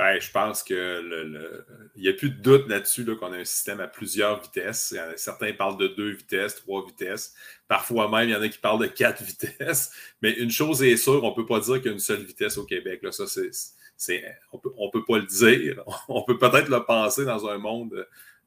Ben, 0.00 0.18
je 0.18 0.30
pense 0.30 0.62
qu'il 0.62 1.76
n'y 1.94 2.08
a 2.08 2.12
plus 2.14 2.30
de 2.30 2.40
doute 2.40 2.66
là-dessus 2.68 3.04
qu'on 3.16 3.34
a 3.34 3.36
un 3.36 3.44
système 3.44 3.80
à 3.80 3.86
plusieurs 3.86 4.40
vitesses. 4.40 4.96
Certains 5.16 5.52
parlent 5.52 5.76
de 5.76 5.88
deux 5.88 6.12
vitesses, 6.12 6.54
trois 6.54 6.86
vitesses. 6.86 7.34
Parfois 7.68 8.10
même, 8.10 8.30
il 8.30 8.32
y 8.32 8.34
en 8.34 8.40
a 8.40 8.48
qui 8.48 8.56
parlent 8.56 8.80
de 8.80 8.86
quatre 8.86 9.22
vitesses. 9.22 9.92
Mais 10.22 10.32
une 10.32 10.50
chose 10.50 10.82
est 10.82 10.96
sûre, 10.96 11.22
on 11.22 11.32
ne 11.32 11.34
peut 11.34 11.44
pas 11.44 11.60
dire 11.60 11.74
qu'il 11.74 11.84
y 11.84 11.88
a 11.90 11.92
une 11.92 11.98
seule 11.98 12.22
vitesse 12.22 12.56
au 12.56 12.64
Québec. 12.64 13.00
Là. 13.02 13.12
Ça, 13.12 13.26
c'est, 13.26 14.24
on 14.52 14.58
peut, 14.58 14.70
ne 14.70 14.90
peut 14.90 15.04
pas 15.04 15.18
le 15.18 15.26
dire. 15.26 15.84
On 16.08 16.22
peut 16.22 16.38
peut-être 16.38 16.70
le 16.70 16.82
penser 16.86 17.26
dans 17.26 17.46
un 17.46 17.58
monde. 17.58 18.06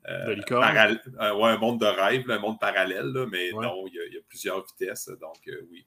Euh, 0.09 0.35
euh, 0.35 1.05
un 1.19 1.57
monde 1.59 1.79
de 1.79 1.85
rêve, 1.85 2.31
un 2.31 2.39
monde 2.39 2.59
parallèle, 2.59 3.13
mais 3.31 3.51
non, 3.51 3.85
il 3.85 3.93
y, 3.93 4.17
a, 4.17 4.21
plusieurs 4.27 4.65
vitesses, 4.65 5.11
donc 5.21 5.37
euh, 5.47 5.61
oui, 5.69 5.85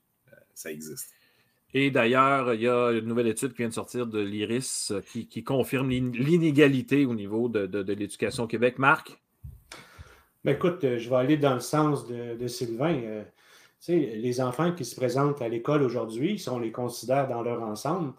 ça 0.55 0.70
existe. 0.70 1.11
Et 1.74 1.90
d'ailleurs, 1.90 2.55
il 2.55 2.62
y 2.62 2.68
a 2.68 2.90
une 2.90 3.07
nouvelle 3.07 3.26
étude 3.26 3.52
qui 3.52 3.59
vient 3.59 3.68
de 3.68 3.74
sortir 3.74 4.07
de 4.07 4.20
l'IRIS 4.20 4.92
qui, 5.11 5.44
confirme 5.44 5.90
l'inégalité 5.90 7.05
au 7.05 7.14
niveau 7.14 7.48
de, 7.48 7.92
l'éducation 7.92 8.44
au 8.44 8.46
Québec. 8.46 8.79
Marc? 8.79 9.20
Ben 10.44 10.55
écoute, 10.55 10.81
je 10.83 11.11
vais 11.11 11.16
aller 11.16 11.37
dans 11.37 11.55
le 11.55 11.61
sens 11.61 12.07
de, 12.07 12.46
Sylvain. 12.46 13.24
les 13.88 14.40
enfants 14.40 14.72
qui 14.72 14.85
se 14.85 14.94
présentent 14.94 15.42
à 15.42 15.48
l'école 15.48 15.83
aujourd'hui, 15.83 16.38
si 16.38 16.48
on 16.48 16.59
les 16.59 16.72
considère 16.72 17.29
dans 17.29 17.42
leur 17.42 17.62
ensemble, 17.62 18.14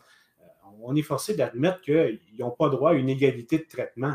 on 0.82 0.96
est 0.96 1.02
forcé 1.02 1.36
d'admettre 1.36 1.82
qu'ils 1.82 2.20
n'ont 2.40 2.52
pas 2.52 2.70
droit 2.70 2.92
à 2.92 2.94
une 2.94 3.10
égalité 3.10 3.58
de 3.58 3.66
traitement. 3.66 4.14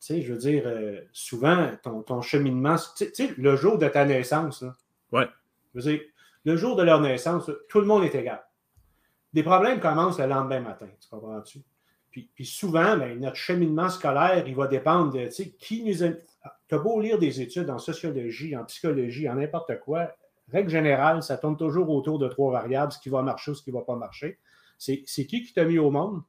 Tu 0.00 0.06
sais, 0.06 0.22
je 0.22 0.32
veux 0.32 0.38
dire, 0.38 0.62
euh, 0.66 1.00
souvent, 1.12 1.72
ton, 1.82 2.22
cheminement, 2.22 2.76
tu 2.96 3.08
sais, 3.12 3.34
le 3.36 3.56
jour 3.56 3.78
de 3.78 3.88
ta 3.88 4.04
naissance, 4.04 4.64
ouais. 5.10 5.26
je 5.74 5.80
veux 5.80 5.90
dire, 5.90 6.00
le 6.44 6.56
jour 6.56 6.76
de 6.76 6.82
leur 6.82 7.00
naissance, 7.00 7.50
tout 7.68 7.80
le 7.80 7.86
monde 7.86 8.04
est 8.04 8.14
égal. 8.14 8.40
Des 9.32 9.42
problèmes 9.42 9.80
commencent 9.80 10.18
le 10.18 10.26
lendemain 10.26 10.60
matin, 10.60 10.88
tu 11.00 11.08
comprends-tu? 11.08 11.60
Puis, 12.10 12.30
puis, 12.34 12.46
souvent, 12.46 12.96
ben, 12.96 13.20
notre 13.20 13.36
cheminement 13.36 13.90
scolaire, 13.90 14.46
il 14.46 14.54
va 14.54 14.66
dépendre 14.66 15.12
de, 15.12 15.26
tu 15.26 15.32
sais, 15.32 15.50
qui 15.50 15.84
nous 15.84 16.02
a... 16.02 16.08
Tu 16.68 16.74
as 16.74 16.78
beau 16.78 17.00
lire 17.00 17.18
des 17.18 17.40
études 17.40 17.68
en 17.68 17.78
sociologie, 17.78 18.56
en 18.56 18.64
psychologie, 18.64 19.28
en 19.28 19.34
n'importe 19.34 19.78
quoi, 19.80 20.10
règle 20.50 20.70
générale, 20.70 21.22
ça 21.22 21.36
tourne 21.36 21.56
toujours 21.56 21.90
autour 21.90 22.18
de 22.18 22.28
trois 22.28 22.52
variables, 22.52 22.92
ce 22.92 22.98
qui 22.98 23.08
va 23.08 23.22
marcher 23.22 23.50
ou 23.50 23.54
ce 23.54 23.62
qui 23.62 23.70
ne 23.70 23.76
va 23.76 23.82
pas 23.82 23.96
marcher. 23.96 24.38
C'est 24.78 25.04
qui 25.04 25.42
qui 25.42 25.52
t'a 25.52 25.64
mis 25.64 25.78
au 25.78 25.90
monde? 25.90 26.22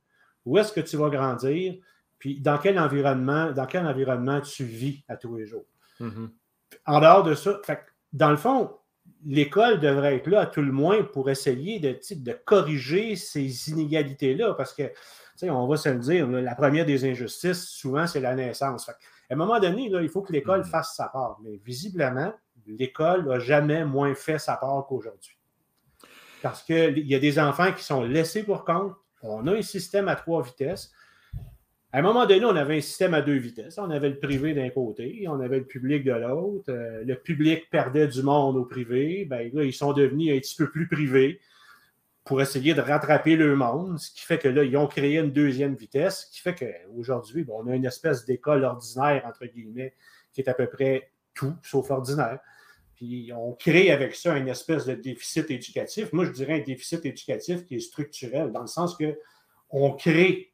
Où 0.46 0.58
est-ce 0.58 0.74
que 0.74 0.82
tu 0.82 0.98
vas 0.98 1.10
grandir? 1.10 1.76
Puis 2.18 2.42
dans 2.42 2.58
quel 2.58 2.80
environnement, 2.80 3.52
dans 3.52 3.66
quel 3.66 3.86
environnement 3.86 4.42
tu 4.42 4.64
vis 4.64 5.04
à 5.08 5.16
tous 5.16 5.36
les 5.36 5.46
jours? 5.46 5.66
Mm-hmm. 6.02 6.30
En 6.86 7.00
dehors 7.00 7.24
de 7.24 7.34
ça, 7.34 7.62
dans 8.12 8.32
le 8.32 8.38
fond, 8.38 8.72
l'école 9.26 9.80
devrait 9.80 10.16
être 10.16 10.28
là 10.28 10.42
à 10.42 10.46
tout 10.46 10.62
le 10.62 10.72
moins 10.72 11.04
pour 11.04 11.30
essayer 11.30 11.80
de, 11.80 12.00
de 12.16 12.32
corriger 12.34 13.16
ces 13.16 13.70
inégalités-là. 13.70 14.54
Parce 14.54 14.74
que, 14.74 14.92
on 15.44 15.68
va 15.68 15.78
se 15.78 15.90
le 15.90 16.00
dire, 16.00 16.28
la 16.28 16.56
première 16.56 16.86
des 16.86 17.10
injustices, 17.10 17.68
souvent, 17.68 18.08
c'est 18.08 18.20
la 18.20 18.36
naissance. 18.36 18.90
à 18.90 18.94
un 19.32 19.36
moment 19.36 19.60
donné, 19.60 19.90
il 19.92 20.10
faut 20.10 20.22
que 20.22 20.34
l'école 20.34 20.62
mm-hmm. 20.62 20.70
fasse 20.70 20.96
sa 20.96 21.08
part. 21.08 21.38
Mais 21.44 21.60
visiblement, 21.64 22.34
l'école 22.68 23.26
n'a 23.26 23.40
jamais 23.40 23.86
moins 23.86 24.16
fait 24.16 24.40
sa 24.40 24.56
part 24.56 24.86
qu'aujourd'hui 24.88 25.40
parce 26.42 26.64
qu'il 26.64 27.08
y 27.08 27.16
a 27.16 27.20
des 27.20 27.40
enfants 27.40 27.72
qui 27.74 27.84
sont 27.84 28.04
laissés 28.04 28.44
pour 28.44 28.66
compte. 28.66 28.94
On 29.22 29.48
a 29.48 29.54
un 29.54 29.62
système 29.62 30.08
à 30.08 30.16
trois 30.16 30.42
vitesses. 30.42 30.92
À 31.92 32.00
un 32.00 32.02
moment 32.04 32.28
donné, 32.28 32.46
on 32.46 32.56
avait 32.56 32.78
un 32.78 32.82
système 32.82 33.16
à 33.16 33.22
deux 33.22 33.38
vitesses. 33.38 33.80
On 33.80 33.90
avait 33.90 34.10
le 34.10 34.20
privé 34.20 34.54
d'un 34.54 34.70
côté, 34.70 35.26
on 35.28 35.40
avait 35.40 35.58
le 35.58 35.66
public 35.66 36.04
de 36.04 36.12
l'autre. 36.12 36.70
Euh, 36.70 37.04
le 37.04 37.16
public 37.16 37.68
perdait 37.72 38.08
du 38.08 38.22
monde 38.22 38.58
au 38.58 38.66
privé. 38.66 39.26
Ben, 39.26 39.50
là, 39.54 39.64
ils 39.64 39.74
sont 39.74 39.94
devenus 39.94 40.36
un 40.36 40.40
petit 40.40 40.56
peu 40.56 40.70
plus 40.70 40.88
privés 40.88 41.40
pour 42.30 42.44
essayer 42.44 42.76
de 42.76 42.82
rattraper 42.82 43.36
le 43.36 43.56
monde, 43.56 43.98
ce 43.98 44.12
qui 44.12 44.22
fait 44.22 44.38
que 44.38 44.48
là, 44.48 44.64
ils 44.64 44.78
ont 44.78 44.86
créé 44.86 45.18
une 45.18 45.32
deuxième 45.32 45.74
vitesse, 45.74 46.28
ce 46.28 46.32
qui 46.32 46.42
fait 46.42 46.54
qu'aujourd'hui, 46.54 47.44
on 47.50 47.66
a 47.66 47.76
une 47.76 47.86
espèce 47.86 48.24
d'école 48.24 48.64
ordinaire, 48.66 49.26
entre 49.26 49.48
guillemets, 49.48 49.96
qui 50.32 50.42
est 50.42 50.48
à 50.48 50.54
peu 50.54 50.68
près 50.68 51.10
tout, 51.34 51.56
sauf 51.64 51.90
ordinaire. 51.90 52.38
Puis 52.96 53.32
on 53.36 53.54
crée 53.54 53.90
avec 53.90 54.14
ça 54.14 54.38
une 54.38 54.48
espèce 54.48 54.86
de 54.86 54.94
déficit 54.94 55.50
éducatif. 55.50 56.14
Moi, 56.14 56.26
je 56.26 56.32
dirais 56.32 56.62
un 56.62 56.64
déficit 56.64 57.04
éducatif 57.04 57.66
qui 57.66 57.78
est 57.78 57.80
structurel, 57.80 58.52
dans 58.52 58.62
le 58.62 58.68
sens 58.68 58.96
que 58.96 59.18
on 59.72 59.94
crée, 59.94 60.49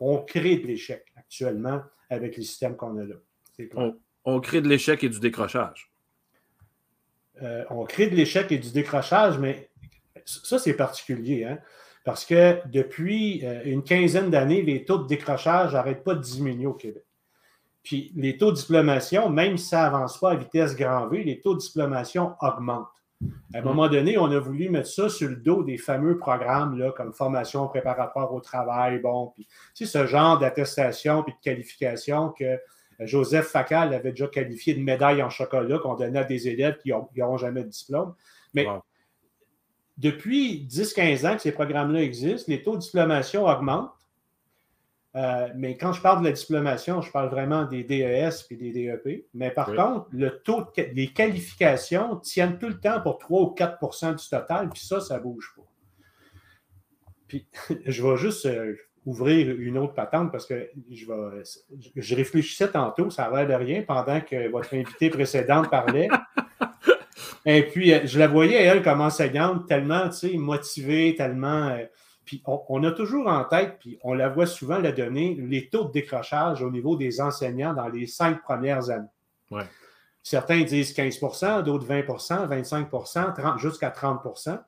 on 0.00 0.18
crée 0.18 0.56
de 0.56 0.66
l'échec 0.66 1.04
actuellement 1.16 1.82
avec 2.10 2.36
les 2.36 2.42
systèmes 2.42 2.76
qu'on 2.76 2.96
a 2.98 3.04
là. 3.04 3.16
On, 4.24 4.40
crée 4.40 4.60
de 4.60 4.68
l'échec 4.68 5.02
et 5.02 5.08
du 5.08 5.20
décrochage. 5.20 5.90
Euh, 7.42 7.64
on 7.70 7.84
crée 7.84 8.08
de 8.08 8.14
l'échec 8.14 8.50
et 8.52 8.58
du 8.58 8.70
décrochage, 8.70 9.38
mais 9.38 9.70
ça, 10.24 10.58
c'est 10.58 10.74
particulier, 10.74 11.44
hein? 11.44 11.58
parce 12.04 12.24
que 12.24 12.60
depuis 12.66 13.44
euh, 13.44 13.62
une 13.64 13.82
quinzaine 13.82 14.30
d'années, 14.30 14.62
les 14.62 14.84
taux 14.84 14.98
de 14.98 15.06
décrochage 15.06 15.72
n'arrêtent 15.72 16.04
pas 16.04 16.14
de 16.14 16.22
diminuer 16.22 16.66
au 16.66 16.74
Québec. 16.74 17.04
Puis 17.82 18.12
les 18.16 18.36
taux 18.36 18.50
de 18.50 18.56
diplomation, 18.56 19.30
même 19.30 19.56
si 19.56 19.68
ça 19.68 19.82
n'avance 19.82 20.18
pas 20.18 20.32
à 20.32 20.36
vitesse 20.36 20.76
grand 20.76 21.08
V, 21.08 21.24
les 21.24 21.40
taux 21.40 21.54
de 21.54 21.60
diplomation 21.60 22.34
augmentent. 22.40 22.88
À 23.52 23.58
un 23.58 23.62
moment 23.62 23.88
donné, 23.88 24.16
on 24.16 24.30
a 24.30 24.38
voulu 24.38 24.68
mettre 24.68 24.88
ça 24.88 25.08
sur 25.08 25.28
le 25.28 25.36
dos 25.36 25.64
des 25.64 25.76
fameux 25.76 26.18
programmes 26.18 26.78
là, 26.78 26.92
comme 26.92 27.12
formation 27.12 27.66
préparatoire 27.66 28.32
au 28.32 28.40
travail, 28.40 29.00
bon, 29.00 29.32
puis 29.34 29.48
ce 29.74 30.06
genre 30.06 30.38
d'attestation 30.38 31.24
puis 31.24 31.32
de 31.32 31.38
qualification 31.42 32.30
que 32.30 32.58
Joseph 33.00 33.46
Facal 33.46 33.94
avait 33.94 34.10
déjà 34.10 34.26
qualifié 34.28 34.74
de 34.74 34.80
médaille 34.80 35.22
en 35.22 35.30
chocolat 35.30 35.78
qu'on 35.78 35.94
donnait 35.94 36.20
à 36.20 36.24
des 36.24 36.48
élèves 36.48 36.78
qui 36.78 36.92
n'auront 37.16 37.36
jamais 37.36 37.62
de 37.62 37.68
diplôme. 37.68 38.14
Mais 38.54 38.66
depuis 39.96 40.66
10-15 40.68 41.28
ans 41.28 41.34
que 41.36 41.42
ces 41.42 41.52
programmes-là 41.52 42.02
existent, 42.02 42.46
les 42.48 42.62
taux 42.62 42.76
de 42.76 42.80
diplomation 42.80 43.46
augmentent. 43.46 43.90
Euh, 45.16 45.48
mais 45.56 45.76
quand 45.76 45.92
je 45.92 46.02
parle 46.02 46.20
de 46.20 46.26
la 46.26 46.32
diplomation, 46.32 47.00
je 47.00 47.10
parle 47.10 47.30
vraiment 47.30 47.64
des 47.64 47.82
DES 47.82 48.30
et 48.50 48.56
des 48.56 48.72
DEP. 48.72 49.26
Mais 49.34 49.50
par 49.50 49.66
contre, 49.66 50.06
le 50.12 50.38
taux 50.40 50.60
de, 50.60 50.82
les 50.92 51.08
qualifications 51.08 52.16
tiennent 52.16 52.58
tout 52.58 52.68
le 52.68 52.78
temps 52.78 53.00
pour 53.00 53.18
3 53.18 53.40
ou 53.42 53.54
4% 53.54 54.16
du 54.16 54.28
total, 54.28 54.68
puis 54.68 54.84
ça, 54.84 55.00
ça 55.00 55.18
ne 55.18 55.22
bouge 55.22 55.54
pas. 55.56 55.62
Puis 57.26 57.46
je 57.86 58.02
vais 58.02 58.16
juste 58.16 58.46
euh, 58.46 58.76
ouvrir 59.06 59.50
une 59.58 59.78
autre 59.78 59.94
patente 59.94 60.30
parce 60.30 60.46
que 60.46 60.68
je, 60.90 61.06
vais, 61.06 61.42
je 61.96 62.14
réfléchissais 62.14 62.68
tantôt, 62.68 63.08
ça 63.08 63.30
n'a 63.30 63.44
l'air 63.44 63.58
de 63.58 63.64
rien, 63.64 63.82
pendant 63.82 64.20
que 64.20 64.48
votre 64.50 64.74
invité 64.74 65.08
précédente 65.08 65.70
parlait. 65.70 66.08
Et 67.46 67.62
puis, 67.62 67.94
euh, 67.94 68.00
je 68.04 68.18
la 68.18 68.26
voyais, 68.26 68.62
elle, 68.62 68.82
comme 68.82 69.00
enseignante, 69.00 69.66
tellement, 69.66 70.10
tu 70.10 70.28
sais, 70.28 70.36
motivée, 70.36 71.14
tellement 71.16 71.78
puis 72.28 72.42
on, 72.44 72.84
a 72.84 72.92
toujours 72.92 73.26
en 73.26 73.42
tête, 73.44 73.78
puis 73.80 73.98
on 74.02 74.12
la 74.12 74.28
voit 74.28 74.44
souvent 74.44 74.76
la 74.76 74.92
donner, 74.92 75.34
les 75.34 75.70
taux 75.70 75.84
de 75.84 75.92
décrochage 75.92 76.60
au 76.60 76.70
niveau 76.70 76.94
des 76.94 77.22
enseignants 77.22 77.72
dans 77.72 77.88
les 77.88 78.06
cinq 78.06 78.42
premières 78.42 78.90
années. 78.90 79.08
Certains 80.22 80.62
disent 80.62 80.92
15% 80.94 81.62
d'autres 81.62 81.86
20% 81.86 82.46
25 82.46 82.90
30, 82.90 83.58
jusqu'à 83.58 83.88
30% 83.88 84.60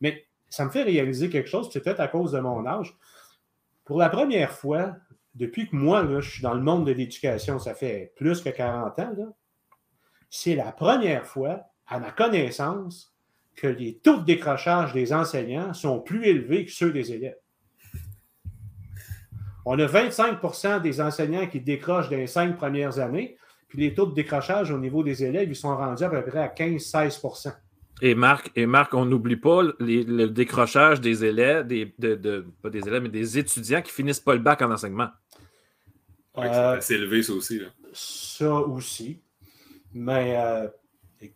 Mais 0.00 0.24
ça 0.50 0.64
me 0.64 0.70
fait 0.70 0.84
réaliser 0.84 1.30
quelque 1.30 1.48
chose, 1.48 1.68
peut-être 1.68 1.98
à 1.98 2.06
cause 2.06 2.30
de 2.30 2.38
mon 2.38 2.64
âge. 2.64 2.96
Pour 3.84 3.98
la 3.98 4.08
première 4.08 4.52
fois, 4.52 4.94
depuis 5.34 5.68
que 5.68 5.74
moi, 5.74 6.06
je 6.20 6.30
suis 6.30 6.42
dans 6.42 6.54
le 6.54 6.62
monde 6.62 6.86
de 6.86 6.92
l'éducation, 6.92 7.58
ça 7.58 7.74
fait 7.74 8.12
plus 8.14 8.40
que 8.40 8.50
40 8.50 8.96
ans, 9.00 9.34
c'est 10.30 10.54
la 10.54 10.70
première 10.70 11.26
fois, 11.26 11.62
à 11.88 11.98
ma 11.98 12.12
connaissance, 12.12 13.12
que 13.56 13.66
les 13.66 13.98
taux 13.98 14.18
de 14.18 14.24
décrochage 14.24 14.92
des 14.92 15.12
enseignants 15.12 15.74
sont 15.74 16.00
plus 16.00 16.24
élevés 16.26 16.64
que 16.64 16.72
ceux 16.72 16.92
des 16.92 17.12
élèves. 17.12 17.36
On 19.66 19.78
a 19.78 19.86
25% 19.86 20.80
des 20.80 21.00
enseignants 21.00 21.46
qui 21.46 21.60
décrochent 21.60 22.08
dans 22.08 22.16
les 22.16 22.26
cinq 22.26 22.56
premières 22.56 22.98
années, 22.98 23.36
puis 23.68 23.78
les 23.78 23.94
taux 23.94 24.06
de 24.06 24.14
décrochage 24.14 24.70
au 24.70 24.78
niveau 24.78 25.02
des 25.02 25.22
élèves, 25.22 25.48
ils 25.48 25.56
sont 25.56 25.76
rendus 25.76 26.04
à 26.04 26.08
peu 26.08 26.22
près 26.22 26.40
à 26.40 26.48
15-16 26.48 27.52
et 28.02 28.14
Marc, 28.14 28.50
et 28.56 28.66
Marc, 28.66 28.94
on 28.94 29.04
n'oublie 29.04 29.36
pas 29.36 29.62
le 29.78 30.26
décrochage 30.26 31.00
des 31.00 31.24
élèves, 31.24 31.66
des, 31.66 31.86
pas 31.86 32.70
des 32.70 32.86
élèves, 32.88 33.02
mais 33.02 33.08
des 33.10 33.38
étudiants 33.38 33.82
qui 33.82 33.92
finissent 33.92 34.20
pas 34.20 34.32
le 34.34 34.40
bac 34.40 34.62
en 34.62 34.70
enseignement. 34.70 35.08
c'est 36.80 36.94
élevé, 36.94 37.22
ça 37.22 37.34
aussi. 37.34 37.60
Ça 37.92 38.54
aussi. 38.54 39.20
Mais 39.92 40.36
euh, 40.38 40.68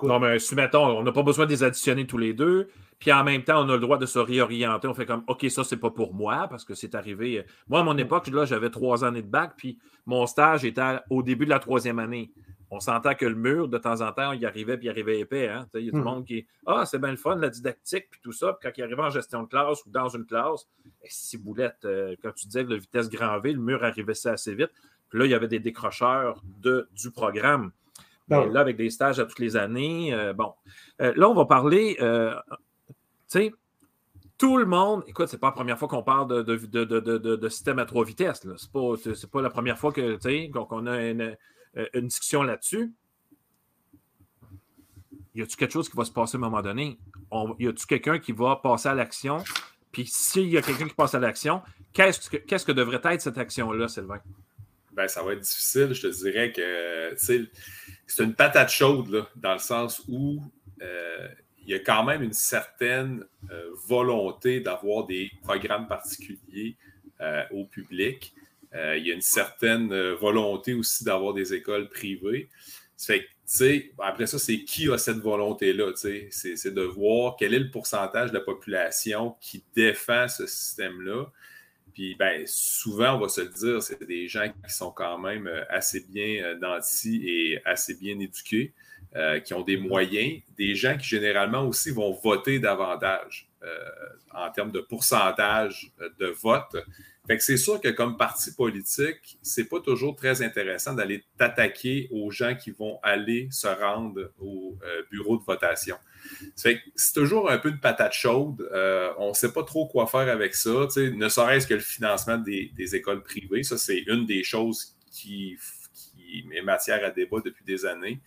non, 0.03 0.19
mais 0.19 0.39
si, 0.39 0.55
mettons, 0.55 0.99
on 0.99 1.03
n'a 1.03 1.13
pas 1.13 1.23
besoin 1.23 1.47
de 1.47 1.51
les 1.51 1.63
additionner 1.63 2.07
tous 2.07 2.19
les 2.19 2.33
deux. 2.33 2.69
Puis 2.99 3.13
en 3.13 3.25
même 3.25 3.43
temps, 3.43 3.65
on 3.65 3.69
a 3.69 3.75
le 3.75 3.81
droit 3.81 3.99
de 3.99 4.07
se 4.07 4.19
réorienter. 4.19 4.89
On 4.89 4.95
fait 4.95 5.07
comme, 5.07 5.25
OK, 5.27 5.45
ça, 5.51 5.65
c'est 5.65 5.77
pas 5.77 5.91
pour 5.91 6.15
moi 6.15 6.47
parce 6.49 6.65
que 6.65 6.75
c'est 6.75 6.95
arrivé. 6.95 7.45
Moi, 7.69 7.81
à 7.81 7.83
mon 7.83 7.97
époque, 7.99 8.29
là, 8.29 8.45
j'avais 8.45 8.71
trois 8.71 9.05
années 9.05 9.23
de 9.23 9.29
bac, 9.29 9.55
puis 9.57 9.79
mon 10.07 10.27
stage 10.27 10.65
était 10.65 10.99
au 11.11 11.23
début 11.23 11.45
de 11.45 11.51
la 11.51 11.59
troisième 11.59 11.99
année. 11.99 12.33
On 12.71 12.81
s'entend 12.81 13.15
que 13.15 13.27
le 13.27 13.35
mur, 13.35 13.69
de 13.69 13.79
temps 13.79 14.01
en 14.01 14.11
temps, 14.11 14.33
il 14.33 14.45
arrivait, 14.47 14.77
puis 14.77 14.87
il 14.87 14.91
arrivait 14.91 15.21
épais. 15.21 15.49
Hein? 15.49 15.69
Il 15.75 15.85
y 15.85 15.89
a 15.89 15.93
du 15.93 15.99
hmm. 15.99 16.03
monde 16.03 16.25
qui 16.25 16.47
Ah, 16.67 16.85
c'est 16.87 16.99
bien 16.99 17.11
le 17.11 17.17
fun, 17.17 17.37
la 17.37 17.51
didactique, 17.51 18.07
puis 18.11 18.21
tout 18.23 18.33
ça. 18.33 18.55
Puis 18.55 18.69
quand 18.69 18.77
il 18.77 18.83
arrivait 18.83 19.03
en 19.03 19.11
gestion 19.11 19.43
de 19.43 19.49
classe 19.49 19.85
ou 19.87 19.91
dans 19.91 20.09
une 20.09 20.25
classe, 20.25 20.67
eh, 21.03 21.07
si 21.09 21.39
boulette, 21.39 21.85
euh, 21.85 22.17
quand 22.23 22.33
tu 22.33 22.47
disais 22.47 22.65
que 22.65 22.71
la 22.71 22.79
vitesse 22.79 23.09
grand 23.11 23.39
V, 23.39 23.53
le 23.53 23.61
mur 23.61 23.85
arrivait 23.85 24.15
assez 24.27 24.55
vite. 24.55 24.73
Puis 25.09 25.19
là, 25.19 25.27
il 25.27 25.31
y 25.31 25.35
avait 25.35 25.47
des 25.47 25.61
décrocheurs 25.61 26.43
de, 26.63 26.89
du 26.97 27.11
programme. 27.11 27.71
Ben 28.29 28.47
là, 28.47 28.61
avec 28.61 28.77
des 28.77 28.91
stages 28.91 29.21
à 29.21 29.27
toutes 29.27 29.39
les 29.39 29.57
années, 29.57 30.15
euh, 30.15 30.33
bon. 30.33 30.55
Euh, 31.03 31.13
là, 31.17 31.29
on 31.29 31.35
va 31.35 31.45
parler, 31.45 31.97
euh, 32.01 32.35
tu 32.89 32.95
sais, 33.27 33.53
tout 34.39 34.57
le 34.57 34.65
monde, 34.65 35.05
écoute, 35.07 35.29
c'est 35.29 35.39
pas 35.39 35.49
la 35.49 35.53
première 35.53 35.79
fois 35.79 35.89
qu'on 35.89 36.03
parle 36.03 36.45
de, 36.45 36.57
de, 36.57 37.49
système 37.49 37.79
à 37.79 37.85
trois 37.85 38.05
vitesses. 38.05 38.41
Ce 38.41 38.49
n'est 38.49 39.31
pas, 39.31 39.43
la 39.43 39.51
première 39.51 39.79
fois 39.79 39.93
que, 39.93 40.17
qu'on 40.51 40.87
a 40.87 41.03
une, 41.03 41.37
discussion 41.95 42.43
là-dessus. 42.43 42.93
Y 45.35 45.43
a-t-il 45.43 45.57
quelque 45.57 45.73
chose 45.73 45.89
qui 45.89 45.97
va 45.97 46.05
se 46.05 46.13
passer 46.13 46.37
à 46.37 46.39
un 46.39 46.41
moment 46.41 46.63
donné? 46.63 46.99
y 47.59 47.67
a-t-il 47.67 47.87
quelqu'un 47.87 48.19
qui 48.19 48.33
va 48.33 48.57
passer 48.57 48.89
à 48.89 48.95
l'action? 48.95 49.39
Puis 49.93 50.07
s'il 50.07 50.49
y 50.49 50.57
a 50.57 50.63
quelqu'un 50.63 50.89
qui 50.89 50.95
passe 50.95 51.15
à 51.15 51.21
l'action, 51.21 51.63
qu'est-ce 51.93 52.29
que, 52.31 52.37
qu'est-ce 52.37 52.65
que 52.65 52.73
devrait 52.73 53.01
être 53.05 53.21
cette 53.21 53.39
action-là, 53.39 53.89
Sylvain? 53.89 54.21
Ben, 54.93 55.09
ça 55.09 55.23
va 55.23 55.33
être 55.33 55.41
difficile. 55.41 55.93
Je 55.93 56.03
te 56.03 56.23
dirais 56.23 56.53
que 56.53 57.15
c'est 58.07 58.25
une 58.25 58.35
patate 58.35 58.71
chaude, 58.71 59.27
dans 59.37 59.55
le 59.55 59.59
sens 59.59 60.03
où 60.09 60.41
euh, 60.83 61.29
il 61.67 61.71
y 61.71 61.75
a 61.75 61.79
quand 61.79 62.05
même 62.05 62.23
une 62.23 62.33
certaine 62.33 63.25
euh, 63.51 63.71
volonté 63.87 64.61
d'avoir 64.61 65.07
des 65.07 65.31
programmes 65.43 65.89
particuliers 65.89 66.77
euh, 67.21 67.43
au 67.53 67.65
public. 67.65 68.35
il 68.73 69.07
y 69.07 69.11
a 69.11 69.15
une 69.15 69.21
certaine 69.21 69.95
volonté 70.15 70.75
aussi 70.75 71.05
d'avoir 71.05 71.33
des 71.33 71.55
écoles 71.55 71.89
privées. 71.89 72.49
après 73.99 74.27
ça, 74.27 74.39
c'est 74.39 74.65
qui 74.65 74.91
a 74.91 74.99
cette 74.99 75.19
volonté-là? 75.19 75.93
C'est 75.95 76.75
de 76.75 76.83
voir 76.83 77.37
quel 77.39 77.55
est 77.55 77.61
le 77.61 77.71
pourcentage 77.71 78.31
de 78.31 78.35
la 78.35 78.41
population 78.41 79.37
qui 79.41 79.65
défend 79.75 80.27
ce 80.27 80.47
système-là 80.47 81.27
puis 81.95 82.17
ben, 82.17 82.43
souvent, 82.47 83.15
on 83.15 83.21
va 83.21 83.29
se 83.29 83.41
le 83.41 83.49
dire, 83.49 83.83
c'est 83.83 84.03
des 84.03 84.27
gens 84.27 84.49
qui 84.49 84.75
sont 84.75 84.91
quand 84.91 85.17
même 85.17 85.47
euh, 85.47 85.65
assez 85.71 86.01
bien 86.01 86.43
euh, 86.43 86.59
nantis 86.59 87.23
et 87.25 87.61
assez 87.65 87.95
bien 87.95 88.19
éduqués, 88.19 88.75
euh, 89.15 89.39
qui 89.39 89.55
ont 89.55 89.63
des 89.63 89.77
moyens, 89.77 90.43
des 90.59 90.75
gens 90.75 90.97
qui 90.99 91.07
généralement 91.07 91.63
aussi 91.63 91.91
vont 91.91 92.13
voter 92.13 92.59
davantage 92.59 93.49
en 94.35 94.51
termes 94.51 94.73
de 94.73 94.81
pourcentage 94.81 95.91
de 96.21 96.27
vote. 96.27 96.77
Fait 97.27 97.39
que 97.39 97.43
c'est 97.43 97.57
sûr 97.57 97.81
que 97.81 97.89
comme 97.89 98.17
parti 98.17 98.53
politique, 98.53 99.39
c'est 99.43 99.65
pas 99.65 99.81
toujours 99.81 100.15
très 100.15 100.43
intéressant 100.43 100.93
d'aller 100.93 101.25
t'attaquer 101.39 102.09
aux 102.11 102.31
gens 102.31 102.55
qui 102.55 102.71
vont 102.71 102.99
aller 103.03 103.49
se 103.51 103.67
rendre 103.67 104.31
au 104.39 104.77
bureau 105.11 105.39
de 105.39 105.43
votation. 105.43 105.97
C'est 106.55 106.83
toujours 107.15 107.51
un 107.51 107.59
peu 107.59 107.71
de 107.71 107.79
patate 107.79 108.13
chaude. 108.13 108.69
Euh, 108.73 109.13
on 109.19 109.31
ne 109.31 109.35
sait 109.35 109.53
pas 109.53 109.63
trop 109.63 109.87
quoi 109.87 110.07
faire 110.07 110.29
avec 110.29 110.55
ça. 110.55 110.87
Ne 110.97 111.29
serait-ce 111.29 111.67
que 111.67 111.75
le 111.75 111.81
financement 111.81 112.39
des, 112.39 112.95
écoles 112.95 113.23
privées. 113.23 113.63
Ça, 113.63 113.79
c'est 113.79 113.99
une 114.07 114.27
des 114.27 114.43
choses 114.43 114.97
qui, 115.11 115.57
qui, 115.95 116.47
est 116.53 116.63
matière 116.63 117.05
à 117.05 117.11
débat 117.11 117.39
depuis 117.45 117.65
des 117.65 117.87
années. 117.87 118.21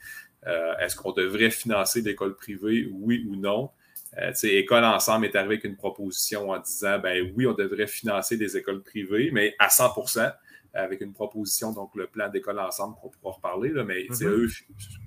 Euh, 0.46 0.78
est-ce 0.78 0.96
qu'on 0.96 1.12
devrait 1.12 1.50
financer 1.50 2.02
l'école 2.02 2.36
privée, 2.36 2.88
oui 2.92 3.26
ou 3.28 3.36
non? 3.36 3.72
Euh, 4.18 4.32
École 4.44 4.84
Ensemble 4.84 5.26
est 5.26 5.36
arrivé 5.36 5.56
avec 5.56 5.64
une 5.66 5.76
proposition 5.76 6.50
en 6.50 6.60
disant 6.60 7.00
ben 7.00 7.32
oui, 7.36 7.46
on 7.46 7.54
devrait 7.54 7.88
financer 7.88 8.38
des 8.38 8.58
écoles 8.58 8.82
privées, 8.84 9.30
mais 9.32 9.56
à 9.60 9.68
100% 9.68 10.34
avec 10.74 11.02
une 11.02 11.14
proposition, 11.14 11.72
donc 11.72 11.96
le 11.96 12.08
plan 12.08 12.30
d'école 12.30 12.60
ensemble 12.60 12.96
qu'on 13.02 13.10
pourra 13.10 13.34
reparler, 13.36 13.70
là, 13.70 13.84
mais 13.84 14.04
mm-hmm. 14.04 14.26
eux 14.26 14.50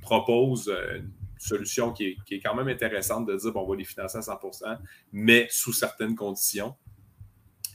proposent 0.02 0.72
solution 1.40 1.92
qui 1.92 2.16
est, 2.30 2.40
quand 2.40 2.54
même 2.54 2.68
intéressante 2.68 3.26
de 3.26 3.36
dire 3.36 3.52
bon, 3.52 3.62
on 3.62 3.70
va 3.70 3.76
les 3.76 3.84
financer 3.84 4.18
à 4.18 4.20
100% 4.20 4.78
mais 5.12 5.46
sous 5.50 5.72
certaines 5.72 6.14
conditions. 6.14 6.74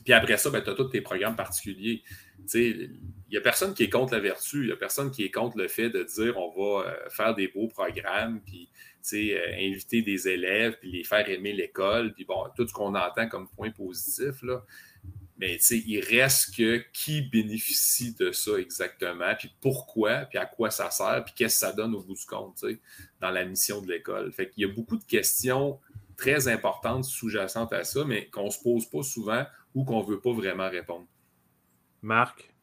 Puis 0.04 0.14
après 0.14 0.38
ça, 0.38 0.52
ben, 0.52 0.62
tu 0.62 0.70
as 0.70 0.76
tous 0.76 0.86
tes 0.86 1.02
programmes 1.02 1.36
particuliers. 1.36 2.04
Il 2.54 3.00
n'y 3.32 3.38
a 3.38 3.42
personne 3.42 3.74
qui 3.74 3.84
est 3.84 3.90
contre 3.90 4.14
la 4.14 4.20
vertu, 4.20 4.62
il 4.62 4.68
n'y 4.68 4.72
a 4.72 4.76
personne 4.76 5.10
qui 5.10 5.24
est 5.24 5.32
contre 5.32 5.58
le 5.58 5.68
fait 5.68 5.90
de 5.90 6.04
dire 6.04 6.38
on 6.38 6.52
va 6.52 6.88
euh, 6.88 7.10
faire 7.10 7.34
des 7.34 7.48
beaux 7.48 7.68
programmes, 7.68 8.40
puis 8.46 8.70
euh, 8.72 8.95
inviter 9.14 10.02
des 10.02 10.28
élèves, 10.28 10.78
puis 10.80 10.92
les 10.92 11.04
faire 11.04 11.30
aimer 11.30 11.54
l'école, 11.54 12.14
puis 12.14 12.26
bon, 12.26 12.46
tout 12.56 12.68
ce 12.68 12.74
qu'on 12.74 12.96
entend 12.96 13.28
comme 13.28 13.48
point 13.50 13.72
positif. 13.72 14.42
Là. 14.42 14.64
Mais 15.38 15.58
il 15.58 16.00
reste 16.00 16.56
que 16.56 16.84
qui 16.94 17.22
bénéficie 17.22 18.16
de 18.16 18.32
ça 18.32 18.58
exactement, 18.58 19.36
puis 19.38 19.52
pourquoi, 19.60 20.20
puis 20.26 20.38
à 20.38 20.46
quoi 20.46 20.72
ça 20.72 20.90
sert, 20.92 21.24
puis 21.26 21.34
qu'est-ce 21.36 21.60
que 21.60 21.68
ça 21.68 21.74
donne 21.74 21.94
au 21.94 22.02
bout 22.02 22.16
du 22.16 22.26
compte 22.26 22.64
dans 23.20 23.32
la 23.32 23.44
mission 23.44 23.82
de 23.82 23.92
l'école. 23.92 24.32
Fait 24.32 24.50
qu'il 24.50 24.66
y 24.66 24.70
a 24.70 24.74
beaucoup 24.74 24.98
de 24.98 25.04
questions 25.04 25.80
très 26.16 26.48
importantes 26.48 27.04
sous-jacentes 27.04 27.74
à 27.74 27.84
ça, 27.84 28.06
mais 28.06 28.28
qu'on 28.30 28.46
ne 28.46 28.50
se 28.50 28.62
pose 28.62 28.90
pas 28.90 29.04
souvent 29.04 29.46
ou 29.74 29.84
qu'on 29.84 30.02
ne 30.02 30.08
veut 30.08 30.22
pas 30.22 30.32
vraiment 30.32 30.70
répondre. 30.70 31.06
Marc? 32.02 32.55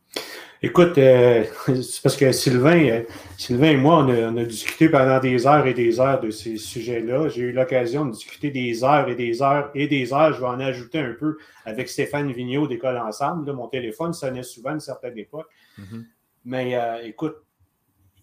Écoute, 0.64 0.96
euh, 0.96 1.44
c'est 1.82 2.02
parce 2.02 2.16
que 2.16 2.30
Sylvain, 2.30 2.88
euh, 2.88 3.02
Sylvain 3.36 3.72
et 3.72 3.76
moi, 3.76 4.04
on 4.04 4.36
a, 4.36 4.44
discuté 4.44 4.88
pendant 4.88 5.18
des 5.18 5.44
heures 5.44 5.66
et 5.66 5.74
des 5.74 5.98
heures 5.98 6.20
de 6.20 6.30
ces 6.30 6.56
sujets-là. 6.56 7.28
J'ai 7.28 7.42
eu 7.42 7.52
l'occasion 7.52 8.06
de 8.06 8.12
discuter 8.12 8.52
des 8.52 8.84
heures 8.84 9.08
et 9.08 9.16
des 9.16 9.42
heures 9.42 9.72
et 9.74 9.88
des 9.88 10.12
heures. 10.12 10.32
Je 10.32 10.40
vais 10.40 10.46
en 10.46 10.60
ajouter 10.60 11.00
un 11.00 11.14
peu 11.14 11.36
avec 11.64 11.88
Stéphane 11.88 12.30
Vigneault 12.30 12.68
d'École 12.68 12.96
Ensemble. 12.96 13.52
mon 13.52 13.66
téléphone 13.66 14.12
sonnait 14.12 14.44
souvent 14.44 14.70
à 14.70 14.74
une 14.74 14.80
certaine 14.80 15.18
époque. 15.18 15.48
Mm-hmm. 15.80 16.04
Mais 16.44 16.76
euh, 16.76 17.02
écoute, 17.06 17.38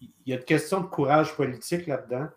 il 0.00 0.08
y 0.26 0.32
a 0.32 0.36
une 0.36 0.44
question 0.44 0.80
de 0.80 0.86
courage 0.86 1.34
politique 1.36 1.86
là-dedans. 1.86 2.28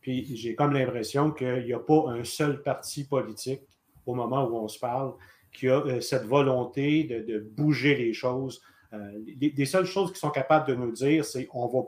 Puis 0.00 0.34
j'ai 0.34 0.54
comme 0.54 0.72
l'impression 0.72 1.30
qu'il 1.30 1.64
n'y 1.66 1.74
a 1.74 1.78
pas 1.78 2.04
un 2.08 2.24
seul 2.24 2.62
parti 2.62 3.04
politique 3.04 3.60
au 4.06 4.14
moment 4.14 4.48
où 4.48 4.56
on 4.56 4.68
se 4.68 4.78
parle 4.78 5.12
qui 5.52 5.68
a 5.68 5.80
euh, 5.80 6.00
cette 6.00 6.24
volonté 6.24 7.04
de, 7.04 7.38
bouger 7.38 7.96
les 7.96 8.12
choses. 8.12 8.62
Euh, 8.92 9.12
les, 9.40 9.66
seules 9.66 9.86
choses 9.86 10.10
qu'ils 10.10 10.18
sont 10.18 10.30
capables 10.30 10.66
de 10.66 10.74
nous 10.74 10.90
dire, 10.90 11.24
c'est 11.24 11.48
on 11.52 11.68
ne 11.68 11.72
va 11.72 11.82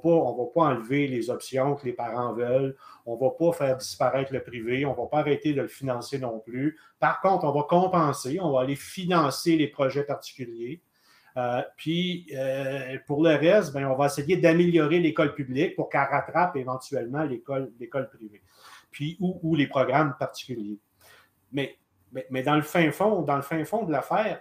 pas 0.54 0.60
enlever 0.60 1.08
les 1.08 1.30
options 1.30 1.74
que 1.74 1.84
les 1.84 1.92
parents 1.92 2.32
veulent, 2.32 2.76
on 3.06 3.16
ne 3.16 3.20
va 3.20 3.30
pas 3.30 3.52
faire 3.52 3.76
disparaître 3.76 4.32
le 4.32 4.40
privé, 4.42 4.86
on 4.86 4.92
ne 4.92 4.96
va 4.96 5.06
pas 5.06 5.18
arrêter 5.18 5.52
de 5.52 5.62
le 5.62 5.68
financer 5.68 6.18
non 6.20 6.38
plus. 6.38 6.78
Par 7.00 7.20
contre, 7.20 7.44
on 7.44 7.52
va 7.52 7.62
compenser, 7.68 8.38
on 8.40 8.52
va 8.52 8.60
aller 8.60 8.76
financer 8.76 9.56
les 9.56 9.66
projets 9.66 10.04
particuliers. 10.04 10.80
Euh, 11.36 11.62
puis, 11.76 12.30
pour 13.06 13.24
le 13.24 13.30
reste, 13.30 13.72
ben, 13.72 13.86
on 13.86 13.96
va 13.96 14.06
essayer 14.06 14.36
d'améliorer 14.36 15.00
l'école 15.00 15.34
publique 15.34 15.74
pour 15.74 15.88
qu'elle 15.88 16.02
rattrape 16.02 16.54
éventuellement 16.54 17.24
l'école 17.24 18.10
privée, 18.10 18.42
puis 18.92 19.16
ou 19.18 19.56
les 19.56 19.66
programmes 19.66 20.14
particuliers. 20.20 20.78
Mais 21.50 21.76
mais, 22.30 22.42
dans 22.42 22.56
le 22.56 22.62
fin 22.62 22.90
fond, 22.90 23.22
dans 23.22 23.36
le 23.36 23.42
fin 23.42 23.64
fond 23.64 23.84
de 23.84 23.92
l'affaire, 23.92 24.40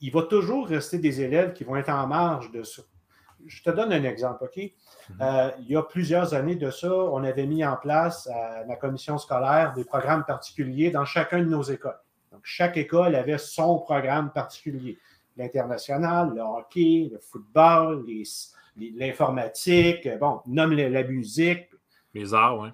il 0.00 0.10
va 0.12 0.22
toujours 0.22 0.66
rester 0.66 0.98
des 0.98 1.20
élèves 1.20 1.52
qui 1.52 1.64
vont 1.64 1.76
être 1.76 1.90
en 1.90 2.06
marge 2.06 2.50
de 2.50 2.62
ça. 2.62 2.82
Je 3.46 3.62
te 3.62 3.70
donne 3.70 3.92
un 3.92 4.04
exemple, 4.04 4.44
OK? 4.44 4.56
Mhm. 4.56 5.16
Euh, 5.20 5.50
il 5.60 5.70
y 5.70 5.76
a 5.76 5.82
plusieurs 5.82 6.34
années 6.34 6.56
de 6.56 6.70
ça, 6.70 6.92
on 6.92 7.24
avait 7.24 7.46
mis 7.46 7.64
en 7.64 7.76
place 7.76 8.26
à 8.28 8.64
la 8.64 8.76
commission 8.76 9.18
scolaire 9.18 9.72
des 9.74 9.84
programmes 9.84 10.24
particuliers 10.24 10.90
dans 10.90 11.04
chacune 11.04 11.44
de 11.44 11.50
nos 11.50 11.62
écoles. 11.62 11.98
Donc, 12.32 12.42
chaque 12.44 12.76
école 12.76 13.14
avait 13.14 13.38
son 13.38 13.78
programme 13.78 14.30
particulier. 14.32 14.98
L'international, 15.36 16.32
le 16.34 16.42
hockey, 16.42 17.08
le 17.12 17.18
football, 17.18 18.04
l'informatique, 18.76 20.08
bon, 20.18 20.40
nomme 20.46 20.74
la 20.74 21.02
musique. 21.02 21.70
Les 22.14 22.34
arts, 22.34 22.58
oui. 22.58 22.68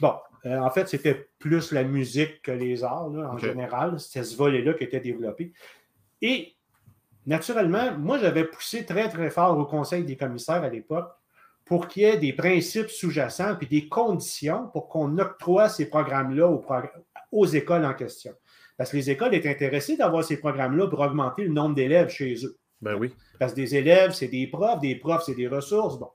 Bon, 0.00 0.14
euh, 0.44 0.58
en 0.58 0.70
fait, 0.70 0.88
c'était 0.88 1.28
plus 1.38 1.72
la 1.72 1.84
musique 1.84 2.42
que 2.42 2.50
les 2.50 2.82
arts, 2.82 3.08
en 3.08 3.38
général. 3.38 4.00
C'était 4.00 4.24
ce 4.24 4.36
volet-là 4.36 4.74
qui 4.74 4.84
était 4.84 5.00
développé. 5.00 5.52
Et 6.20 6.54
naturellement, 7.26 7.96
moi, 7.98 8.18
j'avais 8.18 8.44
poussé 8.44 8.84
très, 8.84 9.08
très 9.08 9.30
fort 9.30 9.56
au 9.56 9.64
Conseil 9.64 10.04
des 10.04 10.16
commissaires 10.16 10.62
à 10.64 10.68
l'époque 10.68 11.10
pour 11.64 11.86
qu'il 11.86 12.02
y 12.02 12.06
ait 12.06 12.18
des 12.18 12.32
principes 12.32 12.90
sous-jacents 12.90 13.56
et 13.60 13.66
des 13.66 13.88
conditions 13.88 14.68
pour 14.72 14.88
qu'on 14.88 15.16
octroie 15.18 15.68
ces 15.68 15.88
programmes-là 15.88 16.48
aux, 17.30 17.46
écoles 17.46 17.84
en 17.84 17.94
question. 17.94 18.32
Parce 18.76 18.90
que 18.90 18.96
les 18.96 19.10
écoles 19.10 19.34
étaient 19.34 19.50
intéressées 19.50 19.96
d'avoir 19.96 20.24
ces 20.24 20.38
programmes-là 20.38 20.88
pour 20.88 21.00
augmenter 21.00 21.44
le 21.44 21.52
nombre 21.52 21.76
d'élèves 21.76 22.08
chez 22.08 22.34
eux. 22.44 22.58
Ben 22.80 22.96
oui. 22.96 23.14
Parce 23.38 23.52
que 23.52 23.56
des 23.56 23.76
élèves, 23.76 24.12
c'est 24.12 24.26
des 24.26 24.48
profs, 24.48 24.80
des 24.80 24.96
profs, 24.96 25.22
c'est 25.24 25.36
des 25.36 25.46
ressources. 25.46 25.98
Bon. 25.98 26.10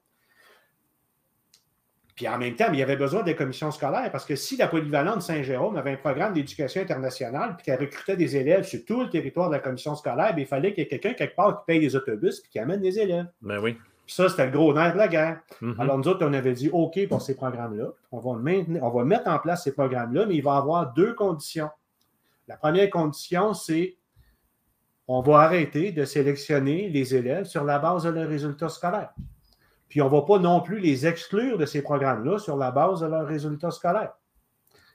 Puis 2.18 2.28
en 2.28 2.40
même 2.40 2.56
temps, 2.56 2.66
il 2.74 2.80
y 2.80 2.82
avait 2.82 2.96
besoin 2.96 3.22
des 3.22 3.36
commissions 3.36 3.70
scolaires 3.70 4.12
parce 4.12 4.26
que 4.26 4.36
si 4.36 4.58
la 4.58 4.68
polyvalente 4.68 5.22
Saint-Jérôme 5.22 5.78
avait 5.78 5.92
un 5.92 5.98
programme 5.98 6.34
d'éducation 6.34 6.82
internationale 6.82 7.56
puis 7.56 7.66
qu'elle 7.66 7.80
recrutait 7.80 8.18
des 8.18 8.36
élèves 8.36 8.64
sur 8.64 8.84
tout 8.86 9.04
le 9.04 9.10
territoire 9.12 9.50
de 9.50 9.54
la 9.54 9.60
commission 9.60 9.96
scolaire, 9.96 10.34
ben, 10.34 10.42
il 10.42 10.48
fallait 10.48 10.74
qu'il 10.74 10.84
y 10.84 10.88
ait 10.88 10.90
quelqu'un 10.90 11.14
quelque 11.14 11.36
part 11.36 11.60
qui 11.60 11.66
paye 11.68 11.80
les 11.80 11.96
autobus 11.96 12.40
puis 12.40 12.50
qui 12.50 12.58
amène 12.58 12.82
des 12.82 12.98
élèves. 12.98 13.28
Ben 13.40 13.60
oui. 13.60 13.74
Puis 14.08 14.16
ça, 14.16 14.28
c'était 14.30 14.48
le 14.48 14.52
gros 14.52 14.74
nerf 14.74 14.94
de 14.94 14.98
la 14.98 15.08
guerre. 15.08 15.42
Mm-hmm. 15.62 15.80
Alors 15.80 16.00
nous 16.00 16.08
autres, 16.08 16.26
on 16.26 16.34
avait 16.34 16.54
dit 16.54 16.72
OK 16.74 17.08
pour 17.08 17.22
ces 17.22 17.36
programmes-là. 17.36 17.90
On 18.12 18.20
va, 18.20 18.40
maintenir, 18.40 18.84
on 18.84 18.90
va 18.90 19.06
mettre 19.06 19.30
en 19.30 19.38
place 19.38 19.66
ces 19.66 19.74
programmes-là, 19.74 20.26
mais 20.26 20.36
il 20.36 20.42
va 20.42 20.56
y 20.56 20.58
avoir 20.58 20.94
deux 20.94 21.14
conditions. 21.14 21.70
La 22.48 22.58
première 22.58 22.90
condition, 22.90 23.54
c'est 23.54 23.96
on 25.08 25.22
va 25.22 25.42
arrêter 25.42 25.92
de 25.92 26.04
sélectionner 26.04 26.90
les 26.90 27.14
élèves 27.14 27.46
sur 27.46 27.64
la 27.64 27.78
base 27.78 28.06
de 28.06 28.10
leurs 28.10 28.28
résultats 28.28 28.70
scolaires. 28.70 29.14
Puis 29.90 30.02
on 30.02 30.06
ne 30.06 30.12
va 30.12 30.22
pas 30.22 30.40
non 30.40 30.62
plus 30.62 30.80
les 30.80 31.08
exclure 31.08 31.58
de 31.58 31.66
ces 31.66 31.82
programmes-là 31.82 32.40
sur 32.40 32.58
la 32.58 32.72
base 32.72 33.02
de 33.02 33.08
leurs 33.08 33.28
résultats 33.28 33.72
scolaires. 33.72 34.14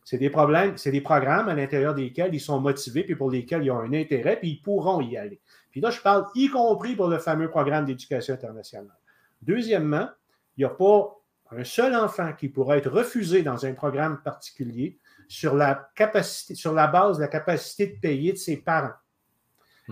C'est 0.05 0.19
des 0.19 0.31
problèmes, 0.31 0.77
c'est 0.77 0.91
des 0.91 1.01
programmes 1.01 1.49
à 1.49 1.55
l'intérieur 1.55 1.95
desquels 1.95 2.35
ils 2.35 2.41
sont 2.41 2.61
motivés, 2.61 3.05
puis 3.05 3.15
pour 3.15 3.31
lesquels 3.31 3.63
ils 3.63 3.71
ont 3.71 3.79
un 3.79 3.93
intérêt, 3.93 4.37
puis 4.37 4.51
ils 4.51 4.61
pourront 4.61 5.01
y 5.01 5.17
aller. 5.17 5.41
Puis 5.71 5.81
là, 5.81 5.91
je 5.91 6.01
parle 6.01 6.27
y 6.35 6.49
compris 6.49 6.97
pour 6.97 7.07
le 7.09 7.19
fameux 7.19 7.49
programme 7.49 7.85
d'éducation 7.85 8.35
internationale. 8.35 8.97
Deuxièmement, 9.41 10.09
il 10.57 10.61
n'y 10.61 10.65
a 10.65 10.71
pas 10.71 11.17
un 11.53 11.65
seul 11.65 11.95
enfant 11.95 12.33
qui 12.33 12.49
pourra 12.49 12.77
être 12.79 12.91
refusé 12.91 13.43
dans 13.43 13.65
un 13.65 13.75
programme 13.75 14.21
particulier 14.23 14.99
sur 15.29 15.55
la, 15.55 15.89
capacité, 15.95 16.55
sur 16.55 16.73
la 16.73 16.87
base 16.87 17.19
de 17.19 17.23
la 17.23 17.29
capacité 17.29 17.87
de 17.87 18.01
payer 18.01 18.33
de 18.33 18.39
ses 18.39 18.57
parents. 18.57 18.95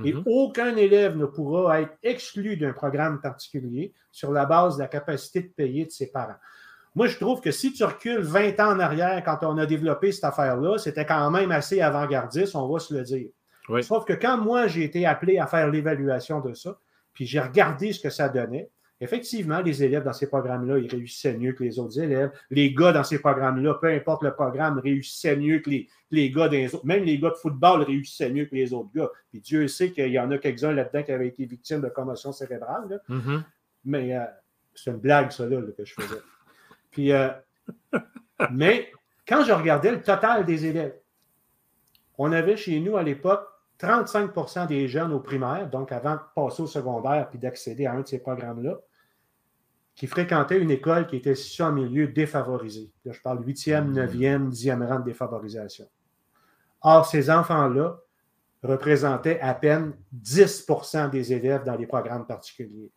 Et 0.04 0.12
mhm. 0.12 0.22
aucun 0.26 0.76
élève 0.76 1.16
ne 1.16 1.26
pourra 1.26 1.80
être 1.80 1.96
exclu 2.02 2.56
d'un 2.56 2.72
programme 2.72 3.20
particulier 3.20 3.92
sur 4.12 4.32
la 4.32 4.46
base 4.46 4.76
de 4.76 4.82
la 4.82 4.88
capacité 4.88 5.42
de 5.42 5.48
payer 5.48 5.84
de 5.84 5.90
ses 5.90 6.10
parents. 6.12 6.38
Moi, 6.94 7.06
je 7.06 7.16
trouve 7.18 7.40
que 7.40 7.50
si 7.50 7.72
tu 7.72 7.84
recules 7.84 8.20
20 8.20 8.58
ans 8.60 8.72
en 8.72 8.80
arrière, 8.80 9.22
quand 9.24 9.38
on 9.42 9.58
a 9.58 9.66
développé 9.66 10.10
cette 10.12 10.24
affaire-là, 10.24 10.78
c'était 10.78 11.06
quand 11.06 11.30
même 11.30 11.50
assez 11.50 11.80
avant-gardiste, 11.80 12.56
on 12.56 12.68
va 12.68 12.78
se 12.78 12.94
le 12.94 13.02
dire. 13.02 13.28
Sauf 13.82 14.04
que 14.04 14.12
quand 14.12 14.38
moi, 14.38 14.66
j'ai 14.66 14.84
été 14.84 15.06
appelé 15.06 15.38
à 15.38 15.46
faire 15.46 15.70
l'évaluation 15.70 16.40
de 16.40 16.54
ça, 16.54 16.78
puis 17.12 17.26
j'ai 17.26 17.38
regardé 17.38 17.92
ce 17.92 18.00
que 18.00 18.10
ça 18.10 18.28
donnait, 18.28 18.68
Effectivement, 19.02 19.60
les 19.60 19.82
élèves 19.82 20.04
dans 20.04 20.12
ces 20.12 20.26
programmes-là, 20.26 20.78
ils 20.78 20.90
réussissaient 20.90 21.36
mieux 21.36 21.52
que 21.52 21.64
les 21.64 21.78
autres 21.78 21.98
élèves. 21.98 22.30
Les 22.50 22.74
gars 22.74 22.92
dans 22.92 23.02
ces 23.02 23.18
programmes-là, 23.18 23.74
peu 23.74 23.88
importe 23.88 24.22
le 24.22 24.34
programme, 24.34 24.78
réussissaient 24.78 25.36
mieux 25.36 25.60
que 25.60 25.70
les, 25.70 25.88
les 26.10 26.30
gars 26.30 26.48
des 26.48 26.74
autres. 26.74 26.84
Même 26.84 27.04
les 27.04 27.18
gars 27.18 27.30
de 27.30 27.36
football 27.36 27.82
réussissaient 27.82 28.30
mieux 28.30 28.44
que 28.44 28.54
les 28.54 28.74
autres 28.74 28.90
gars. 28.94 29.08
Puis 29.30 29.40
Dieu 29.40 29.68
sait 29.68 29.90
qu'il 29.90 30.10
y 30.10 30.18
en 30.18 30.30
a 30.30 30.36
quelques-uns 30.36 30.72
là-dedans 30.72 31.02
qui 31.02 31.12
avaient 31.12 31.28
été 31.28 31.46
victimes 31.46 31.80
de 31.80 31.88
commotion 31.88 32.30
cérébrale. 32.30 33.00
Mm-hmm. 33.08 33.42
Mais 33.86 34.16
euh, 34.16 34.24
c'est 34.74 34.90
une 34.90 34.98
blague, 34.98 35.30
ça, 35.30 35.46
là, 35.46 35.62
que 35.62 35.84
je 35.84 35.94
faisais. 35.94 36.20
Puis, 36.90 37.12
euh, 37.12 37.28
mais 38.50 38.92
quand 39.26 39.44
je 39.44 39.52
regardais 39.52 39.92
le 39.92 40.02
total 40.02 40.44
des 40.44 40.66
élèves, 40.66 40.96
on 42.18 42.32
avait 42.32 42.56
chez 42.56 42.78
nous 42.80 42.98
à 42.98 43.02
l'époque 43.02 43.46
35% 43.80 44.66
des 44.66 44.88
jeunes 44.88 45.12
au 45.12 45.20
primaire, 45.20 45.70
donc 45.70 45.90
avant 45.90 46.14
de 46.14 46.20
passer 46.34 46.62
au 46.62 46.66
secondaire 46.66 47.28
puis 47.30 47.38
d'accéder 47.38 47.86
à 47.86 47.92
un 47.92 48.00
de 48.02 48.06
ces 48.06 48.18
programmes-là, 48.18 48.78
qui 50.00 50.06
fréquentaient 50.06 50.58
une 50.58 50.70
école 50.70 51.06
qui 51.06 51.16
était 51.16 51.34
située 51.34 51.64
en 51.64 51.72
milieu 51.72 52.08
défavorisé. 52.08 52.90
Là, 53.04 53.12
je 53.12 53.20
parle 53.20 53.44
8e, 53.44 53.92
9e, 53.92 54.48
10e 54.48 54.88
rang 54.88 55.00
de 55.00 55.04
défavorisation. 55.04 55.86
Or, 56.80 57.04
ces 57.04 57.28
enfants-là 57.28 57.98
représentaient 58.62 59.38
à 59.40 59.52
peine 59.52 59.92
10% 60.18 61.10
des 61.10 61.34
élèves 61.34 61.64
dans 61.64 61.76
les 61.76 61.86
programmes 61.86 62.26
particuliers. 62.26 62.90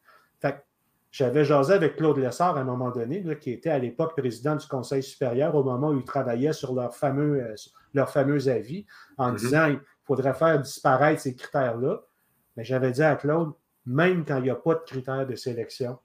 j'avais 1.11 1.43
jasé 1.43 1.73
avec 1.73 1.97
Claude 1.97 2.19
Lessard 2.19 2.55
à 2.55 2.61
un 2.61 2.63
moment 2.63 2.89
donné, 2.89 3.21
qui 3.37 3.51
était 3.51 3.69
à 3.69 3.79
l'époque 3.79 4.15
président 4.15 4.55
du 4.55 4.65
Conseil 4.65 5.03
supérieur 5.03 5.55
au 5.55 5.63
moment 5.65 5.89
où 5.89 5.97
il 5.97 6.05
travaillait 6.05 6.53
sur 6.53 6.73
leur 6.73 6.95
fameux, 6.95 7.43
euh, 7.43 7.55
leur 7.93 8.09
fameux 8.09 8.47
avis, 8.47 8.85
en 9.17 9.33
mm-hmm. 9.33 9.39
disant 9.39 9.67
il 9.67 9.81
faudrait 10.05 10.33
faire 10.33 10.57
disparaître 10.61 11.19
ces 11.19 11.35
critères-là. 11.35 11.99
Mais 12.55 12.63
j'avais 12.63 12.91
dit 12.91 13.03
à 13.03 13.17
Claude, 13.17 13.51
même 13.85 14.23
quand 14.23 14.37
il 14.37 14.43
n'y 14.43 14.49
a 14.49 14.55
pas 14.55 14.75
de 14.75 14.83
critères 14.85 15.27
de 15.27 15.35
sélection, 15.35 15.99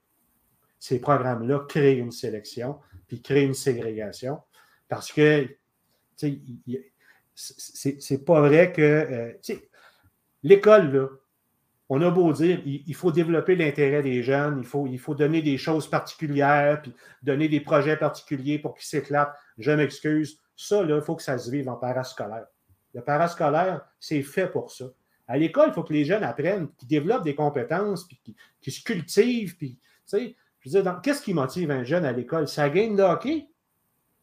ces 0.79 0.99
programmes-là 0.99 1.65
créent 1.67 1.97
une 1.97 2.11
sélection, 2.11 2.79
puis 3.07 3.21
créent 3.21 3.45
une 3.45 3.53
ségrégation. 3.53 4.39
Parce 4.87 5.11
que, 5.11 5.47
c'est 6.15 8.25
pas 8.25 8.41
vrai 8.41 8.71
que, 8.71 8.81
euh, 8.81 9.33
l'école, 10.43 10.91
là, 10.91 11.07
on 11.91 12.01
a 12.01 12.11
beau 12.11 12.31
dire, 12.33 12.61
il, 12.65 12.93
faut 12.93 13.11
développer 13.11 13.55
l'intérêt 13.55 14.03
des 14.03 14.21
jeunes, 14.21 14.59
il 14.59 14.65
faut, 14.65 14.85
il 14.85 14.99
faut 14.99 15.15
donner 15.15 15.41
des 15.41 15.57
choses 15.57 15.89
particulières, 15.89 16.83
puis 16.83 16.93
donner 17.23 17.49
des 17.49 17.61
projets 17.61 17.97
particuliers 17.97 18.59
pour 18.59 18.75
qu'ils 18.75 18.85
s'éclatent. 18.85 19.35
Je 19.57 19.71
m'excuse. 19.71 20.39
Ça, 20.55 20.83
il 20.83 21.01
faut 21.01 21.15
que 21.15 21.23
ça 21.23 21.39
se 21.39 21.49
vive 21.49 21.67
en 21.67 21.77
parascolaire. 21.77 22.45
Le 22.93 23.01
parascolaire, 23.01 23.81
c'est 23.99 24.21
fait 24.21 24.47
pour 24.47 24.71
ça. 24.71 24.85
À 25.27 25.37
l'école, 25.37 25.69
il 25.69 25.73
faut 25.73 25.83
que 25.83 25.93
les 25.93 26.05
jeunes 26.05 26.23
apprennent, 26.23 26.69
qu'ils 26.77 26.87
développent 26.87 27.23
des 27.23 27.35
compétences, 27.35 28.07
puis 28.07 28.35
qu'ils 28.61 28.73
se 28.73 28.83
cultivent, 28.83 29.57
puis, 29.57 29.79
tu 29.79 29.81
sais, 30.05 30.35
je 30.61 30.69
veux 30.69 30.81
dire, 30.81 30.99
qu'est-ce 31.03 31.21
qui 31.21 31.33
motive 31.33 31.71
un 31.71 31.83
jeune 31.83 32.05
à 32.05 32.11
l'école? 32.11 32.47
Sa 32.47 32.69
game 32.69 32.95
de 32.95 33.03
hockey? 33.03 33.47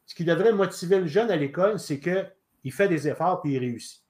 Ce 0.05 0.15
qui 0.15 0.25
devrait 0.25 0.53
motiver 0.53 1.01
le 1.01 1.07
jeune 1.07 1.31
à 1.31 1.37
l'école, 1.37 1.79
c'est 1.81 1.99
qu'il 1.99 2.73
fait 2.73 2.89
des 2.89 3.09
efforts 3.09 3.43
puis 3.43 3.55
il 3.55 3.59
réussit. 3.59 4.03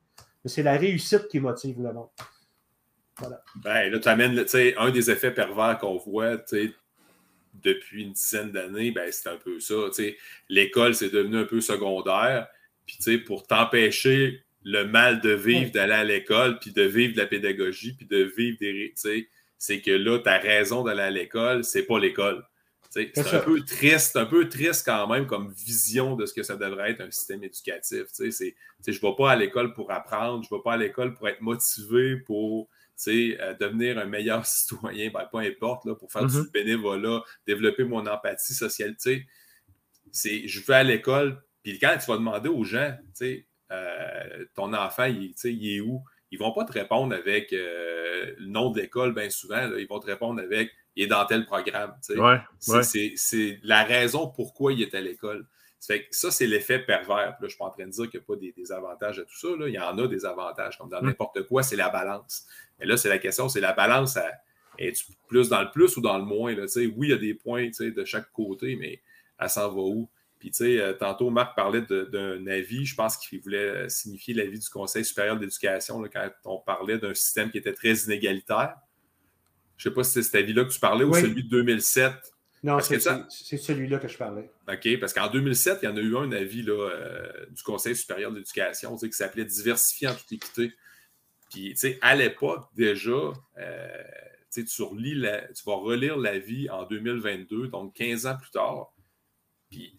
C'est 0.45 0.63
la 0.63 0.77
réussite 0.77 1.29
qui 1.29 1.41
motive 1.41 1.83
le 1.83 1.93
monde. 1.93 2.09
Voilà. 3.19 3.43
Ben, 3.57 3.91
là, 3.91 3.99
tu 3.99 4.09
amènes 4.09 4.45
un 4.77 4.91
des 4.91 5.11
effets 5.11 5.33
pervers 5.33 5.79
qu'on 5.79 5.97
voit 5.97 6.37
depuis 7.55 8.03
une 8.03 8.13
dizaine 8.13 8.53
d'années, 8.53 8.91
ben, 8.91 9.11
c'est 9.11 9.29
un 9.29 9.37
peu 9.37 9.59
ça. 9.61 9.75
L'école, 10.49 10.95
c'est 10.95 11.11
devenu 11.11 11.39
un 11.39 11.45
peu 11.45 11.61
secondaire. 11.61 12.47
Puis, 12.85 13.19
pour 13.19 13.47
t'empêcher 13.47 14.45
le 14.63 14.85
mal 14.85 15.21
de 15.21 15.31
vivre, 15.31 15.71
d'aller 15.71 15.95
à 15.95 16.05
l'école, 16.05 16.59
puis 16.59 16.73
de 16.73 16.83
vivre 16.83 17.15
de 17.15 17.19
la 17.19 17.27
pédagogie, 17.27 17.95
puis 17.95 18.07
de 18.07 18.25
vivre 18.37 18.59
des 18.61 18.93
c'est 19.59 19.81
que 19.81 19.91
là, 19.91 20.19
ta 20.19 20.39
raison 20.39 20.83
d'aller 20.83 21.03
à 21.03 21.11
l'école, 21.11 21.65
c'est 21.65 21.85
pas 21.85 21.99
l'école. 21.99 22.47
C'est 22.91 23.13
un 23.35 23.41
peu 23.41 23.63
triste, 23.63 24.17
un 24.17 24.25
peu 24.25 24.49
triste 24.49 24.85
quand 24.87 25.07
même 25.09 25.27
comme 25.27 25.53
vision 25.53 26.17
de 26.17 26.25
ce 26.25 26.33
que 26.33 26.43
ça 26.43 26.57
devrait 26.57 26.93
être 26.93 27.03
un 27.03 27.11
système 27.11 27.45
éducatif. 27.45 28.05
Je 28.19 28.25
ne 28.25 28.93
vais 29.01 29.15
pas 29.19 29.33
à 29.33 29.37
l'école 29.37 29.75
pour 29.75 29.91
apprendre, 29.91 30.45
je 30.45 30.55
ne 30.55 30.59
vais 30.59 30.63
pas 30.63 30.75
à 30.75 30.77
l'école 30.79 31.13
pour 31.15 31.29
être 31.29 31.43
motivé, 31.43 32.17
pour 32.17 32.69
euh, 33.09 33.55
devenir 33.61 33.99
un 33.99 34.07
meilleur 34.07 34.47
citoyen, 34.47 35.11
ben, 35.13 35.29
peu 35.31 35.39
importe, 35.39 35.85
là, 35.85 35.95
pour 35.95 36.11
faire 36.11 36.27
du 36.27 36.37
Mhm. 36.37 36.49
bénévolat, 36.53 37.23
développer 37.47 37.85
mon 37.85 38.07
empathie 38.07 38.55
sociale. 38.55 38.97
tu 39.01 39.27
C'est, 40.13 40.49
je 40.49 40.65
vais 40.65 40.75
à 40.75 40.83
l'école, 40.83 41.43
puis 41.63 41.79
quand 41.79 41.97
tu 42.01 42.07
vas 42.11 42.17
demander 42.17 42.49
aux 42.49 42.65
gens, 42.65 42.97
tu 43.09 43.11
sais, 43.15 43.47
euh, 43.73 44.45
ton 44.55 44.73
enfant, 44.73 45.05
il, 45.05 45.35
tu 45.35 45.35
sais, 45.37 45.53
il 45.53 45.77
est 45.77 45.81
où? 45.81 46.03
Ils 46.31 46.39
vont 46.39 46.53
pas 46.53 46.65
te 46.65 46.73
répondre 46.73 47.15
avec 47.15 47.53
euh, 47.53 48.35
le 48.39 48.47
nom 48.47 48.71
de 48.71 48.81
l'école, 48.81 49.15
bien 49.15 49.31
souvent. 49.31 49.57
là. 49.69 49.79
ils 49.79 49.87
vont 49.87 50.01
te 50.01 50.07
répondre 50.07 50.41
avec 50.41 50.71
il 50.97 51.05
est 51.05 51.07
dans 51.09 51.25
tel 51.27 51.45
programme. 51.45 51.95
Ouais, 52.19 52.39
C'est- 52.59 52.73
ouais. 52.73 52.83
La 53.63 53.85
raison 53.85 54.29
pourquoi 54.29 54.73
il 54.73 54.83
est 54.83 54.95
à 54.95 55.01
l'école. 55.01 55.47
Ça, 55.79 56.31
c'est 56.31 56.47
l'effet 56.47 56.79
pervers. 56.81 57.17
Là, 57.17 57.37
je 57.39 57.45
ne 57.45 57.49
suis 57.51 57.59
pas 57.59 57.67
en 57.67 57.71
train 57.71 57.87
de 57.87 57.91
dire 57.91 58.11
qu'il 58.11 58.19
n'y 58.19 58.25
a 58.25 58.27
pas 58.27 58.37
des, 58.37 58.53
des 58.53 58.73
avantages 58.73 59.19
à 59.19 59.23
tout 59.23 59.37
ça. 59.39 59.49
là. 59.59 59.69
Il 59.69 59.75
y 59.75 59.79
en 59.79 59.97
a 59.99 60.07
des 60.09 60.25
avantages, 60.25 60.79
comme 60.79 60.89
dans 60.89 61.01
Mm. 61.03 61.07
n'importe 61.07 61.43
quoi, 61.47 61.63
c'est 61.63 61.77
la 61.77 61.91
balance. 61.91 62.47
Mais 62.81 62.87
là, 62.87 62.97
c'est 62.97 63.09
la 63.11 63.19
question, 63.19 63.49
c'est 63.49 63.61
la 63.61 63.73
balance. 63.73 64.19
Es-tu 64.79 65.05
plus 65.29 65.49
dans 65.49 65.63
le 65.63 65.71
plus 65.71 65.97
ou 65.97 66.01
dans 66.01 66.19
le 66.19 66.25
moins? 66.25 66.55
Là, 66.55 66.65
oui, 66.77 66.93
il 67.03 67.11
y 67.11 67.13
a 67.13 67.17
des 67.19 67.35
points 67.35 67.69
de 67.79 68.05
chaque 68.05 68.33
côté, 68.33 68.75
mais 68.77 69.01
elle 69.39 69.51
s'en 69.51 69.69
va 69.69 69.81
où? 69.83 70.09
Puis, 70.39 70.51
tu 70.51 70.59
sais, 70.59 70.81
euh, 70.81 70.93
tantôt, 70.93 71.31
Marc 71.31 71.57
parlait 71.57 71.81
d'un 71.83 72.47
avis. 72.47 72.85
Je 72.85 72.95
pense 72.95 73.17
qu'il 73.17 73.41
voulait 73.41 73.89
signifier 73.89 74.35
l'avis 74.35 74.59
du 74.59 74.69
Conseil 74.69 75.05
supérieur 75.05 75.39
d'éducation 75.39 76.03
quand 76.13 76.31
on 76.45 76.59
parlait 76.59 76.99
d'un 76.99 77.15
système 77.15 77.51
qui 77.51 77.59
était 77.59 77.73
très 77.73 77.95
inégalitaire. 77.95 78.77
Je 79.79 79.89
ne 79.89 79.93
sais 79.93 79.95
pas 79.95 80.05
si 80.05 80.13
c'est 80.13 80.23
cet 80.23 80.35
avis-là 80.37 80.65
que 80.65 80.71
tu 80.73 80.81
parlais 80.81 81.05
ou 81.05 81.13
celui 81.23 81.43
de 81.45 81.49
2007. 81.49 82.13
Non, 82.63 82.81
c'est 82.81 82.99
ça- 83.01 83.27
celui-là 83.31 83.99
que 83.99 84.09
je 84.09 84.17
parlais. 84.17 84.51
OK, 84.69 84.99
parce 85.01 85.13
qu'en 85.13 85.29
2007, 85.31 85.79
il 85.83 85.85
y 85.87 85.89
en 85.89 85.97
a 85.97 86.01
eu 86.01 86.17
un 86.17 86.33
avis 86.33 86.63
là, 86.63 86.73
euh, 86.91 87.47
du 87.51 87.63
Conseil 87.63 87.95
supérieur 87.95 88.31
de 88.33 88.39
l'éducation 88.39 88.95
tu 88.95 89.01
sais, 89.01 89.07
qui 89.11 89.17
s'appelait 89.17 89.45
Diversifier 89.45 90.09
en 90.09 90.15
toute 90.15 90.33
équité. 90.33 90.73
Puis, 91.51 91.71
tu 91.71 91.77
sais, 91.77 91.99
à 92.03 92.17
l'époque, 92.17 92.67
déjà, 92.75 93.33
euh, 93.59 94.03
tu 94.53 94.63
sais, 94.63 94.65
tu, 94.65 94.83
relis 94.83 95.15
la- 95.15 95.47
tu 95.53 95.63
vas 95.65 95.77
relire 95.77 96.17
l'avis 96.17 96.69
en 96.71 96.85
2022, 96.87 97.69
donc 97.69 97.95
15 97.95 98.27
ans 98.27 98.37
plus 98.37 98.51
tard. 98.51 98.93
Puis, 99.71 99.95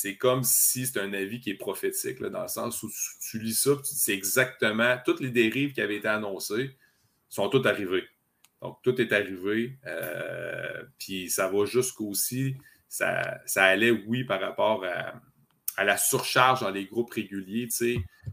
c'est 0.00 0.16
comme 0.16 0.44
si 0.44 0.86
c'est 0.86 1.00
un 1.00 1.12
avis 1.12 1.40
qui 1.40 1.50
est 1.50 1.56
prophétique, 1.56 2.20
là, 2.20 2.30
dans 2.30 2.42
le 2.42 2.48
sens 2.48 2.84
où 2.84 2.90
tu, 3.20 3.40
lis 3.40 3.54
ça, 3.54 3.72
c'est 3.82 4.14
exactement 4.14 4.96
toutes 5.04 5.18
les 5.18 5.30
dérives 5.30 5.72
qui 5.72 5.80
avaient 5.80 5.96
été 5.96 6.06
annoncées 6.06 6.76
sont 7.28 7.48
toutes 7.48 7.66
arrivées. 7.66 8.04
Donc, 8.62 8.78
tout 8.84 9.00
est 9.00 9.12
arrivé. 9.12 9.76
euh, 9.88 10.84
puis, 11.00 11.28
ça 11.30 11.48
va 11.48 11.64
jusqu'aussi 11.64 12.54
ça, 12.86 13.40
ça 13.44 13.64
allait, 13.64 13.90
oui, 13.90 14.22
par 14.22 14.40
rapport 14.40 14.84
à, 14.84 15.20
à 15.78 15.84
la 15.84 15.96
surcharge 15.96 16.60
dans 16.60 16.70
les 16.70 16.86
groupes 16.86 17.12
réguliers, 17.12 17.68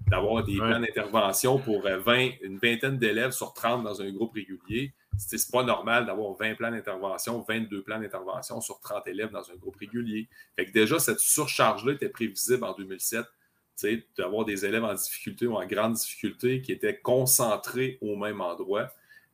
d'avoir 0.08 0.44
des 0.44 0.60
Ouais. 0.60 0.68
plans 0.68 0.80
d'intervention 0.80 1.60
pour 1.60 1.86
euh, 1.86 2.00
20, 2.00 2.32
une 2.42 2.58
vingtaine 2.58 2.98
d'élèves 2.98 3.32
sur 3.32 3.54
30 3.54 3.84
dans 3.84 4.02
un 4.02 4.12
groupe 4.12 4.34
régulier. 4.34 4.94
C'est 5.18 5.52
pas 5.52 5.64
normal 5.64 6.08
d'avoir 6.08 6.34
20 6.34 6.56
plans 6.56 6.72
d'intervention, 6.72 7.46
22 7.48 7.84
plans 7.84 8.00
d'intervention 8.00 8.62
sur 8.62 8.80
30 8.80 9.08
élèves 9.08 9.30
dans 9.30 9.50
un 9.52 9.56
groupe 9.56 9.76
régulier. 9.76 10.28
Fait 10.56 10.66
que 10.66 10.72
déjà, 10.72 10.98
cette 10.98 11.20
surcharge-là 11.20 11.94
était 11.94 12.10
prévisible 12.10 12.64
en 12.64 12.74
2007, 12.74 13.24
tu 13.24 13.30
sais, 13.76 14.08
d'avoir 14.18 14.44
des 14.46 14.66
élèves 14.66 14.84
en 14.84 14.94
difficulté 14.96 15.46
ou 15.46 15.56
en 15.56 15.66
grande 15.68 15.94
difficulté 15.94 16.62
qui 16.64 16.72
étaient 16.72 16.98
concentrés 16.98 18.00
au 18.02 18.16
même 18.16 18.42
endroit. 18.42 18.92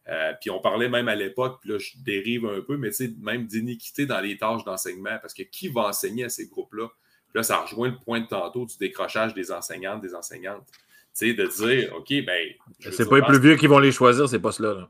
Euh, 0.10 0.34
puis 0.42 0.50
on 0.50 0.60
parlait 0.60 0.90
même 0.90 1.08
à 1.08 1.16
l'époque, 1.16 1.60
puis 1.62 1.70
là 1.72 1.78
je 1.78 1.92
dérive 2.04 2.46
un 2.46 2.60
peu, 2.62 2.76
mais 2.76 2.90
même 3.22 3.46
d'iniquité 3.48 4.06
dans 4.06 4.20
les 4.20 4.38
tâches 4.38 4.66
d'enseignement, 4.66 5.18
parce 5.22 5.34
que 5.34 5.44
qui 5.44 5.70
va 5.70 5.84
enseigner 5.88 6.26
à 6.26 6.30
ces 6.30 6.48
groupes-là? 6.48 6.90
Puis 7.32 7.40
là, 7.40 7.44
ça 7.44 7.62
rejoint 7.62 7.90
le 7.90 7.96
point 7.96 8.20
de 8.20 8.28
tantôt 8.28 8.66
du 8.66 8.78
décrochage 8.78 9.34
des 9.34 9.52
enseignantes, 9.52 10.02
des 10.02 10.14
enseignantes. 10.14 10.66
Tu 10.68 11.28
sais, 11.28 11.34
de 11.34 11.46
dire, 11.46 11.96
OK, 11.96 12.10
ben. 12.26 12.50
C'est 12.80 13.08
pas 13.08 13.16
les 13.16 13.22
dans 13.22 13.28
plus 13.28 13.40
vieux 13.40 13.56
qui 13.56 13.68
vont 13.68 13.80
les 13.80 13.92
choisir, 13.92 14.28
ces 14.28 14.40
postes-là. 14.40 14.74
là. 14.74 14.90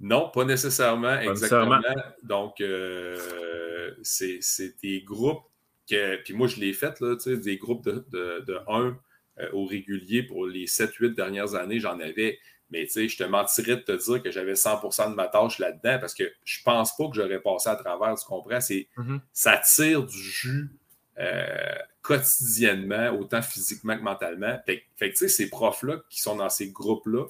non, 0.00 0.30
pas 0.30 0.44
nécessairement, 0.44 1.18
exactement. 1.18 1.76
nécessairement. 1.76 2.02
Donc, 2.24 2.60
euh, 2.60 3.94
c'est 4.02 4.40
des 4.82 5.02
groupes 5.02 5.44
que. 5.88 6.16
Puis 6.22 6.34
moi, 6.34 6.48
je 6.48 6.58
l'ai 6.58 6.72
fait, 6.72 7.00
là, 7.00 7.14
tu 7.16 7.34
sais, 7.34 7.36
des 7.36 7.56
groupes 7.56 7.84
de, 7.84 8.04
de, 8.10 8.44
de 8.46 8.58
1 8.68 8.96
euh, 9.38 9.48
au 9.52 9.64
régulier 9.64 10.24
pour 10.24 10.46
les 10.46 10.66
7-8 10.66 11.14
dernières 11.14 11.54
années, 11.54 11.78
j'en 11.78 11.98
avais. 12.00 12.38
Mais 12.72 12.86
tu 12.86 12.92
sais, 12.92 13.08
je 13.08 13.16
te 13.18 13.24
mentirais 13.24 13.76
de 13.76 13.82
te 13.82 13.92
dire 13.92 14.22
que 14.22 14.30
j'avais 14.30 14.56
100 14.56 15.10
de 15.10 15.14
ma 15.14 15.28
tâche 15.28 15.58
là-dedans 15.58 15.98
parce 16.00 16.14
que 16.14 16.24
je 16.44 16.62
pense 16.64 16.96
pas 16.96 17.08
que 17.08 17.14
j'aurais 17.14 17.40
passé 17.40 17.68
à 17.68 17.76
travers, 17.76 18.14
tu 18.14 18.24
comprends? 18.24 18.58
Mhm. 18.96 19.20
Ça 19.32 19.58
tire 19.58 20.02
du 20.04 20.18
jus 20.18 20.70
euh, 21.18 21.74
quotidiennement, 22.00 23.10
autant 23.18 23.42
physiquement 23.42 23.96
que 23.96 24.02
mentalement. 24.02 24.58
Fait, 24.66 24.82
fait 24.96 25.08
que 25.10 25.12
tu 25.12 25.18
sais, 25.18 25.28
ces 25.28 25.48
profs-là 25.50 26.02
qui 26.08 26.20
sont 26.20 26.36
dans 26.36 26.48
ces 26.48 26.70
groupes-là, 26.70 27.26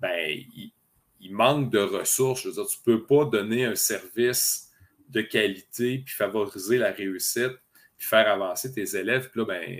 ben, 0.00 0.16
ils, 0.54 0.72
il 1.20 1.34
manque 1.34 1.70
de 1.70 1.78
ressources. 1.78 2.42
Je 2.42 2.48
veux 2.48 2.54
dire, 2.54 2.66
tu 2.66 2.78
ne 2.86 2.96
peux 2.96 3.04
pas 3.06 3.24
donner 3.24 3.64
un 3.64 3.74
service 3.74 4.70
de 5.08 5.20
qualité 5.22 5.98
puis 6.04 6.14
favoriser 6.14 6.78
la 6.78 6.90
réussite 6.92 7.52
puis 7.96 8.06
faire 8.06 8.28
avancer 8.28 8.72
tes 8.72 8.96
élèves. 8.96 9.30
Puis 9.30 9.40
là, 9.40 9.46
ben, 9.46 9.78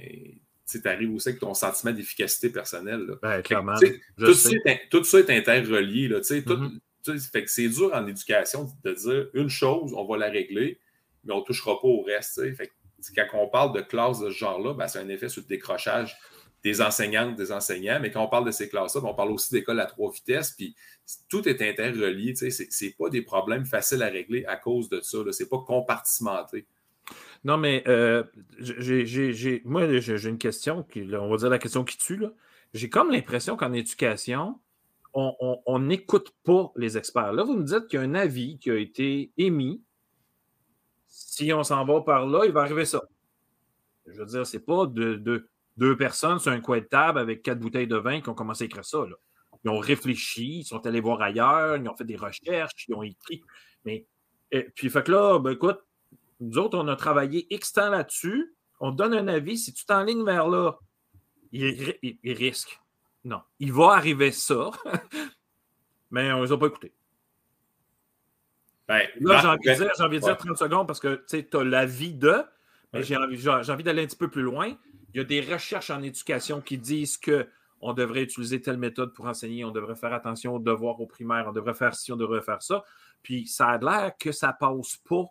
tu 0.71 0.81
arrives 0.89 1.15
aussi 1.15 1.29
avec 1.29 1.41
ton 1.41 1.55
sentiment 1.55 1.93
d'efficacité 1.93 2.51
personnelle. 2.51 3.01
là. 3.07 3.15
Ben, 3.23 3.43
clairement. 3.43 3.77
Tout, 4.19 4.35
ça 4.35 4.51
est, 4.67 4.89
tout 4.91 5.05
ça 5.05 5.21
est 5.21 5.31
interrelié. 5.31 6.09
Là, 6.09 6.19
tu 6.21 6.25
sais, 6.27 6.43
tout- 6.43 6.57
Mhm. 6.57 6.81
tu 7.05 7.19
sais, 7.19 7.29
fait 7.31 7.45
que 7.45 7.51
c'est 7.51 7.69
dur 7.69 7.91
en 7.95 8.07
éducation 8.07 8.69
de 8.85 8.93
dire 8.93 9.29
une 9.35 9.49
chose, 9.49 9.93
on 9.95 10.05
va 10.07 10.17
la 10.19 10.29
régler, 10.29 10.79
mais 11.25 11.33
on 11.33 11.39
ne 11.41 11.45
touchera 11.45 11.81
pas 11.81 11.87
au 11.89 12.03
reste. 12.03 12.43
Fait 12.57 12.67
que, 12.67 12.73
quand 13.15 13.27
on 13.35 13.49
parle 13.49 13.75
de 13.75 13.81
classes 13.81 14.21
de 14.21 14.31
ce 14.31 14.37
genre-là, 14.37 14.75
ben, 14.75 14.89
c'est 14.89 14.99
un 14.99 15.09
effet 15.09 15.29
sur 15.29 15.43
le 15.43 15.49
décrochage 15.49 16.17
des 16.65 16.81
enseignantes, 16.81 17.37
des 17.37 17.53
enseignants. 17.53 17.99
Mais 18.01 18.11
quand 18.11 18.23
on 18.25 18.29
parle 18.29 18.45
de 18.47 18.51
ces 18.51 18.69
classes-là, 18.69 19.01
ben, 19.01 19.09
on 19.09 19.15
parle 19.15 19.31
aussi 19.31 19.53
d'écoles 19.53 19.81
à 19.81 19.87
trois 19.87 20.11
vitesses. 20.11 20.53
Puis 20.53 20.75
tout 21.29 21.49
est 21.49 21.63
interrelié. 21.63 22.35
C'est 22.35 22.51
c'est 22.51 22.95
pas 22.99 23.09
des 23.09 23.23
problèmes 23.23 23.65
faciles 23.65 24.03
à 24.03 24.09
régler 24.09 24.45
à 24.47 24.57
cause 24.57 24.89
de 24.89 25.01
ça. 25.01 25.19
Ce 25.31 25.43
n'est 25.43 25.49
pas 25.49 25.61
compartimenté. 25.67 26.67
Non, 27.45 27.57
mais 27.57 27.85
euh, 27.87 28.25
j'ai- 28.59 29.07
j'ai- 29.07 29.33
j'ai- 29.33 29.63
moi, 29.65 29.99
j'ai 29.99 30.29
une 30.29 30.39
question, 30.39 30.85
on 30.97 31.29
va 31.29 31.37
dire 31.37 31.49
la 31.49 31.59
question 31.59 31.85
qui 31.85 31.97
tue. 31.97 32.17
là. 32.17 32.33
J'ai 32.75 32.91
comme 32.91 33.11
l'impression 33.11 33.57
qu'en 33.57 33.73
éducation, 33.73 34.59
on- 35.15 35.35
on 35.41 35.63
on 35.65 35.79
n'écoute 35.79 36.35
pas 36.45 36.71
les 36.77 36.99
experts. 36.99 37.33
Là, 37.33 37.45
vous 37.45 37.57
me 37.57 37.65
dites 37.65 37.87
qu'il 37.87 37.99
y 37.99 38.03
a 38.03 38.05
un 38.05 38.15
avis 38.15 38.59
qui 38.59 38.71
a 38.71 38.77
été 38.77 39.33
émis. 39.39 39.83
Si 41.21 41.53
on 41.53 41.65
s'en 41.65 41.85
va 41.85 42.01
par 42.03 42.27
là, 42.27 42.45
il 42.47 42.53
va 42.53 42.63
arriver 42.63 42.85
ça. 42.85 43.03
Je 44.07 44.19
veux 44.19 44.27
dire, 44.27 44.47
c'est 44.47 44.61
pas 44.65 44.87
de, 44.87 45.15
de- 45.17 45.49
deux 45.77 45.97
personnes 45.97 46.39
sur 46.39 46.51
un 46.53 46.61
coin 46.61 46.79
de 46.79 46.85
table 46.85 47.19
avec 47.19 47.43
quatre 47.43 47.59
bouteilles 47.61 47.87
de 47.87 47.97
vin 47.97 48.21
qui 48.21 48.29
ont 48.29 48.35
commencé 48.35 48.65
à 48.65 48.67
écrire 48.67 48.85
ça. 48.85 49.05
Ils 49.65 49.71
ont 49.71 49.79
réfléchi, 49.79 50.61
ils 50.61 50.65
sont 50.65 50.85
allés 50.87 51.01
voir 51.01 51.21
ailleurs, 51.21 51.77
ils 51.77 51.89
ont 51.89 51.95
fait 51.97 52.05
des 52.05 52.17
recherches, 52.17 52.87
ils 52.89 52.95
ont 52.95 53.03
écrit. 53.03 53.43
Mais, 53.85 54.07
et 54.51 54.63
puis, 54.75 54.91
fait 54.91 55.05
que 55.05 55.13
là, 55.13 55.39
ben, 55.39 55.51
écoute, 55.53 55.79
nous 56.41 56.59
autres, 56.59 56.79
on 56.79 56.87
a 56.89 56.97
travaillé 56.97 57.47
X 57.53 57.73
temps 57.73 57.91
là-dessus. 57.91 58.55
On 58.81 58.91
donne 58.93 59.15
un 59.15 59.29
avis. 59.29 59.59
Si 59.59 59.73
tu 59.73 59.85
t'enlignes 59.85 60.25
vers 60.25 60.49
là, 60.49 60.79
il- 61.53 61.99
il 62.23 62.33
risque. 62.33 62.81
Non. 63.25 63.41
Il 63.59 63.73
va 63.73 63.93
arriver 63.95 64.31
ça. 64.33 64.71
mais 66.11 66.33
on 66.33 66.39
ne 66.41 66.45
les 66.47 66.53
a 66.53 66.57
pas 66.59 66.67
écoutés. 66.69 66.93
Ben, 68.89 69.03
Là, 69.21 69.35
Marc, 69.35 69.43
j'ai 69.43 69.49
envie, 69.49 69.59
de 69.59 69.65
ben, 69.67 69.79
dire, 69.79 69.93
j'ai 69.97 70.03
envie 70.05 70.17
de 70.19 70.25
dire 70.25 70.37
30 70.37 70.57
secondes 70.59 70.87
parce 70.87 71.01
que 71.01 71.23
tu 71.29 71.57
as 71.57 71.65
l'avis 71.65 72.15
de, 72.15 72.43
mais 72.93 73.03
j'ai 73.03 73.17
envie, 73.17 73.49
envie 73.49 73.83
d'aller 73.85 74.03
un 74.03 74.07
petit 74.07 74.17
peu 74.17 74.29
plus 74.29 74.43
loin. 74.43 74.75
Il 75.15 75.19
y 75.19 75.21
a 75.21 75.25
des 75.25 75.41
recherches 75.41 75.91
en 75.91 76.03
éducation 76.03 76.61
qui 76.61 76.79
disent 76.79 77.19
que 77.19 77.47
on 77.81 77.93
devrait 77.93 78.23
utiliser 78.23 78.61
telle 78.61 78.77
méthode 78.79 79.13
pour 79.15 79.27
enseigner, 79.27 79.65
on 79.65 79.71
devrait 79.71 79.95
faire 79.95 80.13
attention 80.13 80.57
aux 80.57 80.59
devoirs 80.59 81.01
aux 81.01 81.07
primaires, 81.07 81.45
on 81.49 81.53
devrait 81.53 81.75
faire 81.75 81.95
ci, 81.95 82.11
on 82.13 82.17
devrait 82.17 82.43
faire 82.43 82.61
ça. 82.63 82.83
Puis 83.23 83.47
ça 83.47 83.69
a 83.69 83.79
l'air 83.79 84.13
que 84.19 84.33
ça 84.33 84.53
passe 84.53 84.97
pas. 85.09 85.25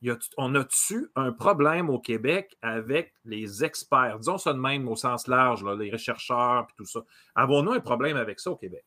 Il 0.00 0.08
y 0.08 0.10
a- 0.10 0.18
on 0.36 0.54
a-tu 0.56 1.10
un 1.14 1.30
problème 1.32 1.88
au 1.90 2.00
Québec 2.00 2.56
avec 2.60 3.14
les 3.24 3.62
experts? 3.62 4.18
Disons 4.18 4.36
ça 4.38 4.52
de 4.52 4.58
même 4.58 4.88
au 4.88 4.96
sens 4.96 5.28
large, 5.28 5.62
là, 5.62 5.76
les 5.76 5.96
chercheurs 5.96 6.66
et 6.68 6.72
tout 6.76 6.84
ça. 6.86 7.00
Avons-nous 7.36 7.70
un 7.72 7.80
problème 7.80 8.16
avec 8.16 8.40
ça 8.40 8.50
au 8.50 8.56
Québec? 8.56 8.84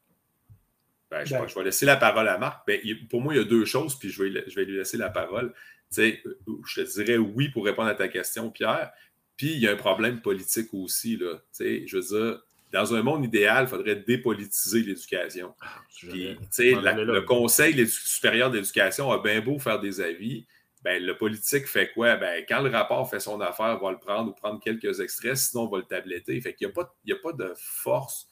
Ben, 1.16 1.26
je, 1.26 1.34
Ben. 1.34 1.48
je 1.48 1.56
vais 1.56 1.64
laisser 1.64 1.86
la 1.86 1.96
parole 1.96 2.28
à 2.28 2.38
Marc. 2.38 2.68
Ben, 2.68 2.80
il- 2.84 3.08
pour 3.08 3.22
moi, 3.22 3.34
il 3.34 3.38
y 3.38 3.42
a 3.42 3.46
deux 3.46 3.64
choses, 3.66 3.98
puis 3.98 4.10
je 4.10 4.22
vais, 4.24 4.44
je 4.48 4.56
vais 4.56 4.66
lui 4.66 4.76
laisser 4.76 4.98
la 4.98 5.10
parole. 5.10 5.54
Tu 5.90 5.96
sais, 6.02 6.24
je 6.68 6.82
te 6.82 6.94
dirais 7.02 7.18
oui 7.18 7.50
pour 7.50 7.64
répondre 7.66 7.88
à 7.90 7.96
ta 7.96 8.08
question, 8.08 8.50
Pierre. 8.52 8.92
Puis 9.38 9.54
il 9.54 9.60
y 9.60 9.68
a 9.68 9.72
un 9.72 9.76
problème 9.78 10.22
politique 10.22 10.74
aussi. 10.74 11.16
Là. 11.18 11.36
Tu 11.36 11.42
sais, 11.52 11.88
je 11.88 11.98
veux 11.98 12.04
dire, 12.04 12.42
dans 12.74 12.94
un 12.96 13.02
monde 13.02 13.24
idéal, 13.24 13.66
il 13.66 13.70
faudrait 13.70 13.96
dépolitiser 13.96 14.82
l'éducation. 14.82 15.54
Puis, 15.98 16.36
tu 16.38 16.48
sais, 16.52 16.72
m'en 16.72 16.82
la- 16.82 16.92
allais 16.92 17.06
là. 17.06 17.14
le 17.14 17.22
Conseil 17.22 17.88
supérieur 17.88 18.52
d'éducation 18.52 19.12
a 19.12 19.22
bien 19.22 19.40
beau 19.42 19.58
faire 19.60 19.80
des 19.80 20.02
avis. 20.02 20.46
Ben, 20.84 21.02
le 21.04 21.18
politique 21.18 21.66
fait 21.68 21.92
quoi? 21.94 22.16
Ben, 22.16 22.44
quand 22.48 22.62
le 22.62 22.70
rapport 22.70 23.10
fait 23.10 23.20
son 23.20 23.40
affaire, 23.42 23.78
on 23.82 23.86
va 23.86 23.92
le 23.92 23.98
prendre 24.00 24.30
ou 24.32 24.34
prendre 24.34 24.60
quelques 24.62 25.00
extraits, 25.00 25.36
sinon 25.38 25.64
on 25.64 25.70
va 25.70 25.78
le 25.78 25.84
tabletter. 25.86 26.40
Fait 26.42 26.54
qu'il 26.54 26.68
n'y 26.68 26.72
a, 26.72 26.76
pas- 26.76 26.94
il 27.06 27.10
y 27.12 27.14
a 27.14 27.20
pas 27.22 27.32
de 27.34 27.54
force 27.58 28.28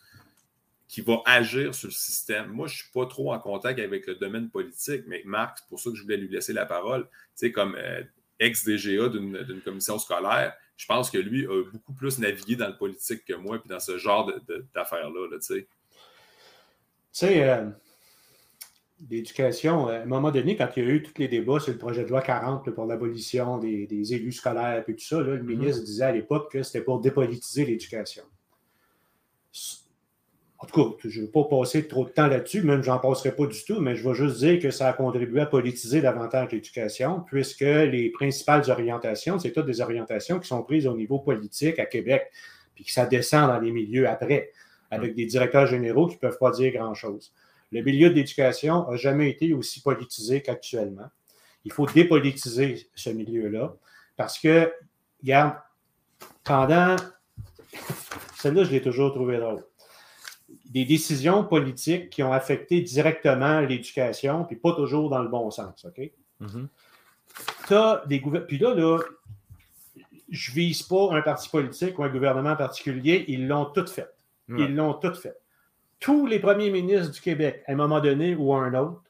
qui 0.94 1.02
va 1.02 1.24
agir 1.26 1.74
sur 1.74 1.88
le 1.88 1.94
système. 1.94 2.50
Moi, 2.50 2.68
je 2.68 2.74
ne 2.74 2.78
suis 2.84 2.92
pas 2.94 3.08
trop 3.08 3.34
en 3.34 3.40
contact 3.40 3.80
avec 3.80 4.06
le 4.06 4.14
domaine 4.14 4.52
politique, 4.52 5.06
mais 5.08 5.24
Marc, 5.26 5.58
c'est 5.58 5.68
pour 5.68 5.80
ça 5.80 5.90
que 5.90 5.96
je 5.96 6.04
voulais 6.04 6.18
lui 6.18 6.28
laisser 6.28 6.54
la 6.54 6.68
parole. 6.68 7.06
Tu 7.06 7.10
sais, 7.34 7.52
comme 7.52 7.74
euh, 7.76 8.04
ex-DGA 8.40 9.10
d'une 9.10 9.62
commission 9.66 9.98
scolaire, 9.98 10.54
je 10.78 10.86
pense 10.86 11.10
que 11.10 11.18
lui 11.18 11.48
a 11.48 11.64
beaucoup 11.64 11.94
plus 11.94 12.20
navigué 12.20 12.56
dans 12.58 12.68
le 12.68 12.78
politique 12.78 13.26
que 13.26 13.34
moi, 13.34 13.58
puis 13.58 13.70
dans 13.70 13.80
ce 13.80 13.98
genre 13.98 14.32
d'affaires-là, 14.76 15.30
là, 15.32 15.40
tu 15.40 15.56
sais. 15.56 15.62
Tu 15.62 15.68
sais, 17.12 17.50
euh, 17.50 17.68
l'éducation, 19.10 19.88
à 19.88 19.96
un 19.96 20.06
moment 20.06 20.30
donné, 20.30 20.56
quand 20.56 20.70
il 20.78 20.84
y 20.84 20.86
a 20.86 20.90
eu 20.92 21.02
tous 21.02 21.18
les 21.18 21.28
débats 21.28 21.60
sur 21.60 21.72
le 21.72 21.80
projet 21.80 22.04
de 22.04 22.10
loi 22.10 22.22
40 22.22 22.70
pour 22.70 22.86
l'abolition 22.86 23.58
des, 23.58 24.14
élus 24.14 24.34
scolaires 24.34 24.84
et 24.88 24.94
tout 24.94 25.04
ça, 25.04 25.22
le 25.22 25.40
mm-hmm. 25.40 25.44
ministre 25.44 25.84
disait 25.84 26.06
à 26.06 26.12
l'époque 26.12 26.52
que 26.52 26.62
c'était 26.62 26.82
pour 26.82 27.02
dépolitiser 27.02 27.66
l'éducation. 27.66 28.26
En 30.64 30.66
tout 30.66 30.82
cas, 30.82 30.98
je 31.10 31.20
ne 31.20 31.26
vais 31.26 31.32
pas 31.32 31.44
passer 31.44 31.90
trop 31.90 32.06
de 32.06 32.10
temps 32.10 32.28
là-dessus, 32.28 32.62
même 32.62 32.82
j'en 32.84 32.98
passerai 32.98 33.36
pas 33.36 33.48
du 33.48 33.66
tout, 33.66 33.82
mais 33.82 33.98
je 33.98 34.08
vais 34.08 34.16
juste 34.16 34.38
dire 34.38 34.62
que 34.62 34.72
ça 34.72 34.88
a 34.88 34.94
contribué 34.94 35.42
à 35.42 35.46
politiser 35.46 36.00
davantage 36.00 36.54
l'éducation, 36.54 37.20
puisque 37.20 37.60
les 37.60 38.10
principales 38.12 38.64
orientations, 38.70 39.38
c'est 39.40 39.52
toutes 39.52 39.66
des 39.66 39.82
orientations 39.82 40.40
qui 40.40 40.48
sont 40.48 40.64
prises 40.64 40.88
au 40.88 40.96
niveau 40.96 41.20
politique 41.20 41.80
à 41.80 41.86
Québec, 41.86 42.32
puis 42.76 42.86
que 42.86 42.94
ça 42.94 43.06
descend 43.06 43.50
dans 43.50 43.60
les 43.60 43.72
milieux 43.72 44.08
après, 44.08 44.52
avec 44.90 45.16
des 45.16 45.26
directeurs 45.26 45.68
généraux 45.68 46.08
qui 46.08 46.16
ne 46.16 46.20
peuvent 46.22 46.38
pas 46.40 46.52
dire 46.52 46.72
grand-chose. 46.72 47.34
Le 47.74 47.82
milieu 47.82 48.10
de 48.10 48.16
l'éducation 48.16 48.90
n'a 48.90 48.96
jamais 48.96 49.30
été 49.30 49.52
aussi 49.52 49.82
politisé 49.82 50.42
qu'actuellement. 50.42 51.10
Il 51.66 51.74
faut 51.74 51.88
dépolitiser 51.88 52.88
ce 52.96 53.10
milieu-là 53.10 53.76
parce 54.16 54.40
que, 54.40 54.72
regarde, 55.22 55.56
pendant. 56.46 56.96
Celle-là, 58.38 58.64
je 58.64 58.72
l'ai 58.72 58.82
toujours 58.82 59.12
trouvé 59.12 59.40
drôle. 59.40 59.66
Des 60.74 60.86
décisions 60.86 61.44
politiques 61.44 62.10
qui 62.10 62.24
ont 62.24 62.34
affecté 62.34 62.82
directement 62.82 63.62
l'éducation, 63.62 64.44
puis 64.44 64.56
pas 64.56 64.74
toujours 64.74 65.10
dans 65.10 65.22
le 65.22 65.30
bon 65.30 65.52
sens, 65.52 65.86
OK? 65.86 66.12
As 67.70 68.04
des 68.08 68.22
Puis 68.48 68.58
là, 68.58 68.74
là, 68.74 69.00
je 70.30 70.52
vise 70.52 70.84
pas 70.84 71.14
un 71.14 71.22
parti 71.22 71.48
politique 71.50 71.98
ou 72.00 72.04
un 72.04 72.10
gouvernement 72.10 72.56
particulier, 72.56 73.26
ils 73.28 73.48
l'ont 73.48 73.66
tout 73.66 73.88
fait. 73.88 74.10
Ils 74.50 74.76
l'ont 74.76 74.94
tout 74.96 75.14
fait 75.16 75.38
tous 76.04 76.26
les 76.26 76.40
premiers 76.40 76.70
ministres 76.70 77.14
du 77.14 77.22
Québec, 77.22 77.64
à 77.66 77.72
un 77.72 77.76
moment 77.76 78.02
donné 78.02 78.36
ou 78.36 78.54
à 78.54 78.58
un 78.58 78.74
autre, 78.74 79.02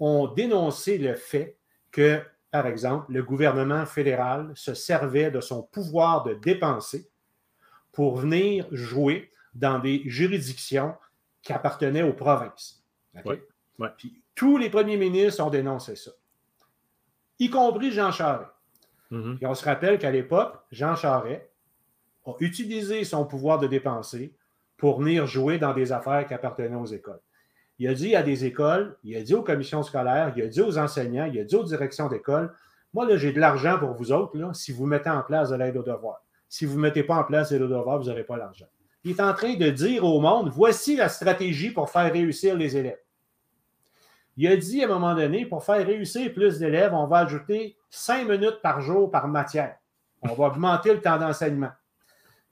ont 0.00 0.28
dénoncé 0.28 0.96
le 0.96 1.14
fait 1.14 1.58
que, 1.90 2.22
par 2.50 2.66
exemple, 2.66 3.12
le 3.12 3.22
gouvernement 3.22 3.84
fédéral 3.84 4.50
se 4.54 4.72
servait 4.72 5.30
de 5.30 5.42
son 5.42 5.62
pouvoir 5.62 6.22
de 6.22 6.32
dépenser 6.32 7.06
pour 7.92 8.16
venir 8.16 8.66
jouer 8.72 9.30
dans 9.54 9.78
des 9.78 10.02
juridictions 10.06 10.94
qui 11.42 11.52
appartenaient 11.52 12.02
aux 12.02 12.12
provinces. 12.12 12.84
tous 14.34 14.56
les 14.58 14.70
premiers 14.70 14.96
ministres 14.96 15.44
ont 15.44 15.50
dénoncé 15.50 15.96
ça, 15.96 16.12
y 17.38 17.50
compris 17.50 17.92
Jean 17.92 18.10
Charest. 18.10 18.50
Mm-hmm. 19.10 19.38
Et 19.42 19.46
on 19.46 19.54
se 19.54 19.64
rappelle 19.64 19.98
qu'à 19.98 20.10
l'époque, 20.10 20.54
Jean 20.70 20.96
Charest 20.96 21.42
a 22.24 22.32
utilisé 22.40 23.04
son 23.04 23.26
pouvoir 23.26 23.58
de 23.58 23.66
dépenser 23.66 24.34
pour 24.76 25.00
venir 25.00 25.26
jouer 25.26 25.58
dans 25.58 25.74
des 25.74 25.92
affaires 25.92 26.26
qui 26.26 26.34
appartenaient 26.34 26.76
aux 26.76 26.86
écoles. 26.86 27.20
Il 27.78 27.88
a 27.88 27.94
dit 27.94 28.14
à 28.14 28.22
des 28.22 28.44
écoles, 28.44 28.96
il 29.02 29.16
a 29.16 29.22
dit 29.22 29.34
aux 29.34 29.42
commissions 29.42 29.82
scolaires, 29.82 30.32
il 30.36 30.42
a 30.42 30.46
dit 30.46 30.60
aux 30.60 30.78
enseignants, 30.78 31.24
il 31.24 31.38
a 31.40 31.44
dit 31.44 31.56
aux 31.56 31.64
directions 31.64 32.08
d'école, 32.08 32.54
moi, 32.94 33.06
là, 33.06 33.16
j'ai 33.16 33.32
de 33.32 33.40
l'argent 33.40 33.78
pour 33.78 33.94
vous 33.94 34.12
autres, 34.12 34.36
là, 34.36 34.52
si 34.52 34.70
vous 34.70 34.86
mettez 34.86 35.08
en 35.08 35.22
place 35.22 35.50
de 35.50 35.56
l'aide 35.56 35.76
aux 35.76 35.82
devoirs. 35.82 36.22
Si 36.48 36.66
vous 36.66 36.76
ne 36.76 36.82
mettez 36.82 37.02
pas 37.02 37.16
en 37.16 37.24
place 37.24 37.50
de 37.50 37.56
l'aide 37.56 37.64
aux 37.64 37.78
devoirs, 37.78 37.98
vous 37.98 38.08
n'aurez 38.08 38.24
pas 38.24 38.36
l'argent. 38.36 38.66
Il 39.04 39.12
est 39.12 39.20
en 39.20 39.34
train 39.34 39.54
de 39.54 39.70
dire 39.70 40.04
au 40.04 40.20
monde, 40.20 40.50
voici 40.52 40.96
la 40.96 41.08
stratégie 41.08 41.70
pour 41.70 41.90
faire 41.90 42.12
réussir 42.12 42.56
les 42.56 42.76
élèves. 42.76 43.00
Il 44.36 44.46
a 44.46 44.56
dit 44.56 44.82
à 44.82 44.86
un 44.86 44.88
moment 44.88 45.14
donné, 45.14 45.44
pour 45.44 45.64
faire 45.64 45.84
réussir 45.84 46.32
plus 46.32 46.58
d'élèves, 46.58 46.94
on 46.94 47.06
va 47.06 47.18
ajouter 47.18 47.76
cinq 47.90 48.28
minutes 48.28 48.60
par 48.62 48.80
jour 48.80 49.10
par 49.10 49.28
matière. 49.28 49.76
On 50.22 50.34
va 50.34 50.46
augmenter 50.46 50.94
le 50.94 51.00
temps 51.00 51.18
d'enseignement. 51.18 51.72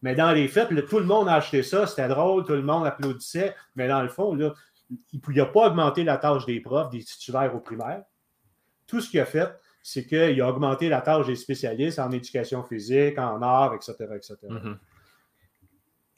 Mais 0.02 0.14
dans 0.14 0.32
les 0.32 0.48
faits, 0.48 0.68
tout 0.88 0.98
le 0.98 1.04
monde 1.04 1.28
a 1.28 1.34
acheté 1.34 1.62
ça, 1.62 1.86
c'était 1.86 2.08
drôle, 2.08 2.44
tout 2.44 2.52
le 2.52 2.62
monde 2.62 2.86
applaudissait, 2.86 3.54
mais 3.76 3.86
dans 3.86 4.02
le 4.02 4.08
fond, 4.08 4.36
il 5.12 5.34
n'a 5.34 5.46
pas 5.46 5.68
augmenté 5.68 6.04
la 6.04 6.16
tâche 6.16 6.46
des 6.46 6.60
profs, 6.60 6.90
des 6.90 7.04
titulaires 7.04 7.54
au 7.54 7.60
primaire. 7.60 8.02
Tout 8.86 9.00
ce 9.00 9.08
qu'il 9.08 9.20
a 9.20 9.26
fait, 9.26 9.48
c'est 9.82 10.04
qu'il 10.06 10.40
a 10.40 10.48
augmenté 10.48 10.88
la 10.88 11.00
tâche 11.00 11.26
des 11.26 11.36
spécialistes 11.36 11.98
en 11.98 12.10
éducation 12.10 12.62
physique, 12.64 13.18
en 13.18 13.40
art, 13.40 13.74
etc. 13.74 13.94
etc. 14.16 14.36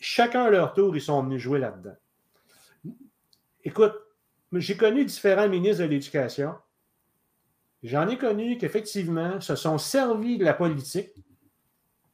Chacun 0.04 0.42
à 0.46 0.50
leur 0.50 0.74
tour, 0.74 0.96
ils 0.96 1.00
sont 1.00 1.22
venus 1.22 1.40
jouer 1.40 1.60
là-dedans. 1.60 1.94
Écoute, 3.62 3.94
j'ai 4.52 4.76
connu 4.76 5.04
différents 5.04 5.48
ministres 5.48 5.84
de 5.84 5.88
l'Éducation. 5.88 6.54
J'en 7.84 8.08
ai 8.08 8.18
connu 8.18 8.58
qu'effectivement 8.58 9.40
se 9.40 9.54
sont 9.54 9.78
servis 9.78 10.38
de 10.38 10.44
la 10.44 10.54
politique 10.54 11.12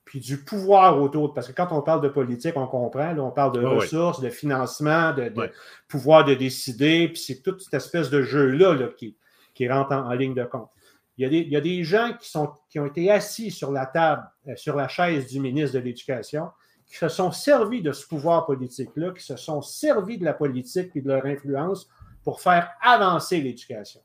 puis 0.04 0.20
du 0.20 0.44
pouvoir 0.44 1.00
autour. 1.00 1.32
Parce 1.32 1.48
que 1.48 1.52
quand 1.52 1.68
on 1.72 1.80
parle 1.80 2.02
de 2.02 2.10
politique, 2.10 2.56
on 2.56 2.66
comprend, 2.66 3.16
on 3.16 3.30
parle 3.30 3.52
de 3.52 3.64
ressources, 3.64 4.20
de 4.20 4.28
financement, 4.28 5.14
de, 5.14 5.32
pouvoir 5.88 6.26
de 6.26 6.34
décider, 6.34 7.08
puis 7.08 7.22
c'est 7.22 7.42
toute 7.42 7.62
cette 7.62 7.74
espèce 7.74 8.10
de 8.10 8.20
jeu-là 8.20 8.76
qui, 8.98 9.16
qui, 9.54 9.66
rentre 9.66 9.92
en, 9.92 10.12
ligne 10.12 10.34
de 10.34 10.44
compte. 10.44 10.68
Il 11.16 11.22
y, 11.22 11.26
a 11.26 11.30
des, 11.30 11.38
il 11.38 11.48
y, 11.48 11.56
a 11.56 11.62
des, 11.62 11.84
gens 11.84 12.12
qui, 12.20 12.28
sont, 12.28 12.52
qui 12.68 12.78
ont 12.78 12.86
été 12.86 13.10
assis 13.10 13.50
sur 13.50 13.72
la 13.72 13.86
table, 13.86 14.22
euh, 14.46 14.56
sur 14.56 14.76
la 14.76 14.88
chaise 14.88 15.26
du 15.26 15.40
ministre 15.40 15.78
de 15.78 15.82
l'Éducation, 15.82 16.50
qui 16.88 16.96
se 16.96 17.08
sont 17.08 17.32
servis 17.32 17.82
de 17.82 17.92
ce 17.92 18.06
pouvoir 18.06 18.46
politique-là, 18.46 19.12
qui 19.12 19.22
se 19.22 19.36
sont 19.36 19.60
servis 19.60 20.18
de 20.18 20.24
la 20.24 20.32
politique 20.32 20.90
et 20.94 21.02
de 21.02 21.08
leur 21.08 21.26
influence 21.26 21.88
pour 22.24 22.40
faire 22.40 22.70
avancer 22.80 23.40
l'éducation. 23.40 24.00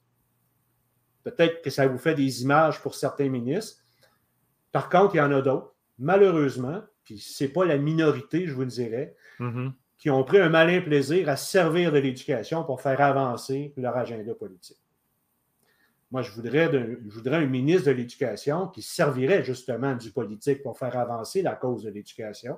Peut-être 1.23 1.61
que 1.61 1.69
ça 1.69 1.88
vous 1.88 1.97
fait 1.97 2.15
des 2.15 2.41
images 2.41 2.81
pour 2.81 2.95
certains 2.95 3.29
ministres. 3.29 3.81
Par 4.71 4.89
contre, 4.89 5.15
il 5.15 5.19
y 5.19 5.21
en 5.21 5.31
a 5.31 5.41
d'autres 5.41 5.73
malheureusement, 5.97 6.81
puis 7.03 7.19
ce 7.19 7.43
n'est 7.43 7.49
pas 7.49 7.65
la 7.65 7.77
minorité, 7.77 8.45
je 8.45 8.53
vous 8.53 8.61
le 8.61 8.67
dirais, 8.67 9.15
mm-hmm. 9.39 9.71
qui 9.97 10.09
ont 10.09 10.23
pris 10.23 10.39
un 10.39 10.49
malin 10.49 10.81
plaisir 10.81 11.29
à 11.29 11.36
servir 11.36 11.91
de 11.91 11.99
l'éducation 11.99 12.63
pour 12.63 12.81
faire 12.81 12.99
avancer 13.01 13.73
leur 13.77 13.95
agenda 13.95 14.34
politique. 14.34 14.79
Moi, 16.11 16.21
je 16.21 16.31
voudrais, 16.31 16.71
je 16.71 17.15
voudrais 17.15 17.38
un 17.38 17.47
ministre 17.47 17.88
de 17.88 17.91
l'Éducation 17.91 18.67
qui 18.67 18.84
servirait 18.84 19.43
justement 19.43 19.95
du 19.95 20.11
politique 20.11 20.61
pour 20.61 20.77
faire 20.77 20.95
avancer 20.95 21.41
la 21.41 21.55
cause 21.55 21.84
de 21.84 21.89
l'éducation, 21.89 22.57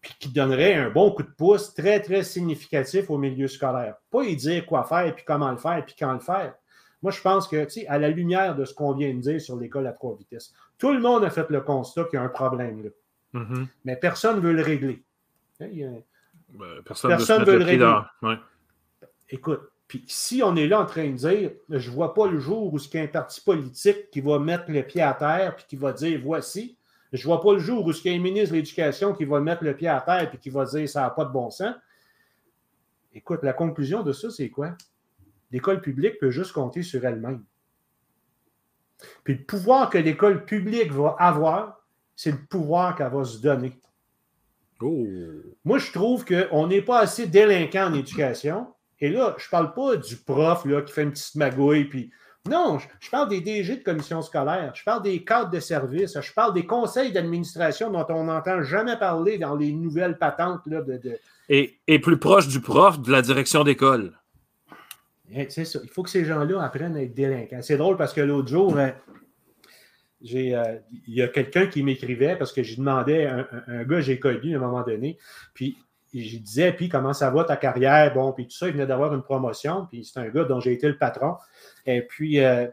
puis 0.00 0.14
qui 0.18 0.28
donnerait 0.30 0.74
un 0.74 0.90
bon 0.90 1.10
coup 1.12 1.22
de 1.22 1.30
pouce 1.30 1.74
très, 1.74 2.00
très 2.00 2.22
significatif 2.22 3.10
au 3.10 3.18
milieu 3.18 3.48
scolaire. 3.48 3.96
Pas 4.10 4.24
y 4.24 4.34
dire 4.36 4.64
quoi 4.64 4.84
faire, 4.84 5.14
puis 5.14 5.24
comment 5.26 5.50
le 5.50 5.58
faire, 5.58 5.84
puis 5.84 5.94
quand 5.98 6.12
le 6.12 6.20
faire. 6.20 6.54
Moi, 7.02 7.12
je 7.12 7.20
pense 7.20 7.48
que, 7.48 7.64
tu 7.64 7.80
sais, 7.80 7.86
à 7.86 7.98
la 7.98 8.08
lumière 8.08 8.54
de 8.56 8.64
ce 8.64 8.74
qu'on 8.74 8.92
vient 8.92 9.12
de 9.12 9.20
dire 9.20 9.40
sur 9.40 9.56
l'école 9.56 9.86
à 9.86 9.92
trois 9.92 10.16
vitesses, 10.16 10.52
tout 10.78 10.92
le 10.92 11.00
monde 11.00 11.24
a 11.24 11.30
fait 11.30 11.48
le 11.50 11.60
constat 11.60 12.04
qu'il 12.04 12.14
y 12.14 12.16
a 12.16 12.22
un 12.22 12.28
problème 12.28 12.82
là. 12.82 12.90
Mm-hmm. 13.40 13.66
Mais 13.84 13.96
personne 13.96 14.36
ne 14.36 14.40
veut 14.40 14.52
le 14.52 14.62
régler. 14.62 15.02
Ben, 15.60 16.02
personne 16.84 17.40
ne 17.40 17.44
veut, 17.44 17.58
le 17.58 17.64
régler. 17.64 18.36
Écoute, 19.28 19.60
puis 19.86 20.04
si 20.06 20.42
on 20.42 20.56
est 20.56 20.66
là 20.66 20.80
en 20.80 20.86
train 20.86 21.08
de 21.08 21.16
dire, 21.16 21.50
je 21.68 21.90
ne 21.90 21.94
vois 21.94 22.14
pas 22.14 22.26
le 22.26 22.38
jour 22.38 22.72
où 22.72 22.78
il 22.78 22.94
y 22.94 22.98
a 22.98 23.02
un 23.02 23.06
parti 23.06 23.40
politique 23.40 24.10
qui 24.10 24.20
va 24.20 24.38
mettre 24.38 24.64
le 24.68 24.82
pied 24.82 25.02
à 25.02 25.14
terre 25.14 25.56
puis 25.56 25.64
qui 25.68 25.76
va 25.76 25.92
dire 25.92 26.20
voici, 26.22 26.76
je 27.12 27.22
ne 27.22 27.24
vois 27.24 27.40
pas 27.40 27.52
le 27.52 27.58
jour 27.58 27.84
où 27.84 27.90
il 27.90 28.10
y 28.10 28.14
a 28.14 28.16
un 28.16 28.22
ministre 28.22 28.50
de 28.50 28.56
l'Éducation 28.56 29.12
qui 29.14 29.24
va 29.24 29.40
mettre 29.40 29.64
le 29.64 29.74
pied 29.74 29.88
à 29.88 30.00
terre 30.00 30.28
puis 30.30 30.38
qui 30.38 30.50
va 30.50 30.64
dire 30.64 30.88
ça 30.88 31.02
n'a 31.02 31.10
pas 31.10 31.24
de 31.24 31.32
bon 31.32 31.50
sens. 31.50 31.74
Écoute, 33.12 33.40
la 33.42 33.52
conclusion 33.52 34.02
de 34.02 34.12
ça, 34.12 34.30
c'est 34.30 34.50
quoi? 34.50 34.76
l'école 35.50 35.80
publique 35.80 36.18
peut 36.18 36.30
juste 36.30 36.52
compter 36.52 36.82
sur 36.82 37.04
elle-même. 37.04 37.44
Puis 39.24 39.34
le 39.34 39.44
pouvoir 39.44 39.90
que 39.90 39.98
l'école 39.98 40.44
publique 40.44 40.92
va 40.92 41.16
avoir, 41.18 41.84
c'est 42.14 42.32
le 42.32 42.38
pouvoir 42.48 42.94
qu'elle 42.96 43.12
va 43.12 43.24
se 43.24 43.38
donner. 43.38 43.78
Oh. 44.80 45.06
Moi, 45.64 45.78
je 45.78 45.92
trouve 45.92 46.24
qu'on 46.24 46.66
n'est 46.66 46.82
pas 46.82 47.00
assez 47.00 47.26
délinquant 47.26 47.90
en 47.90 47.94
éducation. 47.94 48.72
Et 48.98 49.08
là, 49.08 49.34
je 49.38 49.46
ne 49.46 49.50
parle 49.50 49.74
pas 49.74 49.96
du 49.96 50.16
prof 50.16 50.64
là, 50.64 50.82
qui 50.82 50.92
fait 50.92 51.02
une 51.02 51.12
petite 51.12 51.34
magouille. 51.34 51.84
Puis... 51.84 52.10
Non, 52.48 52.78
je, 53.00 53.10
parle 53.10 53.28
des 53.28 53.40
DG 53.42 53.76
de 53.76 53.82
commission 53.82 54.22
scolaire. 54.22 54.72
Je 54.74 54.82
parle 54.82 55.02
des 55.02 55.22
cadres 55.24 55.50
de 55.50 55.60
service. 55.60 56.18
Je 56.18 56.32
parle 56.32 56.54
des 56.54 56.64
conseils 56.64 57.12
d'administration 57.12 57.90
dont 57.90 58.06
on 58.08 58.24
n'entend 58.24 58.62
jamais 58.62 58.98
parler 58.98 59.36
dans 59.36 59.56
les 59.56 59.72
nouvelles 59.72 60.16
patentes. 60.16 60.62
Là, 60.66 60.80
de, 60.80 61.18
Et, 61.50 61.78
et, 61.86 61.98
plus 61.98 62.18
proche 62.18 62.48
du 62.48 62.60
prof, 62.60 63.00
de 63.00 63.12
la 63.12 63.20
direction 63.20 63.62
d'école. 63.62 64.18
Eh, 65.32 65.48
il 65.54 65.90
faut 65.92 66.02
que 66.02 66.10
ces 66.10 66.24
gens-là 66.24 66.62
apprennent 66.62 66.96
à 66.96 67.02
être 67.02 67.14
délinquants. 67.14 67.62
C'est 67.62 67.76
drôle 67.76 67.96
parce 67.96 68.14
que 68.14 68.22
l'autre 68.22 68.48
jour, 68.48 68.76
euh, 68.76 68.88
euh, 70.34 70.78
il 71.06 71.14
y 71.14 71.22
a 71.22 71.28
quelqu'un 71.28 71.66
qui 71.66 71.82
m'écrivait 71.82 72.36
parce 72.36 72.52
que 72.52 72.62
j'ai 72.62 72.76
demandé 72.76 73.26
un, 73.26 73.46
un, 73.68 73.84
gars 73.84 74.00
j'ai 74.00 74.18
connu 74.18 74.54
à 74.54 74.58
un 74.58 74.60
moment 74.60 74.82
donné, 74.82 75.18
puis 75.54 75.78
je 76.12 76.38
disais, 76.38 76.72
puis 76.72 76.88
comment 76.88 77.12
ça 77.12 77.30
va 77.30 77.44
ta 77.44 77.56
carrière? 77.56 78.12
Bon, 78.14 78.32
puis 78.32 78.46
tout 78.46 78.56
ça, 78.56 78.66
il 78.66 78.72
venait 78.72 78.86
d'avoir 78.86 79.14
une 79.14 79.22
promotion, 79.22 79.86
puis 79.90 80.04
c'est 80.04 80.18
un 80.18 80.28
gars 80.28 80.44
dont 80.44 80.60
j'ai 80.60 80.72
été 80.72 80.88
le 80.88 80.98
patron. 80.98 81.36
Et 81.86 82.02
puis, 82.02 82.40
euh, 82.40 82.66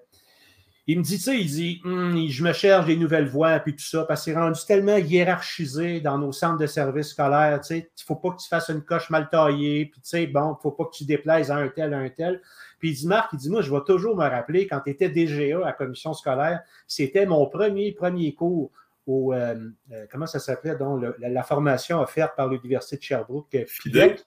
il 0.89 0.97
me 0.97 1.03
dit, 1.03 1.17
tu 1.17 1.23
sais, 1.23 1.37
il 1.37 1.47
dit, 1.47 1.81
hum, 1.83 2.27
je 2.29 2.43
me 2.43 2.53
cherche 2.53 2.85
des 2.85 2.95
nouvelles 2.95 3.27
voies, 3.27 3.59
puis 3.59 3.75
tout 3.75 3.83
ça, 3.83 4.05
parce 4.05 4.21
que 4.21 4.31
c'est 4.31 4.37
rendu 4.37 4.59
tellement 4.65 4.95
hiérarchisé 4.95 5.99
dans 5.99 6.17
nos 6.17 6.31
centres 6.31 6.59
de 6.59 6.65
services 6.65 7.09
scolaires, 7.09 7.59
tu 7.59 7.67
sais, 7.67 7.77
il 7.79 7.81
ne 7.81 8.05
faut 8.05 8.15
pas 8.15 8.31
que 8.31 8.41
tu 8.41 8.47
fasses 8.47 8.69
une 8.69 8.81
coche 8.81 9.09
mal 9.09 9.29
taillée, 9.29 9.87
puis 9.87 9.99
tu 9.99 10.09
sais, 10.09 10.27
bon, 10.27 10.47
il 10.47 10.51
ne 10.51 10.61
faut 10.61 10.71
pas 10.71 10.85
que 10.85 10.95
tu 10.95 11.03
déplaises 11.03 11.51
à 11.51 11.57
un 11.57 11.67
tel, 11.67 11.93
à 11.93 11.97
un 11.99 12.09
tel. 12.09 12.41
Puis 12.79 12.91
il 12.91 12.95
dit, 12.95 13.07
Marc, 13.07 13.33
il 13.33 13.39
dit, 13.39 13.49
moi, 13.49 13.61
je 13.61 13.71
vais 13.71 13.81
toujours 13.85 14.15
me 14.15 14.23
rappeler, 14.23 14.65
quand 14.65 14.79
tu 14.79 14.91
étais 14.91 15.09
DGA 15.09 15.57
à 15.57 15.65
la 15.65 15.73
commission 15.73 16.13
scolaire, 16.13 16.61
c'était 16.87 17.25
mon 17.25 17.45
premier, 17.47 17.91
premier 17.91 18.33
cours 18.33 18.71
au, 19.07 19.33
euh, 19.33 19.55
euh, 19.91 20.05
comment 20.11 20.27
ça 20.27 20.39
s'appelait, 20.39 20.75
donc, 20.75 21.03
la, 21.17 21.43
formation 21.43 21.99
offerte 22.01 22.35
par 22.35 22.49
l'Université 22.49 22.97
de 22.97 23.01
Sherbrooke, 23.01 23.57
PIDEC. 23.81 24.23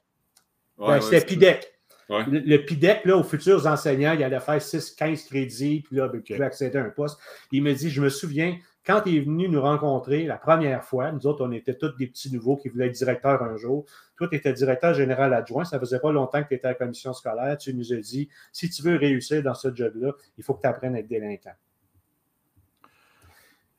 Ben, 0.78 1.00
c'était 1.00 1.24
PIDEC. 1.24 1.72
Le, 2.08 2.56
PIDEC, 2.56 3.04
là, 3.04 3.16
aux 3.16 3.22
futurs 3.22 3.66
enseignants, 3.66 4.14
il 4.14 4.24
allait 4.24 4.40
faire 4.40 4.58
6-15 4.58 5.26
crédits, 5.26 5.82
puis 5.86 5.96
là, 5.96 6.08
ben, 6.08 6.20
pouvait 6.22 6.42
accéder 6.42 6.78
à 6.78 6.84
un 6.84 6.90
poste. 6.90 7.20
Il 7.52 7.62
me 7.62 7.72
dit, 7.72 7.90
je 7.90 8.00
me 8.00 8.08
souviens, 8.08 8.58
quand 8.84 9.02
il 9.04 9.18
est 9.18 9.20
venu 9.20 9.48
nous 9.48 9.60
rencontrer 9.60 10.24
la 10.24 10.38
première 10.38 10.82
fois, 10.82 11.12
nous 11.12 11.26
autres, 11.26 11.46
on 11.46 11.52
était 11.52 11.74
tous 11.74 11.94
des 11.98 12.06
petits 12.06 12.32
nouveaux 12.32 12.56
qui 12.56 12.70
voulaient 12.70 12.86
être 12.86 12.94
directeurs 12.94 13.42
un 13.42 13.56
jour. 13.56 13.84
Toi, 14.16 14.28
tu 14.28 14.36
étais 14.36 14.52
directeur 14.54 14.94
général 14.94 15.34
adjoint. 15.34 15.64
Ça 15.64 15.78
faisait 15.78 16.00
pas 16.00 16.10
longtemps 16.10 16.42
que 16.42 16.48
tu 16.48 16.54
étais 16.54 16.66
à 16.66 16.70
la 16.70 16.74
commission 16.74 17.12
scolaire. 17.12 17.58
Tu 17.58 17.74
nous 17.74 17.92
as 17.92 17.98
dit, 17.98 18.28
si 18.52 18.70
tu 18.70 18.82
veux 18.82 18.96
réussir 18.96 19.42
dans 19.42 19.54
ce 19.54 19.72
job-là, 19.72 20.14
il 20.38 20.42
faut 20.42 20.54
que 20.54 20.62
tu 20.62 20.66
apprennes 20.66 20.96
à 20.96 21.00
être 21.00 21.08
délinquant. 21.08 21.52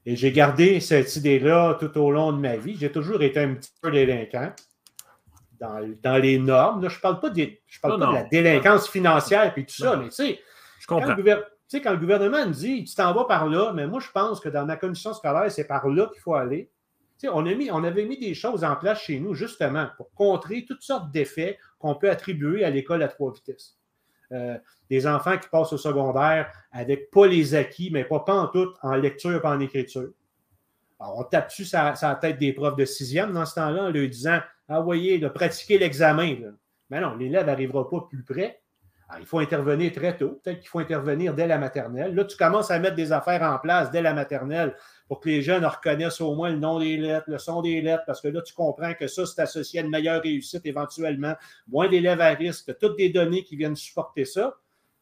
Et 0.05 0.15
j'ai 0.15 0.31
gardé 0.31 0.79
cette 0.79 1.15
idée-là 1.15 1.77
tout 1.79 1.95
au 1.97 2.11
long 2.11 2.31
de 2.31 2.39
ma 2.39 2.57
vie. 2.57 2.75
J'ai 2.79 2.91
toujours 2.91 3.21
été 3.21 3.39
un 3.39 3.53
petit 3.53 3.71
peu 3.81 3.91
délinquant 3.91 4.51
dans, 5.59 6.17
les 6.17 6.39
normes. 6.39 6.89
je 6.89 6.95
ne 6.95 7.01
parle 7.01 7.19
pas, 7.19 7.29
de, 7.29 7.49
je 7.67 7.79
parle 7.79 7.99
pas 7.99 8.07
de 8.07 8.13
la 8.13 8.23
délinquance 8.23 8.89
financière 8.89 9.53
et 9.55 9.63
tout 9.63 9.73
ça, 9.73 9.95
mais 9.95 10.05
tu 10.05 10.15
sais, 10.15 10.39
je 10.79 10.87
comprends. 10.87 11.15
Quand 11.15 11.17
le, 11.17 11.79
quand 11.79 11.91
le 11.91 11.97
gouvernement 11.97 12.45
dit 12.47 12.83
tu 12.83 12.95
t'en 12.95 13.13
vas 13.13 13.25
par 13.25 13.47
là, 13.47 13.71
mais 13.73 13.87
moi, 13.87 13.99
je 13.99 14.09
pense 14.11 14.39
que 14.39 14.49
dans 14.49 14.65
ma 14.65 14.75
commission 14.75 15.13
scolaire, 15.13 15.51
c'est 15.51 15.67
par 15.67 15.87
là 15.87 16.07
qu'il 16.11 16.21
faut 16.21 16.33
aller. 16.33 16.71
on, 17.25 17.45
a 17.45 17.53
mis, 17.53 17.69
on 17.71 17.83
avait 17.83 18.05
mis 18.05 18.17
des 18.17 18.33
choses 18.33 18.63
en 18.63 18.75
place 18.75 19.01
chez 19.01 19.19
nous, 19.19 19.35
justement, 19.35 19.87
pour 19.97 20.11
contrer 20.13 20.65
toutes 20.67 20.81
sortes 20.81 21.11
d'effets 21.11 21.59
qu'on 21.79 21.95
peut 21.95 22.09
attribuer 22.09 22.63
à 22.63 22.71
l'école 22.71 23.03
à 23.03 23.07
trois 23.07 23.31
vitesses. 23.31 23.77
Euh, 24.31 24.57
des 24.89 25.07
enfants 25.07 25.37
qui 25.37 25.47
passent 25.49 25.73
au 25.73 25.77
secondaire 25.77 26.51
avec 26.71 27.11
pas 27.11 27.27
les 27.27 27.55
acquis, 27.55 27.89
mais 27.91 28.03
pas, 28.03 28.19
pas 28.19 28.33
en 28.33 28.47
tout, 28.47 28.73
en 28.81 28.95
lecture 28.95 29.43
et 29.43 29.47
en 29.47 29.59
écriture. 29.59 30.09
Alors, 30.99 31.19
on 31.19 31.23
tape 31.23 31.47
dessus 31.47 31.65
sa, 31.65 31.93
tête 32.21 32.37
des 32.37 32.53
profs 32.53 32.75
de 32.75 32.85
sixième 32.85 33.31
dans 33.33 33.45
ce 33.45 33.55
temps-là 33.55 33.83
en 33.83 33.89
lui 33.89 34.07
disant 34.09 34.39
Ah, 34.69 34.81
voyez, 34.81 35.17
de 35.17 35.27
pratiquer 35.27 35.77
l'examen. 35.77 36.35
Mais 36.89 36.99
non, 37.01 37.15
l'élève 37.15 37.45
n'arrivera 37.45 37.89
pas 37.89 38.01
plus 38.09 38.23
près. 38.23 38.61
il 39.19 39.25
faut 39.25 39.39
intervenir 39.39 39.91
très 39.91 40.15
tôt. 40.15 40.39
Peut-être 40.43 40.59
qu'il 40.59 40.69
faut 40.69 40.79
intervenir 40.79 41.33
dès 41.33 41.47
la 41.47 41.57
maternelle. 41.57 42.13
Là, 42.13 42.25
tu 42.25 42.37
commences 42.37 42.69
à 42.69 42.79
mettre 42.79 42.95
des 42.95 43.11
affaires 43.11 43.41
en 43.43 43.57
place 43.57 43.91
dès 43.91 44.01
la 44.01 44.13
maternelle 44.13 44.75
pour 45.11 45.19
que 45.19 45.27
les 45.27 45.41
jeunes 45.41 45.65
reconnaissent 45.65 46.21
au 46.21 46.33
moins 46.35 46.51
le 46.51 46.57
nom 46.57 46.79
des 46.79 46.95
lettres, 46.95 47.25
le 47.27 47.37
son 47.37 47.61
des 47.61 47.81
lettres, 47.81 48.03
parce 48.07 48.21
que 48.21 48.29
là, 48.29 48.41
tu 48.41 48.53
comprends 48.53 48.93
que 48.93 49.07
ça, 49.07 49.25
c'est 49.25 49.41
associé 49.41 49.81
à 49.81 49.83
une 49.83 49.89
meilleure 49.89 50.21
réussite 50.21 50.65
éventuellement, 50.65 51.35
moins 51.67 51.89
d'élèves 51.89 52.21
à 52.21 52.29
risque, 52.29 52.73
toutes 52.79 52.95
des 52.95 53.09
données 53.09 53.43
qui 53.43 53.57
viennent 53.57 53.75
supporter 53.75 54.23
ça. 54.23 54.55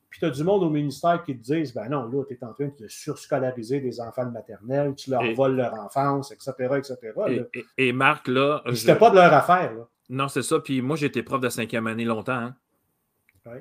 Puis 0.10 0.20
tu 0.20 0.26
as 0.26 0.32
du 0.32 0.44
monde 0.44 0.64
au 0.64 0.72
ministère 0.72 1.22
qui 1.22 1.38
te 1.38 1.44
disent 1.44 1.76
ben 1.76 1.90
non, 1.90 2.08
là, 2.08 2.24
tu 2.28 2.34
es 2.34 2.44
en 2.44 2.54
train 2.54 2.72
de 2.76 2.88
surscolariser 2.88 3.82
des 3.82 4.02
enfants 4.02 4.26
de 4.26 4.32
maternelle, 4.32 4.96
tu 4.96 5.12
leur 5.12 5.22
voles 5.36 5.56
leur 5.56 5.76
enfance, 5.76 6.32
etc. 6.32 6.54
etc. 6.80 7.46
Et, 7.78 7.94
Marc, 7.94 8.30
là. 8.30 8.64
C'était 8.74 8.96
pas 8.96 9.12
de 9.12 9.16
leur 9.16 9.32
affaire. 9.32 9.76
Là. 9.76 9.88
Non, 10.10 10.28
c'est 10.28 10.42
ça. 10.42 10.60
Puis 10.60 10.82
moi, 10.82 10.96
j'étais 10.96 11.22
prof 11.22 11.40
de 11.40 11.50
cinquième 11.50 11.86
année 11.86 12.06
longtemps. 12.06 12.34
Hein. 12.34 12.56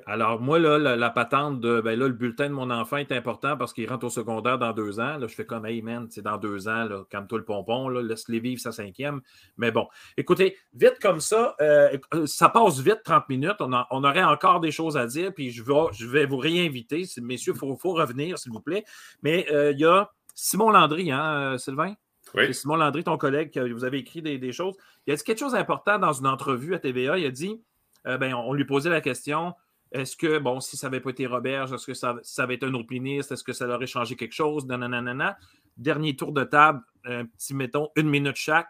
Alors, 0.05 0.39
moi, 0.39 0.59
là, 0.59 0.77
la, 0.77 1.09
patente 1.09 1.59
de 1.59 1.81
ben 1.81 1.97
là, 1.97 2.07
le 2.07 2.13
bulletin 2.13 2.47
de 2.49 2.53
mon 2.53 2.69
enfant 2.69 2.97
est 2.97 3.11
important 3.11 3.57
parce 3.57 3.73
qu'il 3.73 3.87
rentre 3.89 4.05
au 4.05 4.09
secondaire 4.09 4.57
dans 4.57 4.73
deux 4.73 4.99
ans. 4.99 5.17
Là, 5.17 5.27
je 5.27 5.35
fais 5.35 5.45
comme 5.45 5.65
Hey 5.65 5.81
man, 5.81 6.07
c'est 6.09 6.21
dans 6.21 6.37
deux 6.37 6.67
ans, 6.67 6.85
là, 6.85 7.03
calme-toi 7.09 7.39
le 7.39 7.45
pompon, 7.45 7.89
laisse-les 7.89 8.39
vivre 8.39 8.61
sa 8.61 8.71
cinquième. 8.71 9.21
Mais 9.57 9.71
bon, 9.71 9.87
écoutez, 10.17 10.57
vite 10.73 10.97
comme 11.01 11.19
ça, 11.19 11.55
euh, 11.61 11.97
ça 12.25 12.49
passe 12.49 12.79
vite, 12.79 13.01
30 13.03 13.29
minutes. 13.29 13.57
On, 13.59 13.71
on, 13.89 14.03
aurait 14.03 14.23
encore 14.23 14.59
des 14.59 14.71
choses 14.71 14.97
à 14.97 15.07
dire, 15.07 15.33
puis 15.33 15.51
je 15.51 15.63
vais, 15.63 15.73
je 15.93 16.07
vais 16.07 16.25
vous 16.25 16.37
réinviter. 16.37 17.05
Messieurs, 17.21 17.53
il 17.53 17.59
faut, 17.59 17.75
faut, 17.75 17.93
revenir, 17.93 18.37
s'il 18.37 18.51
vous 18.51 18.61
plaît. 18.61 18.83
Mais 19.23 19.47
euh, 19.51 19.71
il 19.71 19.79
y 19.79 19.85
a 19.85 20.09
Simon 20.35 20.71
Landry, 20.71 21.11
hein, 21.11 21.53
euh, 21.53 21.57
Sylvain? 21.57 21.93
Oui. 22.35 22.53
Simon 22.53 22.75
Landry, 22.75 23.03
ton 23.03 23.17
collègue, 23.17 23.57
vous 23.57 23.83
avez 23.83 23.97
écrit 23.97 24.21
des, 24.21 24.37
des, 24.37 24.51
choses. 24.51 24.75
Il 25.07 25.13
a 25.13 25.15
dit 25.15 25.23
quelque 25.23 25.39
chose 25.39 25.53
d'important 25.53 25.97
dans 25.97 26.13
une 26.13 26.27
entrevue 26.27 26.75
à 26.75 26.79
TVA. 26.79 27.17
Il 27.17 27.25
a 27.25 27.31
dit 27.31 27.59
ben, 28.05 28.33
on 28.33 28.53
lui 28.53 28.65
posait 28.65 28.89
la 28.89 29.01
question 29.01 29.53
est-ce 29.91 30.15
que, 30.15 30.37
bon, 30.37 30.59
si 30.59 30.77
ça 30.77 30.87
n'avait 30.87 30.99
pas 30.99 31.09
été 31.09 31.25
Roberge, 31.25 31.73
est-ce 31.73 31.85
que 31.85 31.93
ça, 31.93 32.19
avait 32.37 32.55
été 32.55 32.65
un 32.65 32.73
autre 32.73 32.91
ministre? 32.91 33.33
Est-ce 33.33 33.43
que 33.43 33.53
ça 33.53 33.67
aurait 33.67 33.87
changé 33.87 34.15
quelque 34.15 34.33
chose? 34.33 34.67
Dernier 35.77 36.15
tour 36.15 36.31
de 36.31 36.43
table, 36.43 36.81
un 37.05 37.25
petit, 37.25 37.55
mettons, 37.55 37.89
une 37.95 38.09
minute 38.09 38.35
chaque. 38.35 38.69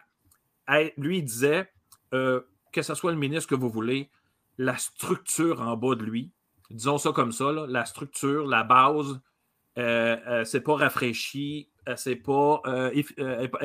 lui, 0.96 1.18
il 1.18 1.24
disait 1.24 1.70
euh, 2.14 2.40
que 2.72 2.82
ce 2.82 2.94
soit 2.94 3.12
le 3.12 3.18
ministre 3.18 3.50
que 3.50 3.54
vous 3.54 3.68
voulez, 3.68 4.10
la 4.56 4.76
structure 4.76 5.60
en 5.60 5.76
bas 5.76 5.94
de 5.94 6.04
lui, 6.04 6.30
disons 6.70 6.98
ça 6.98 7.12
comme 7.12 7.32
ça, 7.32 7.52
la 7.52 7.84
structure, 7.84 8.46
la 8.46 8.62
base, 8.62 9.20
euh, 9.78 10.16
euh, 10.26 10.44
c'est 10.44 10.60
pas 10.60 10.76
rafraîchi, 10.76 11.68
c'est 11.96 12.16
pas, 12.16 12.62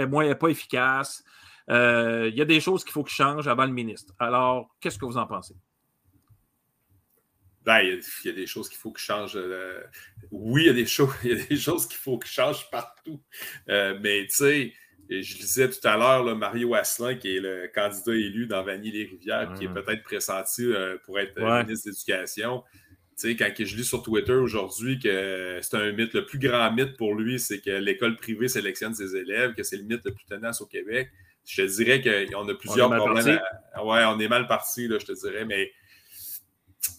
moins, 0.10 0.36
pas 0.36 0.48
efficace. 0.50 1.24
Il 1.70 2.34
y 2.36 2.42
a 2.42 2.46
des 2.46 2.60
choses 2.60 2.84
qu'il 2.84 2.94
faut 2.94 3.04
que 3.04 3.12
change 3.12 3.48
avant 3.48 3.66
le 3.66 3.72
ministre. 3.72 4.14
Alors, 4.20 4.76
qu'est-ce 4.82 4.98
que 4.98 5.06
vous 5.06 5.18
en 5.18 5.28
pensez? 5.28 5.56
Ben, 7.66 7.80
il, 7.80 8.00
y 8.26 8.30
a, 8.30 8.32
des 8.34 8.46
choses 8.46 8.70
qu'il 8.70 8.78
faut 8.78 8.92
que 8.92 9.00
change. 9.00 9.34
Euh, 9.36 9.82
oui, 10.30 10.64
il 10.64 10.68
y, 10.68 10.70
a 10.70 10.74
des 10.74 10.86
choses, 10.86 11.14
il 11.24 11.32
y 11.32 11.42
a 11.42 11.46
des 11.46 11.58
choses 11.58 11.88
qu'il 11.88 11.98
faut 11.98 12.18
que 12.18 12.28
change 12.28 12.70
partout. 12.70 13.22
Euh, 13.70 13.98
mais 14.02 14.28
tu 14.28 14.36
sais, 14.36 14.74
je 15.10 15.36
disais 15.36 15.70
tout 15.70 15.86
à 15.88 15.98
l'heure, 15.98 16.36
Mario 16.36 16.76
Asselin, 16.76 17.16
qui 17.16 17.38
est 17.38 17.40
le 17.40 17.70
candidat 17.74 18.14
élu 18.14 18.46
dans 18.46 18.64
Vanille-les-Rivières, 18.64 19.54
qui 19.58 19.66
est 19.66 19.70
peut-être 19.74 20.04
pressenti 20.04 20.64
euh, 20.64 20.98
pour 21.06 21.20
être 21.20 21.40
ministre 21.40 21.90
d'éducation. 21.90 22.64
Tu 23.18 23.30
sais, 23.30 23.36
quand 23.36 23.50
je 23.58 23.76
lis 23.76 23.86
sur 23.86 24.04
Twitter 24.04 24.34
aujourd'hui 24.34 25.00
que 25.00 25.60
c'est 25.62 25.78
un 25.78 25.92
mythe, 25.92 26.14
le 26.14 26.26
plus 26.26 26.38
grand 26.38 26.72
mythe 26.72 26.98
pour 26.98 27.16
lui, 27.16 27.40
c'est 27.40 27.62
que 27.62 27.72
l'école 27.72 28.18
privée 28.18 28.50
sélectionne 28.50 28.94
ses 28.94 29.16
élèves, 29.16 29.54
que 29.54 29.64
c'est 29.64 29.78
le 29.78 29.84
mythe 29.84 30.02
le 30.06 30.14
plus 30.14 30.26
tenace 30.26 30.62
au 30.62 30.66
Québec. 30.68 31.10
Je 31.48 31.62
te 31.62 31.68
dirais 31.68 32.02
qu'on 32.02 32.48
a 32.48 32.54
plusieurs 32.54 32.94
problèmes. 32.96 33.40
Ouais, 33.84 34.04
on 34.06 34.20
est 34.20 34.28
mal 34.28 34.48
parti, 34.48 34.88
je 34.88 35.06
te 35.06 35.14
dirais, 35.14 35.46
mais 35.46 35.72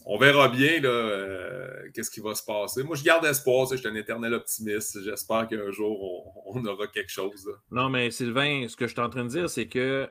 on 0.04 0.18
verra 0.18 0.48
bien 0.48 0.82
euh, 0.84 1.88
qu'est-ce 1.94 2.10
qui 2.10 2.20
va 2.20 2.34
se 2.34 2.44
passer. 2.44 2.82
Moi, 2.82 2.96
je 2.96 3.04
garde 3.04 3.24
espoir. 3.24 3.66
Je 3.70 3.76
suis 3.76 3.88
un 3.88 3.94
éternel 3.94 4.34
optimiste. 4.34 5.02
J'espère 5.02 5.48
qu'un 5.48 5.70
jour, 5.70 6.32
on, 6.46 6.64
aura 6.64 6.86
quelque 6.86 7.10
chose. 7.10 7.48
Non, 7.70 7.88
mais 7.88 8.10
Sylvain, 8.10 8.66
ce 8.68 8.76
que 8.76 8.86
je 8.86 8.92
suis 8.92 9.00
en 9.00 9.10
train 9.10 9.24
de 9.24 9.30
dire, 9.30 9.50
c'est 9.50 9.66
que 9.66 10.08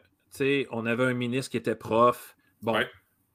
on 0.71 0.85
avait 0.85 1.05
un 1.05 1.13
ministre 1.13 1.51
qui 1.51 1.57
était 1.57 1.75
prof. 1.75 2.35
Bon, 2.61 2.75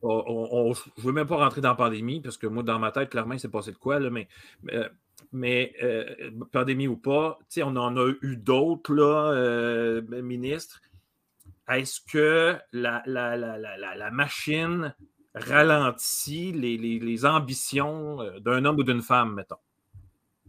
je 0.03 0.07
ne 0.07 1.03
veux 1.03 1.13
même 1.13 1.27
pas 1.27 1.37
rentrer 1.37 1.61
dans 1.61 1.71
la 1.71 1.75
pandémie, 1.75 2.21
parce 2.21 2.37
que 2.37 2.47
moi, 2.47 2.63
dans 2.63 2.79
ma 2.79 2.93
tête, 2.93 3.11
clairement, 3.11 3.35
il 3.35 3.41
s'est 3.41 3.49
passé 3.49 3.73
de 3.73 3.77
quoi, 3.77 3.99
là, 3.99 4.11
mais, 4.11 4.29
euh, 4.73 4.89
mais 5.33 5.75
euh, 5.83 6.31
pandémie 6.53 6.89
ou 6.89 6.97
pas, 6.97 7.39
on 7.59 7.77
en 7.77 7.97
a 7.97 8.13
eu 8.23 8.37
d'autres 8.37 10.01
ministres. 10.23 10.81
Est-ce 11.69 12.01
que 12.01 12.57
la, 12.73 13.03
la, 13.07 13.37
la 13.37 14.11
machine 14.11 14.95
ralentit 15.35 16.53
les, 16.53 17.25
ambitions 17.25 18.21
euh, 18.21 18.41
d'un 18.41 18.65
homme 18.65 18.79
ou 18.79 18.85
d'une 18.85 19.03
femme, 19.03 19.35
mettons? 19.35 19.57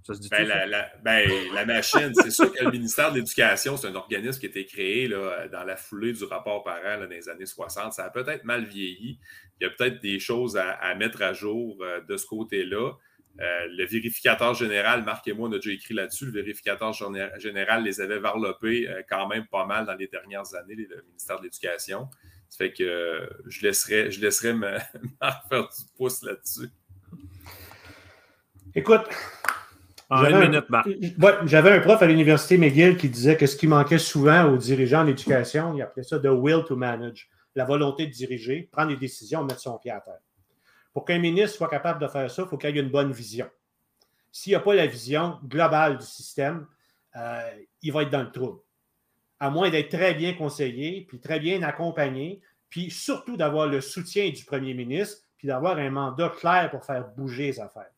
Ça 0.04 0.16
se 0.16 0.20
dit 0.20 0.30
ben, 0.30 0.48
la, 0.48 0.92
ben, 1.04 1.30
la, 1.54 1.64
machine, 1.64 2.12
c'est 2.16 2.32
sûr 2.32 2.52
que 2.52 2.64
le 2.64 2.72
ministère 2.72 3.12
de 3.12 3.18
l'Éducation, 3.18 3.78
c'est 3.78 3.88
un 3.88 3.94
organisme 3.94 4.40
qui 4.40 4.48
a 4.48 4.50
été 4.50 4.66
créé 4.66 5.08
là, 5.08 5.48
dans 5.48 5.64
la 5.64 5.76
foulée 5.76 6.12
du 6.12 6.24
rapport 6.24 6.64
parent 6.64 6.98
dans 7.00 7.06
les 7.06 7.30
années 7.30 7.46
60. 7.46 7.94
Ça 7.94 8.06
a 8.06 8.10
peut-être 8.10 8.44
mal 8.44 8.66
vieilli. 8.66 9.20
Il 9.60 9.64
y 9.64 9.68
a 9.68 9.70
peut-être 9.70 10.02
des 10.02 10.18
choses 10.18 10.58
à, 10.58 10.96
mettre 10.96 11.22
à 11.22 11.34
jour 11.34 11.78
euh, 11.82 12.02
de 12.02 12.18
ce 12.18 12.26
côté-là. 12.26 12.94
Euh, 13.40 13.68
le 13.70 13.86
vérificateur 13.86 14.56
général, 14.56 15.04
Marc 15.04 15.28
et 15.28 15.34
moi, 15.34 15.48
on 15.48 15.52
a 15.52 15.58
déjà 15.58 15.72
écrit 15.72 15.94
là-dessus, 15.94 16.26
le 16.26 16.32
vérificateur 16.32 16.94
général 17.38 17.84
les 17.84 18.02
avait 18.02 18.20
varlopés 18.20 18.90
quand 19.08 19.28
même 19.28 19.46
pas 19.46 19.68
mal 19.68 19.86
dans 19.86 19.96
les 19.96 20.08
dernières 20.08 20.56
années, 20.56 20.76
le 20.76 21.04
ministère 21.04 21.38
de 21.38 21.44
l'Éducation. 21.44 22.10
Ça 22.52 22.58
fait 22.58 22.74
que 22.74 22.84
euh, 22.84 23.30
je 23.48 23.62
laisserai, 23.62 24.12
je 24.12 24.20
laisserai 24.20 24.52
me, 24.52 24.78
faire 25.50 25.70
du 25.70 25.84
pouce 25.96 26.22
là-dessus. 26.22 26.70
Écoute, 28.76 29.04
j'avais 31.46 31.72
un, 31.72 31.80
prof 31.80 32.02
à 32.02 32.06
l'Université 32.06 32.58
McGill 32.58 32.98
qui 32.98 33.08
disait 33.08 33.38
que 33.38 33.48
ce 33.48 33.56
qui 33.56 33.68
manquait 33.68 33.98
souvent 33.98 34.52
aux 34.52 34.58
dirigeants 34.58 35.06
d'éducation, 35.06 35.74
il 35.78 35.82
appelait 35.82 36.04
ça 36.04 36.20
the 36.20 36.26
will 36.26 36.66
to 36.68 36.76
manage, 36.76 37.30
la 37.56 37.64
volonté 37.64 38.06
de 38.06 38.12
diriger, 38.12 38.68
prendre 38.70 38.90
des 38.90 38.98
décisions, 38.98 39.46
mettre 39.46 39.62
son 39.62 39.78
pied 39.78 39.92
à 39.92 40.02
terre. 40.02 40.20
Pour 40.92 41.06
qu'un 41.06 41.20
ministre 41.20 41.56
soit 41.56 41.70
capable 41.70 42.02
de 42.02 42.08
faire 42.10 42.30
ça, 42.30 42.42
il 42.42 42.50
faut 42.50 42.58
qu'il 42.58 42.76
ait 42.76 42.82
une 42.82 42.92
bonne 42.92 43.14
vision. 43.14 43.50
S'il 44.30 44.52
n'y 44.52 44.56
a 44.56 44.60
pas 44.60 44.76
la 44.76 44.88
vision 44.88 45.40
globale 45.46 46.00
du 46.00 46.06
système, 46.06 46.68
euh, 47.16 47.50
il 47.82 47.94
va 47.94 48.02
être 48.02 48.10
dans 48.10 48.24
le 48.24 48.32
trouble 48.32 48.60
à 49.42 49.50
moins 49.50 49.72
d'être 49.72 49.90
très 49.90 50.14
bien 50.14 50.36
conseillé, 50.36 51.04
puis 51.10 51.20
très 51.20 51.40
bien 51.40 51.64
accompagné, 51.64 52.42
puis 52.70 52.92
surtout 52.92 53.36
d'avoir 53.36 53.66
le 53.66 53.82
soutien 53.82 54.30
du 54.30 54.46
premier 54.46 54.76
ministre, 54.76 55.24
puis 55.36 55.48
d'avoir 55.48 55.80
un 55.80 55.90
mandat 55.90 56.30
clair 56.30 56.70
pour 56.70 56.86
faire 56.86 57.08
bouger 57.18 57.48
les 57.48 57.60
affaires. 57.60 57.90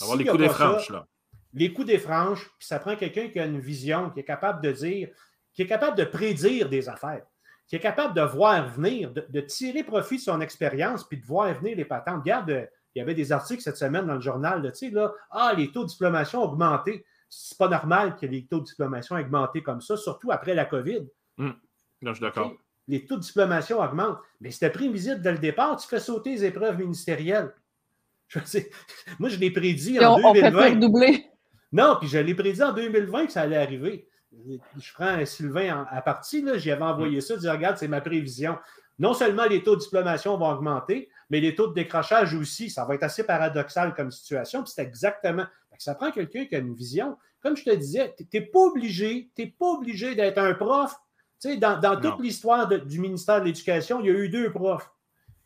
Avoir 0.00 0.16
les 0.16 0.24
coups 0.24 0.38
des 0.38 0.48
franches, 0.48 0.90
là. 0.90 1.04
Les 1.52 1.72
coups 1.72 1.88
des 1.88 1.98
franches, 1.98 2.48
puis 2.58 2.66
ça 2.68 2.78
prend 2.78 2.94
quelqu'un 2.94 3.28
qui 3.28 3.40
a 3.40 3.44
une 3.44 3.58
vision, 3.58 4.10
qui 4.10 4.20
est 4.20 4.24
capable 4.24 4.62
de 4.62 4.70
dire, 4.70 5.08
qui 5.52 5.62
est 5.62 5.66
capable 5.66 5.98
de 5.98 6.04
prédire 6.04 6.68
des 6.68 6.88
affaires, 6.88 7.26
qui 7.66 7.74
est 7.74 7.80
capable 7.80 8.14
de 8.14 8.22
voir 8.22 8.68
venir, 8.68 9.10
de, 9.12 9.40
tirer 9.40 9.82
profit 9.82 10.18
de 10.18 10.22
son 10.22 10.40
expérience, 10.40 11.02
puis 11.02 11.18
de 11.18 11.26
voir 11.26 11.52
venir 11.54 11.76
les 11.76 11.84
patentes. 11.84 12.20
Regarde, 12.20 12.68
il 12.94 13.00
y 13.00 13.02
avait 13.02 13.14
des 13.14 13.32
articles 13.32 13.62
cette 13.62 13.76
semaine 13.76 14.06
dans 14.06 14.14
le 14.14 14.20
journal, 14.20 14.62
tu 14.70 14.78
sais, 14.78 14.90
là, 14.90 15.12
ah, 15.32 15.54
les 15.56 15.72
taux 15.72 15.82
de 15.82 15.88
diplomation 15.88 16.42
ont 16.42 16.52
augmenté 16.52 17.04
c'est 17.36 17.58
pas 17.58 17.68
normal 17.68 18.16
que 18.16 18.26
les 18.26 18.46
taux 18.46 18.60
de 18.60 18.64
diplomation 18.64 19.18
aient 19.18 19.24
augmenté 19.24 19.62
comme 19.62 19.80
ça, 19.80 19.96
surtout 19.96 20.30
après 20.30 20.54
la 20.54 20.64
COVID. 20.64 21.06
Hum. 21.38 21.54
je 22.02 22.12
suis 22.12 22.20
d'accord. 22.20 22.52
Les 22.86 23.06
taux 23.06 23.16
de 23.16 23.22
diplomation 23.22 23.80
augmentent. 23.80 24.18
Mais 24.40 24.50
c'était 24.50 24.70
prévisible 24.70 25.20
dès 25.20 25.32
le 25.32 25.38
départ, 25.38 25.76
tu 25.76 25.88
fais 25.88 26.00
sauter 26.00 26.30
les 26.30 26.44
épreuves 26.44 26.78
ministérielles. 26.78 27.52
moi, 29.18 29.28
je 29.28 29.36
l'ai 29.36 29.50
prédit 29.50 29.98
en 30.04 30.14
on, 30.14 30.32
2020. 30.32 30.58
On 30.58 30.62
fait 30.62 30.76
doubler. 30.76 31.26
Non, 31.72 31.96
puis 31.98 32.08
je 32.08 32.18
l'ai 32.18 32.34
prédit 32.34 32.62
en 32.62 32.72
2020 32.72 33.26
que 33.26 33.32
ça 33.32 33.42
allait 33.42 33.56
arriver. 33.56 34.08
Je 34.78 34.92
prends 34.92 35.24
Sylvain 35.24 35.86
à 35.90 36.02
partie, 36.02 36.42
là, 36.42 36.58
j'y 36.58 36.70
avais 36.70 36.82
envoyé 36.82 37.20
ça, 37.20 37.36
dis 37.36 37.48
regarde, 37.48 37.78
c'est 37.78 37.88
ma 37.88 38.00
prévision. 38.00 38.58
Non 38.98 39.14
seulement 39.14 39.44
les 39.44 39.62
taux 39.62 39.76
de 39.76 39.80
diplomation 39.80 40.36
vont 40.36 40.50
augmenter, 40.50 41.08
mais 41.30 41.40
les 41.40 41.54
taux 41.54 41.68
de 41.68 41.74
décrochage 41.74 42.34
aussi. 42.34 42.70
Ça 42.70 42.84
va 42.84 42.94
être 42.94 43.02
assez 43.02 43.24
paradoxal 43.24 43.94
comme 43.94 44.10
situation. 44.10 44.62
Puis 44.62 44.72
c'est 44.74 44.82
exactement. 44.82 45.46
Ça 45.78 45.94
prend 45.94 46.10
quelqu'un 46.10 46.46
qui 46.46 46.54
a 46.54 46.58
une 46.58 46.74
vision. 46.74 47.16
Comme 47.42 47.56
je 47.56 47.64
te 47.64 47.74
disais, 47.74 48.14
tu 48.16 48.26
n'es 48.32 48.40
pas 48.40 48.60
obligé, 48.60 49.30
tu 49.36 49.50
pas 49.50 49.66
obligé 49.66 50.14
d'être 50.14 50.38
un 50.38 50.54
prof. 50.54 50.94
Dans, 51.58 51.78
dans 51.78 52.00
toute 52.00 52.20
l'histoire 52.20 52.66
du 52.66 52.98
ministère 52.98 53.40
de 53.40 53.46
l'Éducation, 53.46 54.00
il 54.00 54.06
y 54.06 54.10
a 54.10 54.14
eu 54.14 54.30
deux 54.30 54.50
profs. 54.50 54.90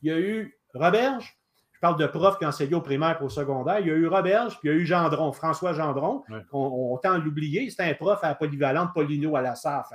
Il 0.03 0.09
y 0.09 0.12
a 0.12 0.18
eu 0.20 0.57
Roberge, 0.72 1.37
je 1.72 1.81
parle 1.81 1.99
de 1.99 2.07
profs 2.07 2.39
qui 2.39 2.47
enseignaient 2.47 2.76
au 2.76 2.81
primaire 2.81 3.18
et 3.20 3.24
au 3.24 3.29
secondaire. 3.29 3.81
Il 3.81 3.89
y 3.89 3.91
a 3.91 3.95
eu 3.95 4.07
Roberge, 4.07 4.61
puis 4.61 4.68
il 4.68 4.72
y 4.72 4.74
a 4.76 4.79
eu 4.79 4.87
Gendron, 4.87 5.33
François 5.33 5.72
Gendron. 5.72 6.22
On, 6.53 6.93
on, 6.93 6.97
tend 6.99 7.18
l'oublier. 7.18 7.68
C'était 7.68 7.83
un 7.85 7.95
prof 7.95 8.20
à 8.22 8.29
la 8.29 8.35
polyvalente 8.37 8.95
Polino 8.95 9.35
à 9.35 9.43
la 9.43 9.57
SAR. 9.57 9.91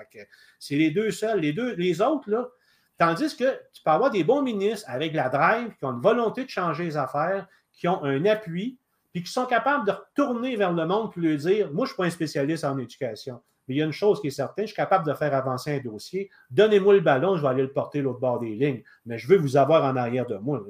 C'est 0.59 0.75
les 0.75 0.91
deux 0.91 1.11
seuls. 1.11 1.39
Les 1.39 1.53
deux, 1.53 1.73
les 1.75 2.01
autres, 2.01 2.29
là, 2.29 2.49
Tandis 2.97 3.36
que 3.36 3.59
tu 3.73 3.81
peux 3.84 3.91
avoir 3.91 4.11
des 4.11 4.23
bons 4.23 4.41
ministres 4.41 4.89
avec 4.89 5.13
la 5.13 5.29
drive, 5.29 5.75
qui 5.75 5.86
ont 5.86 5.93
une 5.93 6.01
volonté 6.01 6.45
de 6.45 6.49
changer 6.49 6.86
les 6.86 6.97
affaires, 6.97 7.47
qui 7.71 7.88
ont 7.88 8.03
un 8.03 8.23
appui, 8.25 8.77
puis 9.14 9.24
qui 9.24 9.32
sont 9.32 9.45
capables 9.45 9.86
de 9.86 9.91
retourner 9.91 10.55
vers 10.55 10.74
le 10.74 10.86
monde 10.86 11.11
et 11.16 11.20
lui 11.20 11.38
dire 11.38 11.72
Moi, 11.72 11.86
je 11.86 11.91
ne 11.91 11.93
suis 11.93 11.97
pas 11.97 12.05
un 12.05 12.09
spécialiste 12.09 12.64
en 12.66 12.78
éducation, 12.80 13.41
mais 13.68 13.76
il 13.76 13.78
y 13.78 13.82
a 13.82 13.86
une 13.86 13.93
chose 13.93 14.20
qui 14.20 14.28
est 14.28 14.32
certaine, 14.32 14.66
je 14.66 14.74
suis 14.74 14.76
capable 14.76 15.07
de 15.07 15.14
faire 15.14 15.34
avancer 15.34 15.78
un 15.78 15.80
dossier. 15.80 16.30
Donnez-moi 16.49 16.95
le 16.95 16.99
ballon, 16.99 17.38
je 17.38 17.41
vais 17.41 17.47
aller 17.47 17.61
le 17.61 17.72
porter 17.72 18.01
l'autre 18.01 18.20
bord 18.20 18.39
des 18.39 18.55
lignes, 18.55 18.84
mais 19.05 19.18
je 19.18 19.28
veux 19.28 19.38
vous 19.38 19.55
avoir 19.55 19.86
en 19.86 19.95
arrière 19.95 20.26
de 20.26 20.36
moi. 20.36 20.61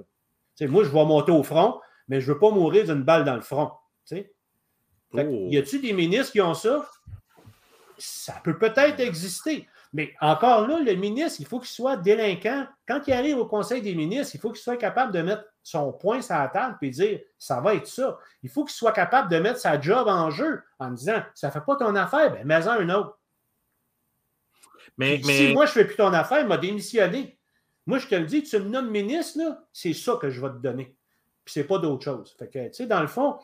Moi, 0.61 0.83
je 0.83 0.89
vais 0.89 1.05
monter 1.05 1.31
au 1.31 1.41
front, 1.41 1.79
mais 2.07 2.21
je 2.21 2.29
ne 2.29 2.33
veux 2.33 2.39
pas 2.39 2.51
mourir 2.51 2.85
d'une 2.85 3.03
balle 3.03 3.23
dans 3.23 3.35
le 3.35 3.41
front. 3.41 3.71
Oh. 4.11 5.47
Y 5.49 5.57
a-t-il 5.57 5.81
des 5.81 5.93
ministres 5.93 6.31
qui 6.31 6.41
ont 6.41 6.53
ça? 6.53 6.85
Ça 7.97 8.33
peut 8.43 8.57
peut-être 8.57 8.99
exister. 8.99 9.67
Mais 9.93 10.13
encore 10.19 10.67
là, 10.67 10.79
le 10.79 10.95
ministre, 10.95 11.39
il 11.39 11.45
faut 11.45 11.59
qu'il 11.59 11.69
soit 11.69 11.97
délinquant. 11.97 12.67
Quand 12.87 13.01
il 13.07 13.13
arrive 13.13 13.37
au 13.37 13.45
Conseil 13.45 13.81
des 13.81 13.93
ministres, 13.93 14.33
il 14.35 14.39
faut 14.39 14.51
qu'il 14.51 14.61
soit 14.61 14.77
capable 14.77 15.13
de 15.13 15.21
mettre 15.21 15.43
son 15.63 15.93
point 15.93 16.21
sur 16.21 16.35
la 16.35 16.49
table 16.49 16.77
et 16.81 16.89
dire 16.89 17.19
ça 17.39 17.61
va 17.61 17.75
être 17.75 17.87
ça. 17.87 18.19
Il 18.43 18.49
faut 18.49 18.65
qu'il 18.65 18.75
soit 18.75 18.91
capable 18.91 19.31
de 19.31 19.39
mettre 19.39 19.59
sa 19.59 19.79
job 19.79 20.07
en 20.07 20.29
jeu 20.29 20.61
en 20.77 20.91
disant 20.91 21.23
ça 21.33 21.47
ne 21.47 21.51
fait 21.53 21.61
pas 21.65 21.77
ton 21.77 21.95
affaire, 21.95 22.31
ben 22.31 22.45
mets-en 22.45 22.71
un 22.71 22.89
autre. 22.89 23.17
Mais, 24.97 25.21
Si 25.23 25.53
moi 25.53 25.65
je 25.65 25.71
ne 25.71 25.73
fais 25.73 25.85
plus 25.85 25.95
ton 25.95 26.13
affaire, 26.13 26.41
il 26.41 26.47
m'a 26.47 26.57
démissionné. 26.57 27.39
Moi, 27.85 27.99
je 27.99 28.07
te 28.07 28.15
le 28.15 28.25
dis, 28.25 28.43
tu 28.43 28.57
me 28.59 28.69
nommes 28.69 28.89
ministre, 28.89 29.41
c'est 29.73 29.93
ça 29.93 30.17
que 30.21 30.29
je 30.29 30.39
vais 30.39 30.49
te 30.49 30.57
donner. 30.57 30.95
Puis 31.43 31.53
c'est 31.53 31.65
pas 31.65 31.79
d'autre 31.79 32.03
chose. 32.03 32.33
Fait 32.39 32.47
que, 32.47 32.67
tu 32.67 32.73
sais, 32.73 32.87
dans 32.87 33.01
le 33.01 33.07
fond, 33.07 33.37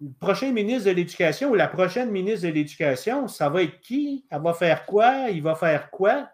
le 0.00 0.10
prochain 0.18 0.52
ministre 0.52 0.88
de 0.88 0.94
l'Éducation 0.94 1.50
ou 1.50 1.54
la 1.54 1.68
prochaine 1.68 2.10
ministre 2.10 2.46
de 2.46 2.52
l'Éducation, 2.52 3.28
ça 3.28 3.50
va 3.50 3.62
être 3.62 3.80
qui? 3.80 4.24
Elle 4.30 4.40
va 4.40 4.54
faire 4.54 4.86
quoi? 4.86 5.28
Il 5.28 5.42
va 5.42 5.54
faire 5.54 5.90
quoi? 5.90 6.30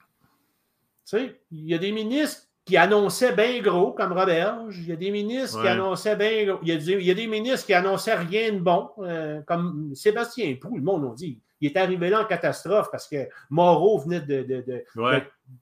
Tu 0.00 1.16
sais, 1.16 1.40
il 1.52 1.68
y 1.68 1.74
a 1.74 1.78
des 1.78 1.92
ministres 1.92 2.47
qui 2.68 2.76
annonçaient 2.76 3.34
bien 3.34 3.62
gros, 3.62 3.92
comme 3.92 4.12
Roberge. 4.12 4.76
Il 4.78 4.88
y 4.88 4.92
a 4.92 4.96
des 4.96 5.10
ministres 5.10 5.62
qui 5.62 5.68
annonçaient 5.68 6.16
bien 6.16 6.44
gros. 6.44 6.58
Il 6.62 6.68
y, 6.68 7.10
a 7.10 7.14
des, 7.14 7.26
ministres 7.26 7.64
qui 7.64 7.72
annonçaient 7.72 8.14
rien 8.14 8.52
de 8.52 8.58
bon, 8.58 8.90
euh, 8.98 9.40
comme 9.46 9.94
Sébastien 9.94 10.54
Pou, 10.60 10.76
le 10.76 10.82
monde 10.82 11.10
a 11.10 11.14
dit. 11.14 11.40
Il 11.62 11.70
est 11.70 11.76
arrivé 11.78 12.10
là 12.10 12.20
en 12.20 12.24
catastrophe 12.26 12.88
parce 12.92 13.08
que 13.08 13.26
Moreau 13.48 13.98
venait 14.00 14.20
de, 14.20 14.84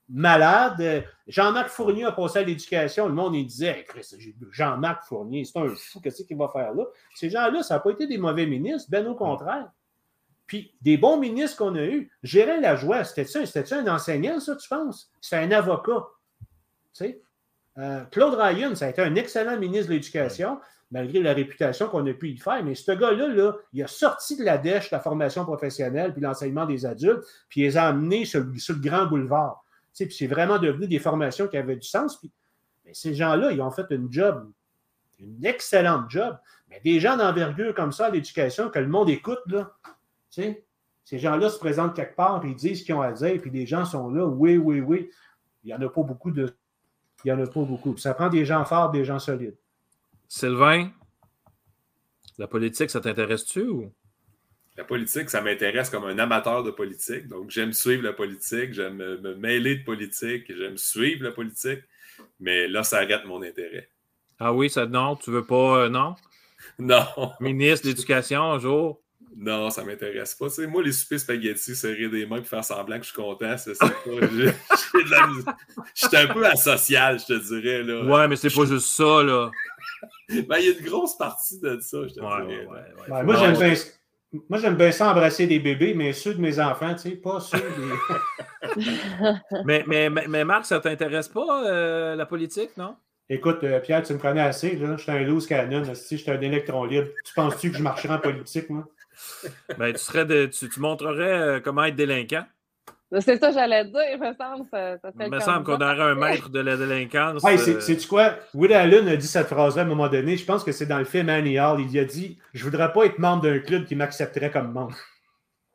malade. 0.09 1.05
Jean-Marc 1.29 1.69
Fournier 1.69 2.07
a 2.07 2.13
passé 2.13 2.41
à 2.41 2.43
l'éducation. 2.43 3.07
Le 3.07 3.15
monde, 3.15 3.37
il 3.37 3.47
disait 3.47 3.87
Jean-Marc 4.51 5.05
Fournier, 5.05 5.45
c'est 5.45 5.61
un 5.61 5.69
fou, 5.77 6.01
qu'est-ce 6.01 6.25
qu'il 6.25 6.37
va 6.37 6.49
faire 6.49 6.75
là? 6.75 6.87
Ces 7.15 7.31
gens-là, 7.31 7.63
ça 7.63 7.75
n'a 7.75 7.81
pas 7.81 7.91
été 7.91 8.09
des 8.09 8.19
mauvais 8.19 8.47
ministres, 8.47 8.91
bien 8.91 9.07
au 9.07 9.15
contraire. 9.15 9.71
Puis 10.49 10.75
des 10.83 10.97
bons 10.97 11.19
ministres 11.19 11.59
qu'on 11.59 11.77
a 11.77 11.85
eus, 11.85 12.11
Gérard 12.25 12.61
Lajoie, 12.61 13.05
c'était-tu 13.05 13.75
un 13.75 13.87
enseignant, 13.95 14.41
ça, 14.41 14.57
tu 14.57 14.69
penses? 14.69 15.09
C'est 15.21 15.37
un 15.37 15.53
avocat. 15.53 16.05
Euh, 17.79 18.05
Claude 18.11 18.35
Ryan, 18.35 18.75
ça 18.75 18.87
a 18.87 18.89
été 18.91 19.03
un 19.03 19.15
excellent 19.15 19.59
ministre 19.59 19.89
de 19.89 19.95
l'Éducation 19.95 20.59
malgré 20.91 21.21
la 21.21 21.35
réputation 21.35 21.89
qu'on 21.89 22.07
a 22.07 22.13
pu 22.13 22.31
y 22.31 22.39
faire. 22.39 22.63
Mais 22.65 22.75
ce 22.75 22.93
gars-là, 22.93 23.29
là, 23.29 23.57
il 23.73 23.83
a 23.83 23.87
sorti 23.87 24.37
de 24.37 24.45
la 24.45 24.57
dèche 24.57 24.91
la 24.91 25.01
formation 25.01 25.45
professionnelle 25.45 26.13
puis 26.13 26.23
l'enseignement 26.23 26.65
des 26.65 26.87
adultes, 26.87 27.25
puis 27.49 27.63
il 27.63 27.65
les 27.65 27.77
a 27.77 27.89
amenés 27.89 28.25
sur, 28.25 28.45
le 28.45 28.81
grand 28.81 29.07
boulevard. 29.07 29.65
puis 29.95 30.13
c'est 30.13 30.27
vraiment 30.27 30.59
devenu 30.59 30.87
des 30.87 30.99
formations 30.99 31.49
qui 31.49 31.57
avaient 31.57 31.77
du 31.77 31.89
sens. 31.89 32.19
Puis, 32.19 32.31
mais 32.85 32.95
ces 32.95 33.15
gens-là, 33.15 33.51
ils 33.51 33.61
ont 33.61 33.71
fait 33.71 33.87
une 33.91 34.13
job, 34.13 34.49
une 35.19 35.45
excellente 35.45 36.09
job. 36.09 36.37
Mais 36.69 36.81
des 36.85 37.01
gens 37.01 37.17
d'envergure 37.17 37.75
comme 37.75 37.93
ça 37.93 38.11
l'éducation, 38.11 38.71
que 38.71 38.79
le 38.79 38.89
monde 38.89 39.11
écoute, 39.11 39.41
là, 39.47 39.73
ces 40.31 41.19
gens-là 41.19 41.49
se 41.49 41.59
présentent 41.59 41.95
quelque 41.95 42.17
part, 42.17 42.45
ils 42.45 42.55
disent 42.55 42.81
ce 42.81 42.85
qu'ils 42.85 42.95
ont 42.95 43.03
à 43.03 43.13
dire, 43.13 43.41
puis 43.41 43.51
les 43.51 43.67
gens 43.67 43.85
sont 43.85 44.11
là, 44.11 44.27
oui, 44.27 44.57
oui, 44.57 44.81
oui. 44.81 45.11
Il 45.65 45.69
n'y 45.69 45.75
en 45.75 45.81
a 45.81 45.89
pas 45.89 46.03
beaucoup 46.03 46.31
de. 46.31 46.57
Il 47.27 47.35
n'y 47.35 47.43
en 47.43 47.45
a 47.45 47.49
pas 47.49 47.63
beaucoup. 47.63 47.97
Ça 47.97 48.15
prend 48.15 48.29
des 48.29 48.45
gens 48.45 48.65
forts, 48.65 48.93
des 48.93 49.05
gens 49.05 49.19
solides. 49.19 49.57
Sylvain, 50.29 50.93
la 52.39 52.47
politique, 52.47 52.89
ça 52.89 53.01
t'intéresse-tu 53.01 53.63
ou? 53.63 53.93
La 54.77 54.85
politique, 54.85 55.29
ça 55.29 55.41
m'intéresse 55.41 55.91
comme 55.91 56.05
un 56.05 56.21
amateur 56.21 56.63
de 56.63 56.71
politique. 56.71 57.27
Donc, 57.27 57.51
j'aime 57.51 57.73
suivre 57.73 58.05
la 58.05 58.13
politique, 58.13 58.73
j'aime 58.73 58.99
me 58.99 59.35
mêler 59.35 59.75
de 59.75 59.83
politique, 59.83 60.45
j'aime 60.57 60.77
suivre 60.77 61.25
la 61.25 61.33
politique. 61.33 61.81
Mais 62.39 62.69
là, 62.69 62.85
ça 62.85 62.99
arrête 62.99 63.25
mon 63.25 63.43
intérêt. 63.43 63.91
Ah 64.39 64.53
oui, 64.53 64.71
ça, 64.71 64.87
non, 64.87 65.17
tu 65.17 65.33
veux 65.33 65.45
pas, 65.45 65.87
euh, 65.87 65.89
non? 65.89 66.15
Non. 66.79 67.33
Ministre 67.41 67.87
de 67.87 67.91
l'Éducation, 67.91 68.53
un 68.53 68.61
jour? 68.61 69.03
Non, 69.39 69.69
ça 69.69 69.85
m'intéresse 69.85 70.35
pas. 70.35 70.47
Tu 70.47 70.55
sais, 70.55 70.67
moi, 70.67 70.83
les 70.83 70.93
soupers 70.93 71.21
spaghettis, 71.21 71.77
serrer 71.77 72.09
des 72.09 72.25
mains 72.25 72.39
et 72.39 72.45
faire 72.45 72.65
semblant 72.65 72.97
que 72.97 73.05
je 73.05 73.11
suis 73.11 73.21
content, 73.21 73.55
c'est 73.59 73.79
pas. 73.79 73.93
Je 75.95 76.07
suis 76.07 76.17
un 76.17 76.27
peu 76.27 76.45
asocial, 76.47 77.19
je 77.19 77.27
te 77.27 77.55
dirais. 77.55 77.83
Là. 77.83 78.05
Ouais, 78.05 78.29
mais 78.29 78.37
c'est 78.37 78.55
pas 78.55 78.65
juste 78.65 78.87
ça, 78.87 79.23
là. 79.23 79.51
ben, 80.29 80.57
il 80.59 80.65
y 80.65 80.69
a 80.69 80.79
une 80.79 80.85
grosse 80.85 81.17
partie 81.17 81.61
de 81.61 81.79
ça, 81.81 81.99
je 82.03 82.15
te 82.15 82.21
dirais. 82.21 82.67
Moi, 83.25 83.37
j'aime 83.37 83.59
bien. 83.59 83.75
Moi, 84.49 84.59
j'aime 84.59 84.77
bien 84.77 84.91
ça 84.91 85.11
embrasser 85.11 85.47
des 85.47 85.61
bébés, 85.61 85.95
mais 85.95 86.13
ceux 86.13 86.35
de 86.35 86.41
mes 86.41 86.59
enfants, 86.59 86.95
tu 86.95 87.11
sais, 87.11 87.17
pas 87.17 87.41
ceux 87.41 87.59
des. 87.59 88.83
mais, 89.65 89.85
mais, 89.87 90.11
mais, 90.11 90.45
Marc, 90.45 90.67
ça 90.67 90.81
t'intéresse 90.81 91.29
pas, 91.29 91.65
euh, 91.67 92.17
la 92.17 92.27
politique, 92.27 92.71
non? 92.77 92.97
Écoute, 93.29 93.63
euh, 93.65 93.81
Pierre, 93.81 94.03
tu 94.03 94.13
me 94.13 94.19
connais 94.19 94.41
assez, 94.41 94.77
là. 94.77 94.97
Je 94.97 95.03
suis 95.03 95.13
un 95.13 95.23
loose 95.23 95.47
cannon, 95.47 95.85
je 95.85 95.95
suis 95.95 96.31
un 96.31 96.41
électron 96.41 96.85
libre. 96.85 97.09
Tu 97.25 97.35
penses-tu 97.35 97.71
que 97.71 97.79
je 97.79 97.83
marcherai 97.83 98.15
en 98.15 98.19
politique, 98.19 98.71
moi? 98.71 98.89
Ben, 99.79 99.93
tu, 99.93 99.99
serais 99.99 100.25
de, 100.25 100.47
tu, 100.47 100.69
tu 100.69 100.81
montrerais 100.81 101.39
euh, 101.39 101.61
comment 101.61 101.85
être 101.85 101.97
délinquant? 101.97 102.45
C'est 103.21 103.39
ça, 103.39 103.53
j'allais 103.53 103.85
dire. 103.85 104.03
Il 104.13 104.19
me 104.19 104.35
semble, 104.35 104.67
ça, 104.71 104.99
ça 104.99 105.11
Il 105.21 105.31
me 105.31 105.41
semble 105.41 105.65
qu'on 105.65 105.77
aurait 105.77 106.03
un 106.03 106.17
maître 106.17 106.49
de 106.49 106.59
la 106.59 106.77
délinquance. 106.77 107.45
Hey, 107.45 107.59
c'est, 107.59 107.97
tu 107.97 108.09
quoi? 108.09 108.35
Woody 108.53 108.75
Allen 108.75 109.07
a 109.09 109.17
dit 109.17 109.29
cette 109.29 109.47
phrase-là 109.47 109.83
à 109.83 109.85
un 109.85 109.89
moment 109.89 110.09
donné. 110.09 110.37
Je 110.37 110.45
pense 110.45 110.65
que 110.65 110.73
c'est 110.73 110.87
dans 110.87 110.99
le 110.99 111.05
film 111.05 111.29
Annie 111.29 111.59
Hall. 111.59 111.81
Il 111.81 111.97
a 111.99 112.05
dit 112.05 112.37
Je 112.53 112.65
voudrais 112.65 112.93
pas 112.93 113.05
être 113.05 113.19
membre 113.19 113.45
d'un 113.45 113.61
club 113.61 113.85
qui 113.85 113.95
m'accepterait 113.95 114.51
comme 114.51 114.73
membre. 114.73 114.97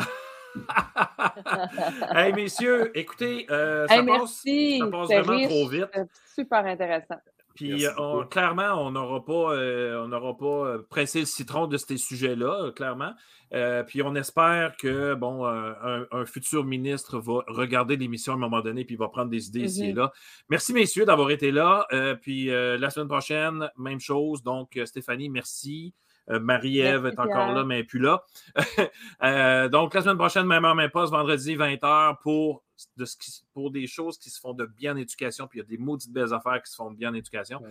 hey, 2.15 2.31
messieurs, 2.33 2.97
écoutez, 2.97 3.45
euh, 3.51 3.85
ça, 3.87 4.01
passe, 4.03 4.43
ça, 4.43 4.87
passe, 4.89 5.07
vraiment 5.07 5.47
trop 5.47 5.67
vite. 5.67 5.89
Super 6.33 6.65
intéressant. 6.65 7.17
Puis 7.55 7.85
clairement, 8.29 8.85
on 8.85 8.91
n'aura 8.91 9.23
pas, 9.23 9.53
euh, 9.53 10.07
on 10.07 10.35
pas 10.35 10.45
euh, 10.45 10.87
pressé 10.89 11.21
le 11.21 11.25
citron 11.25 11.67
de 11.67 11.77
ces 11.77 11.97
sujets-là, 11.97 12.71
clairement. 12.75 13.13
Euh, 13.53 13.83
puis 13.83 14.03
on 14.03 14.13
espère 14.15 14.77
que 14.77 15.15
bon, 15.15 15.45
un, 15.45 16.25
futur 16.25 16.63
ministre 16.63 17.17
va 17.19 17.43
regarder 17.47 17.97
l'émission 17.97 18.33
à 18.33 18.35
un 18.35 18.39
moment 18.39 18.61
donné 18.61 18.85
puis 18.85 18.95
va 18.95 19.07
prendre 19.07 19.31
des 19.31 19.47
idées 19.47 19.61
ici 19.61 19.85
et 19.85 19.93
mm-hmm. 19.93 19.97
là. 19.97 20.11
Merci, 20.49 20.73
messieurs, 20.73 21.05
d'avoir 21.05 21.31
été 21.31 21.51
là. 21.51 21.87
puis 22.21 22.45
la 22.47 22.89
semaine 22.89 23.07
prochaine, 23.07 23.69
même 23.77 23.99
chose. 23.99 24.43
Donc, 24.43 24.79
Stéphanie, 24.85 25.29
merci. 25.29 25.93
Marie-Ève 26.27 27.07
est 27.07 27.19
encore 27.19 27.53
là, 27.53 27.63
mais 27.63 27.83
plus 27.83 27.99
là. 27.99 28.23
donc, 29.69 29.95
la 29.95 30.01
semaine 30.01 30.17
prochaine, 30.17 30.45
même 30.45 30.63
heure, 30.63 30.75
même 30.75 30.91
poste, 30.91 31.11
vendredi, 31.11 31.55
20h, 31.55 32.17
pour 32.21 32.63
de 32.97 33.05
ce 33.05 33.15
pour 33.53 33.71
des 33.71 33.87
choses 33.87 34.17
qui 34.17 34.29
se 34.29 34.39
font 34.39 34.53
de 34.53 34.65
bien 34.65 34.93
en 34.93 34.97
éducation, 34.97 35.47
puis 35.47 35.59
il 35.59 35.63
y 35.63 35.65
a 35.65 35.67
des 35.67 35.77
maudites 35.77 36.11
belles 36.11 36.33
affaires 36.33 36.61
qui 36.61 36.71
se 36.71 36.75
font 36.75 36.91
de 36.91 36.97
bien 36.97 37.11
en 37.11 37.13
éducation. 37.13 37.61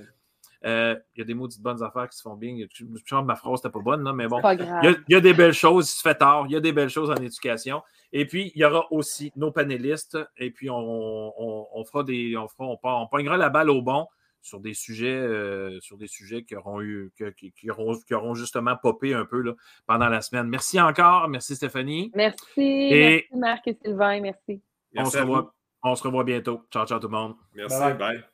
Euh, 0.64 0.96
il 1.14 1.20
y 1.20 1.22
a 1.22 1.24
des 1.24 1.34
maudites 1.34 1.62
bonnes 1.62 1.82
affaires 1.82 2.08
qui 2.08 2.16
se 2.16 2.22
font 2.22 2.34
bien. 2.34 2.56
Je 2.72 2.84
pense 2.84 3.02
que 3.02 3.24
ma 3.24 3.36
phrase 3.36 3.60
n'était 3.60 3.72
pas 3.72 3.80
bonne, 3.80 4.02
là, 4.02 4.12
mais 4.12 4.26
bon. 4.26 4.40
Il 4.40 5.04
y, 5.08 5.14
a, 5.14 5.20
des 5.20 5.32
belles 5.32 5.52
choses, 5.52 5.88
il 5.90 5.94
se 5.94 6.02
fait 6.02 6.16
tard, 6.16 6.46
il 6.48 6.52
y 6.52 6.56
a 6.56 6.60
des 6.60 6.72
belles 6.72 6.88
choses 6.88 7.10
en 7.10 7.16
éducation. 7.16 7.82
Et 8.12 8.26
puis, 8.26 8.52
il 8.54 8.60
y 8.60 8.64
aura 8.64 8.90
aussi 8.90 9.32
nos 9.36 9.52
panélistes, 9.52 10.18
et 10.36 10.50
puis 10.50 10.68
on, 10.70 11.84
fera 11.84 12.02
des. 12.02 12.36
On, 12.36 12.48
fera, 12.48 12.76
on, 12.82 13.06
poignera 13.06 13.36
la 13.36 13.50
balle 13.50 13.70
au 13.70 13.82
bon 13.82 14.06
sur 14.40 14.60
des 14.60 14.74
sujets, 14.74 15.16
euh, 15.16 15.78
sur 15.80 15.98
des 15.98 16.06
sujets 16.06 16.42
qui 16.42 16.56
auront 16.56 16.80
eu, 16.80 17.12
qui, 17.36 17.70
auront, 17.70 18.34
justement 18.34 18.76
popé 18.76 19.12
un 19.12 19.26
peu 19.26 19.42
là, 19.42 19.52
pendant 19.86 20.08
la 20.08 20.22
semaine. 20.22 20.48
Merci 20.48 20.80
encore. 20.80 21.28
Merci 21.28 21.56
Stéphanie. 21.56 22.10
Merci. 22.14 22.88
Merci 22.90 23.26
Marc 23.34 23.68
et 23.68 23.78
Sylvain. 23.82 24.20
Merci. 24.20 24.62
On 24.98 25.04
se, 25.06 25.18
revoit, 25.18 25.54
on 25.82 25.94
se 25.94 26.02
revoit 26.02 26.24
bientôt. 26.24 26.66
Ciao, 26.70 26.86
ciao 26.86 26.98
tout 26.98 27.08
le 27.08 27.16
monde. 27.16 27.34
Merci, 27.54 27.94
bye. 27.98 28.24